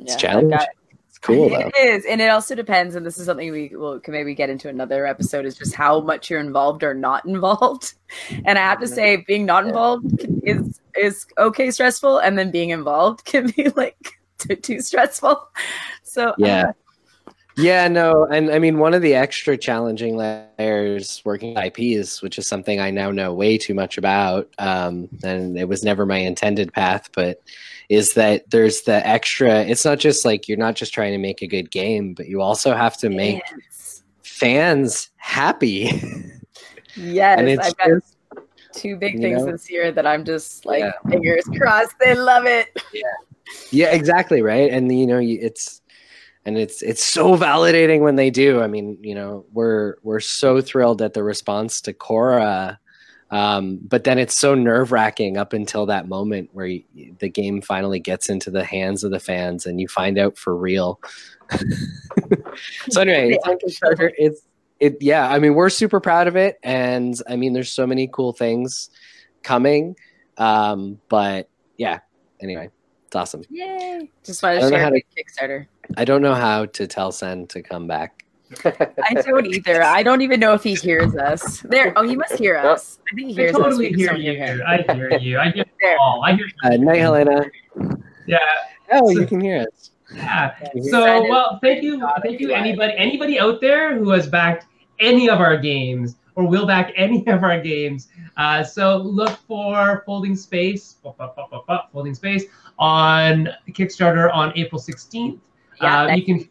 it's 0.00 0.12
Yeah, 0.12 0.16
challenging. 0.18 0.50
Got- 0.50 0.68
It's 1.08 1.18
cool 1.18 1.48
though. 1.48 1.58
It 1.76 1.76
is, 1.76 2.04
and 2.06 2.20
it 2.20 2.28
also 2.28 2.54
depends. 2.54 2.94
And 2.96 3.04
this 3.06 3.18
is 3.18 3.26
something 3.26 3.50
we 3.52 3.68
will 3.74 4.00
can 4.00 4.12
maybe 4.12 4.34
get 4.34 4.50
into 4.50 4.68
another 4.68 5.06
episode. 5.06 5.44
Is 5.46 5.56
just 5.56 5.74
how 5.74 6.00
much 6.00 6.28
you're 6.30 6.40
involved 6.40 6.82
or 6.82 6.94
not 6.94 7.24
involved. 7.34 7.94
And 8.44 8.58
I 8.58 8.62
have 8.62 8.80
to 8.80 8.86
say, 8.88 9.24
being 9.26 9.46
not 9.46 9.66
involved 9.66 10.26
is 10.42 10.80
is 10.96 11.26
okay 11.38 11.70
stressful, 11.70 12.18
and 12.18 12.38
then 12.38 12.50
being 12.50 12.70
involved 12.70 13.24
can 13.24 13.50
be 13.56 13.68
like 13.76 13.96
too, 14.38 14.56
too 14.56 14.80
stressful. 14.80 15.48
So 16.02 16.34
Yeah. 16.38 16.72
Yeah, 17.56 17.86
no, 17.86 18.24
and 18.24 18.50
I 18.50 18.58
mean 18.58 18.78
one 18.78 18.94
of 18.94 19.02
the 19.02 19.14
extra 19.14 19.56
challenging 19.56 20.16
layers 20.16 21.22
working 21.24 21.56
IPs, 21.56 22.20
which 22.20 22.36
is 22.36 22.48
something 22.48 22.80
I 22.80 22.90
now 22.90 23.10
know 23.12 23.32
way 23.32 23.58
too 23.58 23.74
much 23.74 23.96
about, 23.96 24.52
um, 24.58 25.08
and 25.22 25.56
it 25.56 25.68
was 25.68 25.84
never 25.84 26.04
my 26.04 26.16
intended 26.16 26.72
path, 26.72 27.10
but 27.14 27.40
is 27.88 28.14
that 28.14 28.50
there's 28.50 28.82
the 28.82 29.06
extra. 29.06 29.62
It's 29.62 29.84
not 29.84 29.98
just 29.98 30.24
like 30.24 30.48
you're 30.48 30.58
not 30.58 30.74
just 30.74 30.92
trying 30.92 31.12
to 31.12 31.18
make 31.18 31.42
a 31.42 31.46
good 31.46 31.70
game, 31.70 32.14
but 32.14 32.26
you 32.26 32.40
also 32.40 32.74
have 32.74 32.96
to 32.98 33.08
make 33.08 33.42
yes, 33.56 34.02
fans 34.22 35.10
happy. 35.16 35.90
yes 36.96 37.38
and 37.38 37.48
it's 37.48 37.66
I've 37.68 37.76
got 37.76 38.42
two 38.72 38.96
big 38.96 39.20
things 39.20 39.44
know? 39.44 39.52
this 39.52 39.70
year 39.70 39.92
that 39.92 40.06
I'm 40.06 40.24
just 40.24 40.66
like 40.66 40.80
Yeah. 40.80 40.92
fingers 41.08 41.44
crossed. 41.56 41.94
They 42.00 42.14
love 42.14 42.46
it. 42.46 42.68
Yeah, 42.92 43.02
yeah, 43.70 43.92
exactly, 43.92 44.42
right. 44.42 44.70
And 44.72 44.96
you 44.96 45.06
know, 45.06 45.20
it's 45.22 45.82
and 46.46 46.58
it's 46.58 46.82
it's 46.82 47.04
so 47.04 47.36
validating 47.36 48.00
when 48.00 48.16
they 48.16 48.30
do. 48.30 48.60
I 48.60 48.66
mean, 48.66 48.98
you 49.02 49.14
know, 49.14 49.46
we're 49.52 49.96
we're 50.02 50.20
so 50.20 50.60
thrilled 50.60 51.00
at 51.02 51.14
the 51.14 51.22
response 51.22 51.80
to 51.82 51.92
Cora, 51.92 52.78
um, 53.30 53.80
but 53.82 54.04
then 54.04 54.18
it's 54.18 54.36
so 54.36 54.54
nerve 54.54 54.92
wracking 54.92 55.36
up 55.36 55.52
until 55.52 55.86
that 55.86 56.08
moment 56.08 56.50
where 56.52 56.66
you, 56.66 56.84
the 57.18 57.28
game 57.28 57.62
finally 57.62 57.98
gets 57.98 58.28
into 58.28 58.50
the 58.50 58.64
hands 58.64 59.04
of 59.04 59.10
the 59.10 59.20
fans 59.20 59.66
and 59.66 59.80
you 59.80 59.88
find 59.88 60.18
out 60.18 60.36
for 60.36 60.56
real. 60.56 61.00
so 62.90 63.00
anyway, 63.00 63.38
it's 63.42 63.80
Kickstarter. 63.80 64.10
It's 64.18 64.42
it 64.80 64.98
yeah. 65.00 65.28
I 65.28 65.38
mean, 65.38 65.54
we're 65.54 65.70
super 65.70 66.00
proud 66.00 66.26
of 66.26 66.36
it, 66.36 66.58
and 66.62 67.14
I 67.28 67.36
mean, 67.36 67.54
there's 67.54 67.72
so 67.72 67.86
many 67.86 68.08
cool 68.12 68.32
things 68.32 68.90
coming. 69.42 69.96
Um, 70.36 71.00
but 71.08 71.48
yeah, 71.78 72.00
anyway, 72.40 72.70
it's 73.06 73.16
awesome. 73.16 73.44
Yay! 73.48 74.10
Just 74.24 74.42
wanted 74.42 74.60
to 74.60 74.68
share 74.68 74.80
how 74.80 74.88
a 74.90 75.02
Kickstarter. 75.16 75.68
I 75.96 76.04
don't 76.04 76.22
know 76.22 76.34
how 76.34 76.66
to 76.66 76.86
tell 76.86 77.12
Sen 77.12 77.46
to 77.48 77.62
come 77.62 77.86
back. 77.86 78.24
I 78.64 79.14
don't 79.24 79.46
either. 79.46 79.82
I 79.82 80.02
don't 80.02 80.20
even 80.20 80.38
know 80.38 80.52
if 80.54 80.62
he 80.62 80.74
hears 80.74 81.14
us. 81.16 81.60
There. 81.60 81.92
Oh, 81.96 82.06
he 82.06 82.14
must 82.14 82.34
hear 82.38 82.56
us. 82.56 82.98
I 83.10 83.14
think 83.14 83.28
he 83.28 83.34
I 83.34 83.36
hears 83.42 83.52
totally 83.52 83.90
us. 83.92 83.96
Hear 83.96 84.08
don't 84.10 84.20
hear 84.20 84.34
him. 84.34 84.58
you. 84.58 84.64
I 84.64 84.94
hear 84.94 85.18
you. 85.18 85.38
I 85.38 85.50
hear 85.50 85.64
you 85.82 85.96
all. 86.00 86.22
I 86.24 86.34
hear 86.34 86.46
Uh, 86.62 86.76
night, 86.76 86.98
Helena. 86.98 87.46
Yeah. 88.26 88.38
Oh, 88.92 89.12
So- 89.12 89.20
you 89.20 89.26
can 89.26 89.40
hear 89.40 89.62
us. 89.72 89.90
Yeah. 90.14 90.54
So 90.90 91.28
well, 91.28 91.58
thank 91.60 91.82
you, 91.82 92.06
thank 92.22 92.38
you, 92.38 92.52
anybody, 92.52 92.92
anybody 92.96 93.40
out 93.40 93.60
there 93.60 93.98
who 93.98 94.10
has 94.10 94.28
backed 94.28 94.66
any 95.00 95.28
of 95.28 95.40
our 95.40 95.56
games 95.56 96.14
or 96.36 96.46
will 96.46 96.66
back 96.66 96.92
any 96.94 97.26
of 97.26 97.42
our 97.42 97.60
games. 97.60 98.08
Uh, 98.36 98.62
so 98.62 98.98
look 98.98 99.30
for 99.48 100.04
Folding 100.06 100.36
Space, 100.36 100.96
Folding 101.92 102.14
Space 102.14 102.44
on 102.78 103.48
Kickstarter 103.70 104.32
on 104.32 104.52
April 104.54 104.78
sixteenth. 104.78 105.40
Yeah, 105.84 106.02
uh, 106.02 106.14
you 106.14 106.24
can, 106.24 106.48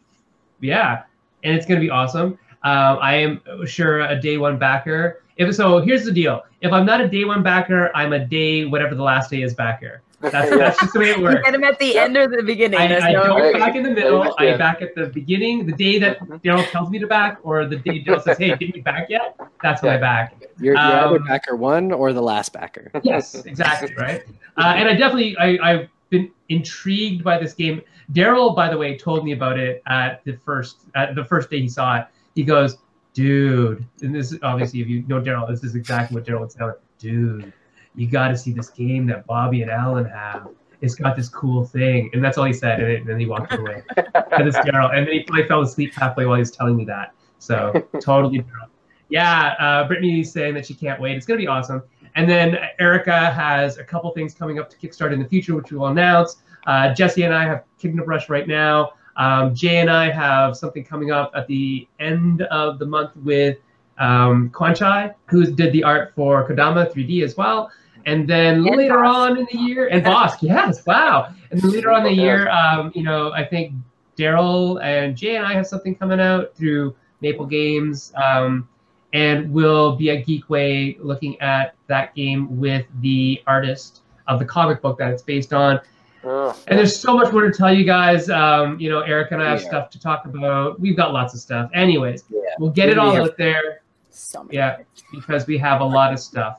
yeah, 0.60 1.02
and 1.42 1.54
it's 1.56 1.66
gonna 1.66 1.80
be 1.80 1.90
awesome. 1.90 2.38
Um, 2.62 2.98
I 3.02 3.14
am 3.16 3.40
sure 3.66 4.00
a 4.00 4.18
day 4.20 4.38
one 4.38 4.58
backer. 4.58 5.20
If 5.36 5.54
so, 5.54 5.78
here's 5.80 6.04
the 6.04 6.12
deal: 6.12 6.42
if 6.62 6.72
I'm 6.72 6.86
not 6.86 7.00
a 7.00 7.08
day 7.08 7.24
one 7.24 7.42
backer, 7.42 7.90
I'm 7.94 8.12
a 8.12 8.24
day 8.24 8.64
whatever 8.64 8.94
the 8.94 9.02
last 9.02 9.30
day 9.30 9.42
is 9.42 9.52
backer. 9.54 10.00
That's 10.20 10.48
that's 10.56 10.80
just 10.80 10.94
the 10.94 11.00
way 11.00 11.10
it 11.10 11.18
You 11.18 11.24
works. 11.24 11.42
get 11.44 11.54
him 11.54 11.64
at 11.64 11.78
the 11.78 11.98
end 11.98 12.16
or 12.16 12.26
the 12.26 12.42
beginning. 12.42 12.80
I, 12.80 12.84
I 12.98 13.12
no- 13.12 13.24
don't 13.24 13.40
Right. 13.42 13.54
back 13.58 13.76
in 13.76 13.82
the 13.82 13.90
middle. 13.90 14.34
I 14.38 14.56
back 14.56 14.80
at 14.80 14.94
the 14.94 15.06
beginning, 15.08 15.66
the 15.66 15.72
day 15.72 15.98
that 15.98 16.18
Mhm. 16.20 16.40
Daryl 16.42 16.66
tells 16.70 16.88
me 16.88 16.98
to 17.00 17.06
back, 17.06 17.38
or 17.42 17.66
the 17.66 17.76
day 17.76 18.02
Daryl 18.02 18.22
says, 18.22 18.38
"Hey, 18.38 18.54
didn't 18.54 18.76
you 18.76 18.82
back 18.82 19.10
yet?" 19.10 19.36
That's 19.62 19.82
when 19.82 19.92
I 19.92 19.98
back. 19.98 20.34
You're, 20.58 20.74
you're 20.76 20.78
either 20.82 21.16
Um, 21.16 21.24
backer 21.26 21.56
one 21.56 21.92
or 21.92 22.12
the 22.14 22.22
last 22.22 22.52
backer. 22.54 22.90
Yes, 23.02 23.34
exactly 23.44 23.92
right. 23.96 24.22
Uh, 24.56 24.72
and 24.76 24.88
I 24.88 24.94
definitely, 24.94 25.36
I, 25.36 25.58
I've 25.60 25.88
been 26.14 26.30
intrigued 26.48 27.24
by 27.24 27.38
this 27.38 27.52
game. 27.52 27.82
Daryl, 28.12 28.54
by 28.54 28.68
the 28.68 28.76
way, 28.76 28.96
told 28.96 29.24
me 29.24 29.32
about 29.32 29.58
it 29.58 29.82
at 29.86 30.24
the 30.24 30.36
first 30.44 30.82
at 30.94 31.14
the 31.14 31.24
first 31.24 31.50
day 31.50 31.60
he 31.60 31.68
saw 31.68 31.98
it. 31.98 32.06
He 32.34 32.44
goes, 32.44 32.78
"Dude," 33.12 33.84
and 34.02 34.14
this 34.14 34.36
obviously, 34.42 34.80
if 34.80 34.88
you 34.88 35.02
know 35.08 35.20
Daryl, 35.20 35.48
this 35.48 35.64
is 35.64 35.74
exactly 35.74 36.14
what 36.14 36.24
Daryl 36.24 36.40
would 36.40 36.52
say. 36.52 36.60
Dude, 36.98 37.52
you 37.94 38.06
got 38.06 38.28
to 38.28 38.36
see 38.36 38.52
this 38.52 38.70
game 38.70 39.06
that 39.06 39.26
Bobby 39.26 39.62
and 39.62 39.70
Alan 39.70 40.04
have. 40.04 40.48
It's 40.80 40.94
got 40.94 41.16
this 41.16 41.28
cool 41.28 41.64
thing, 41.64 42.10
and 42.12 42.22
that's 42.22 42.36
all 42.36 42.44
he 42.44 42.52
said. 42.52 42.80
And, 42.80 42.92
and 42.92 43.06
then 43.06 43.18
he 43.18 43.26
walked 43.26 43.54
away. 43.54 43.82
and 43.96 44.46
it's 44.46 44.58
Daryl. 44.58 44.94
And 44.94 45.06
then 45.06 45.14
he 45.14 45.22
probably 45.22 45.46
fell 45.48 45.62
asleep 45.62 45.94
halfway 45.94 46.26
while 46.26 46.36
he 46.36 46.40
was 46.40 46.50
telling 46.50 46.76
me 46.76 46.84
that. 46.84 47.14
So 47.38 47.72
totally 48.00 48.40
Daryl. 48.40 48.68
Yeah, 49.08 49.54
uh, 49.58 49.86
Brittany's 49.86 50.32
saying 50.32 50.54
that 50.54 50.66
she 50.66 50.74
can't 50.74 51.00
wait. 51.00 51.16
It's 51.16 51.26
gonna 51.26 51.38
be 51.38 51.46
awesome. 51.46 51.82
And 52.16 52.28
then 52.28 52.58
Erica 52.78 53.30
has 53.30 53.78
a 53.78 53.84
couple 53.84 54.10
things 54.12 54.34
coming 54.34 54.58
up 54.58 54.70
to 54.70 54.76
Kickstart 54.76 55.12
in 55.12 55.18
the 55.20 55.28
future, 55.28 55.54
which 55.54 55.72
we 55.72 55.78
will 55.78 55.88
announce. 55.88 56.36
Uh, 56.66 56.94
Jesse 56.94 57.22
and 57.22 57.34
I 57.34 57.44
have 57.44 57.64
Kingdom 57.78 58.06
Rush 58.06 58.28
right 58.28 58.46
now. 58.46 58.92
Um, 59.16 59.54
Jay 59.54 59.78
and 59.78 59.90
I 59.90 60.10
have 60.10 60.56
something 60.56 60.84
coming 60.84 61.10
up 61.10 61.32
at 61.34 61.46
the 61.46 61.86
end 62.00 62.42
of 62.42 62.78
the 62.78 62.86
month 62.86 63.16
with 63.16 63.58
um, 63.98 64.50
Kwanchai, 64.50 65.14
who 65.26 65.46
did 65.54 65.72
the 65.72 65.84
art 65.84 66.12
for 66.14 66.48
Kodama 66.48 66.92
3D 66.92 67.22
as 67.22 67.36
well. 67.36 67.70
And 68.06 68.28
then 68.28 68.66
And 68.66 68.76
later 68.76 68.96
Bosk. 68.96 69.14
on 69.14 69.38
in 69.38 69.46
the 69.50 69.58
year, 69.58 69.88
and 69.88 70.04
Bosk, 70.04 70.38
yes, 70.42 70.84
wow. 70.84 71.32
And 71.50 71.60
then 71.60 71.70
later 71.70 71.90
on 71.90 72.06
in 72.06 72.14
the 72.16 72.22
year, 72.22 72.50
um, 72.50 72.92
you 72.94 73.02
know, 73.02 73.32
I 73.32 73.44
think 73.44 73.72
Daryl 74.16 74.82
and 74.82 75.16
Jay 75.16 75.36
and 75.36 75.46
I 75.46 75.54
have 75.54 75.66
something 75.66 75.94
coming 75.94 76.20
out 76.20 76.54
through 76.54 76.94
Maple 77.22 77.46
Games. 77.46 78.12
Um, 78.22 78.68
and 79.14 79.50
we'll 79.52 79.94
be 79.96 80.10
at 80.10 80.26
Geekway 80.26 80.96
looking 81.00 81.40
at 81.40 81.74
that 81.86 82.14
game 82.14 82.58
with 82.60 82.84
the 83.00 83.40
artist 83.46 84.02
of 84.26 84.38
the 84.40 84.44
comic 84.44 84.82
book 84.82 84.98
that 84.98 85.10
it's 85.12 85.22
based 85.22 85.52
on. 85.54 85.80
Oh, 86.24 86.56
And 86.66 86.78
there's 86.78 86.98
so 86.98 87.14
much 87.16 87.32
more 87.32 87.42
to 87.42 87.52
tell 87.52 87.72
you 87.72 87.84
guys. 87.84 88.28
Um, 88.28 88.78
you 88.80 88.90
know, 88.90 89.00
Eric 89.00 89.30
and 89.32 89.42
I 89.42 89.50
have 89.50 89.60
Yeah. 89.62 89.68
stuff 89.68 89.90
to 89.90 90.00
talk 90.00 90.24
about. 90.24 90.80
We've 90.80 90.96
got 90.96 91.12
lots 91.12 91.32
of 91.34 91.40
stuff. 91.40 91.70
Anyways, 91.74 92.24
Yeah. 92.30 92.40
we'll 92.58 92.70
get 92.70 92.88
it 92.88 92.96
We'll 92.96 93.06
all 93.10 93.22
out 93.22 93.36
there 93.36 93.82
so 94.10 94.42
many. 94.42 94.56
Yeah. 94.56 94.78
because 95.12 95.46
we 95.46 95.58
have 95.58 95.80
a 95.80 95.84
lot 95.84 96.12
of 96.12 96.18
stuff. 96.18 96.58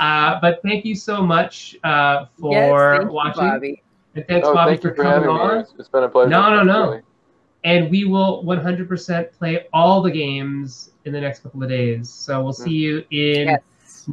Uh, 0.00 0.38
but 0.40 0.60
thank 0.62 0.84
you 0.84 0.94
so 0.94 1.22
much 1.22 1.76
uh, 1.84 2.26
for 2.38 2.52
Yes, 2.52 2.98
thank 2.98 3.02
you, 3.10 3.12
watching. 3.14 3.42
Bobby. 3.48 3.82
And 4.14 4.26
thanks, 4.28 4.46
oh, 4.48 4.54
Bobby, 4.54 4.70
thank 4.72 4.82
for 4.82 4.88
you 4.88 4.94
for 4.94 5.02
coming 5.02 5.12
having 5.22 5.34
me. 5.34 5.40
on. 5.40 5.50
It's- 5.60 5.74
It's 5.78 5.88
been 5.88 6.04
a 6.04 6.08
pleasure. 6.08 6.28
No, 6.30 6.50
no, 6.54 6.62
no. 6.62 6.82
Really. 6.90 7.02
And 7.64 7.90
we 7.90 8.04
will 8.04 8.44
100% 8.44 9.32
play 9.32 9.66
all 9.72 10.00
the 10.00 10.10
games 10.10 10.90
in 11.04 11.12
the 11.12 11.20
next 11.20 11.40
couple 11.40 11.62
of 11.62 11.68
days. 11.68 12.08
So 12.08 12.42
we'll 12.42 12.52
see 12.52 12.70
you 12.70 12.98
in 13.10 13.48
Yes. 13.48 13.60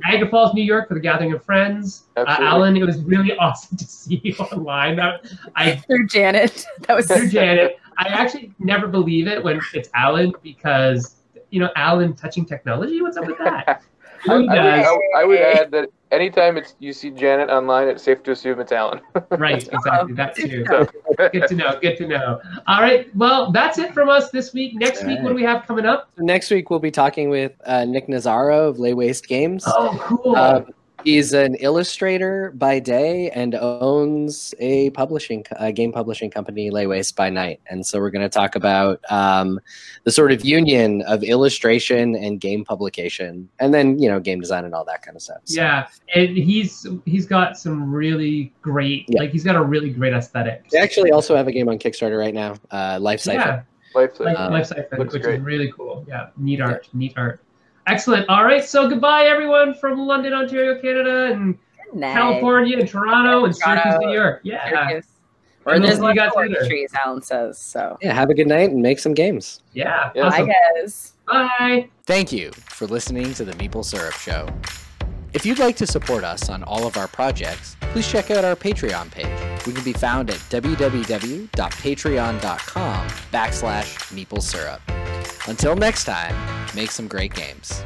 Niagara 0.03 0.29
Falls, 0.29 0.53
New 0.53 0.63
York, 0.63 0.87
for 0.87 0.93
the 0.95 0.99
Gathering 0.99 1.33
of 1.33 1.43
Friends. 1.43 2.03
Uh, 2.17 2.25
Alan, 2.27 2.75
it 2.75 2.85
was 2.85 3.01
really 3.03 3.35
awesome 3.39 3.77
to 3.77 3.85
see 3.85 4.19
you 4.23 4.33
online. 4.35 4.95
That, 4.97 5.25
I 5.55 5.75
Through 5.87 6.07
Janet. 6.07 6.65
That 6.81 6.95
was 6.95 7.07
through 7.07 7.29
Janet. 7.29 7.77
I 7.97 8.07
actually 8.07 8.51
never 8.59 8.87
believe 8.87 9.27
it 9.27 9.41
when 9.43 9.61
it's 9.73 9.89
Alan 9.93 10.33
because 10.43 11.15
you 11.49 11.59
know 11.61 11.69
Alan 11.75 12.13
touching 12.15 12.45
technology. 12.45 13.01
What's 13.01 13.15
up 13.15 13.25
with 13.25 13.37
that? 13.37 13.63
I, 13.67 13.71
I 13.71 13.77
Who 14.35 14.41
would, 14.41 14.47
does? 14.47 14.85
I, 14.85 15.21
I 15.21 15.23
would 15.23 15.39
add 15.39 15.71
that 15.71 15.89
anytime 16.11 16.57
it's 16.57 16.75
you 16.79 16.93
see 16.93 17.11
Janet 17.11 17.49
online, 17.49 17.87
it's 17.87 18.03
safe 18.03 18.23
to 18.23 18.31
assume 18.31 18.59
it's 18.59 18.71
Alan. 18.71 19.01
Right, 19.31 19.67
exactly. 19.67 20.13
That 20.13 20.35
too. 20.35 20.65
So, 20.67 20.87
Good 21.31 21.47
to 21.47 21.55
know. 21.55 21.79
Good 21.81 21.97
to 21.97 22.07
know. 22.07 22.39
All 22.67 22.81
right. 22.81 23.13
Well, 23.15 23.51
that's 23.51 23.77
it 23.77 23.93
from 23.93 24.09
us 24.09 24.29
this 24.29 24.53
week. 24.53 24.75
Next 24.75 25.01
All 25.03 25.09
week, 25.09 25.21
what 25.21 25.29
do 25.29 25.35
we 25.35 25.43
have 25.43 25.65
coming 25.65 25.85
up? 25.85 26.09
Next 26.17 26.51
week 26.51 26.69
we'll 26.69 26.79
be 26.79 26.91
talking 26.91 27.29
with 27.29 27.51
uh, 27.65 27.85
Nick 27.85 28.07
Nazaro 28.07 28.69
of 28.69 28.79
Lay 28.79 28.93
Waste 28.93 29.27
Games. 29.27 29.63
Oh, 29.67 29.97
cool. 30.01 30.35
Um, 30.35 30.67
he's 31.05 31.31
an 31.33 31.55
illustrator 31.55 32.51
by 32.55 32.79
day 32.79 33.29
and 33.31 33.55
owns 33.55 34.53
a 34.59 34.89
publishing 34.89 35.45
a 35.51 35.71
game 35.71 35.91
publishing 35.91 36.29
company, 36.29 36.69
Lay 36.71 36.87
Waste 36.87 37.15
by 37.15 37.29
night. 37.29 37.61
And 37.69 37.85
so 37.85 37.99
we're 37.99 38.09
going 38.09 38.23
to 38.27 38.29
talk 38.29 38.55
about 38.55 38.99
um, 39.11 39.59
the 40.03 40.11
sort 40.11 40.31
of 40.31 40.43
union 40.43 41.01
of 41.03 41.23
illustration 41.23 42.15
and 42.15 42.41
game 42.41 42.65
publication, 42.65 43.47
and 43.59 43.73
then 43.73 43.97
you 43.99 44.09
know 44.09 44.19
game 44.19 44.39
design 44.41 44.65
and 44.65 44.73
all 44.73 44.83
that 44.85 45.01
kind 45.01 45.15
of 45.15 45.21
stuff. 45.21 45.41
So, 45.45 45.61
yeah, 45.61 45.87
and 46.13 46.35
he's 46.35 46.85
he's 47.05 47.25
got 47.25 47.57
some 47.57 47.93
really 47.93 48.51
great 48.61 49.05
Yeah. 49.07 49.21
like 49.21 49.31
he's 49.31 49.43
got 49.43 49.55
a 49.55 49.61
really 49.63 49.91
great 49.91 50.13
aesthetic. 50.13 50.65
We 50.73 50.79
actually 50.79 51.11
also 51.11 51.35
have 51.35 51.47
a 51.47 51.51
game 51.51 51.69
on 51.69 51.79
Kickstarter 51.79 52.19
right 52.19 52.33
now, 52.33 52.55
uh, 52.71 52.97
Life 52.99 53.21
Cycle. 53.21 53.39
Yeah, 53.45 53.61
life 53.93 54.19
like 54.19 54.37
Um, 54.39 54.51
Life 54.51 54.67
Siphon, 54.67 54.99
which 54.99 55.11
great. 55.11 55.35
is 55.35 55.41
really 55.41 55.71
cool. 55.71 56.03
Yeah, 56.07 56.27
neat 56.37 56.61
art, 56.61 56.89
neat 56.93 57.13
art. 57.15 57.39
Excellent. 57.87 58.27
All 58.29 58.43
right, 58.43 58.63
so 58.63 58.89
goodbye 58.89 59.25
everyone 59.25 59.73
from 59.75 59.99
London, 59.99 60.33
Ontario, 60.33 60.79
Canada, 60.81 61.31
and 61.33 61.57
California, 62.01 62.79
and 62.79 62.87
Toronto, 62.89 63.45
and 63.45 63.55
Toronto, 63.55 63.81
Syracuse, 63.83 64.05
New 64.05 64.13
York. 64.13 64.39
Yeah. 64.43 64.69
Syracuse. 64.69 65.05
Or 65.65 65.73
And 65.73 65.81
we'll 65.81 65.89
there's 65.89 65.99
see 65.99 66.01
you 66.01 66.07
lots 66.07 66.17
guys 66.17 66.27
of 66.29 66.35
orange 66.35 66.53
later. 66.55 66.67
trees, 66.67 66.91
Alan 67.05 67.21
says. 67.23 67.57
So, 67.59 67.97
Yeah, 68.01 68.13
have 68.13 68.29
a 68.29 68.33
good 68.35 68.47
night 68.47 68.69
and 68.71 68.81
make 68.81 68.99
some 68.99 69.13
games. 69.13 69.61
Yeah. 69.73 70.11
Yeah. 70.15 70.27
Awesome. 70.27 70.43
I 70.49 70.53
guess. 70.81 71.13
Bye. 71.27 71.89
Thank 72.05 72.31
you 72.31 72.51
for 72.51 72.85
listening 72.85 73.33
to 73.35 73.45
the 73.45 73.53
Meeple 73.53 73.83
Syrup 73.83 74.13
Show. 74.13 74.47
If 75.35 75.45
you'd 75.45 75.59
like 75.59 75.75
to 75.77 75.85
support 75.85 76.23
us 76.23 76.47
on 76.47 76.63
all 76.63 76.87
of 76.87 76.95
our 76.95 77.09
projects, 77.09 77.75
please 77.81 78.09
check 78.09 78.31
out 78.31 78.45
our 78.45 78.55
Patreon 78.55 79.11
page. 79.11 79.65
We 79.65 79.73
can 79.73 79.83
be 79.83 79.91
found 79.91 80.29
at 80.29 80.37
www.patreon.com 80.37 83.07
backslash 83.33 83.97
Meeple 84.15 84.41
Syrup. 84.41 84.79
Until 85.49 85.75
next 85.75 86.05
time, 86.05 86.33
make 86.73 86.89
some 86.89 87.09
great 87.09 87.33
games. 87.33 87.83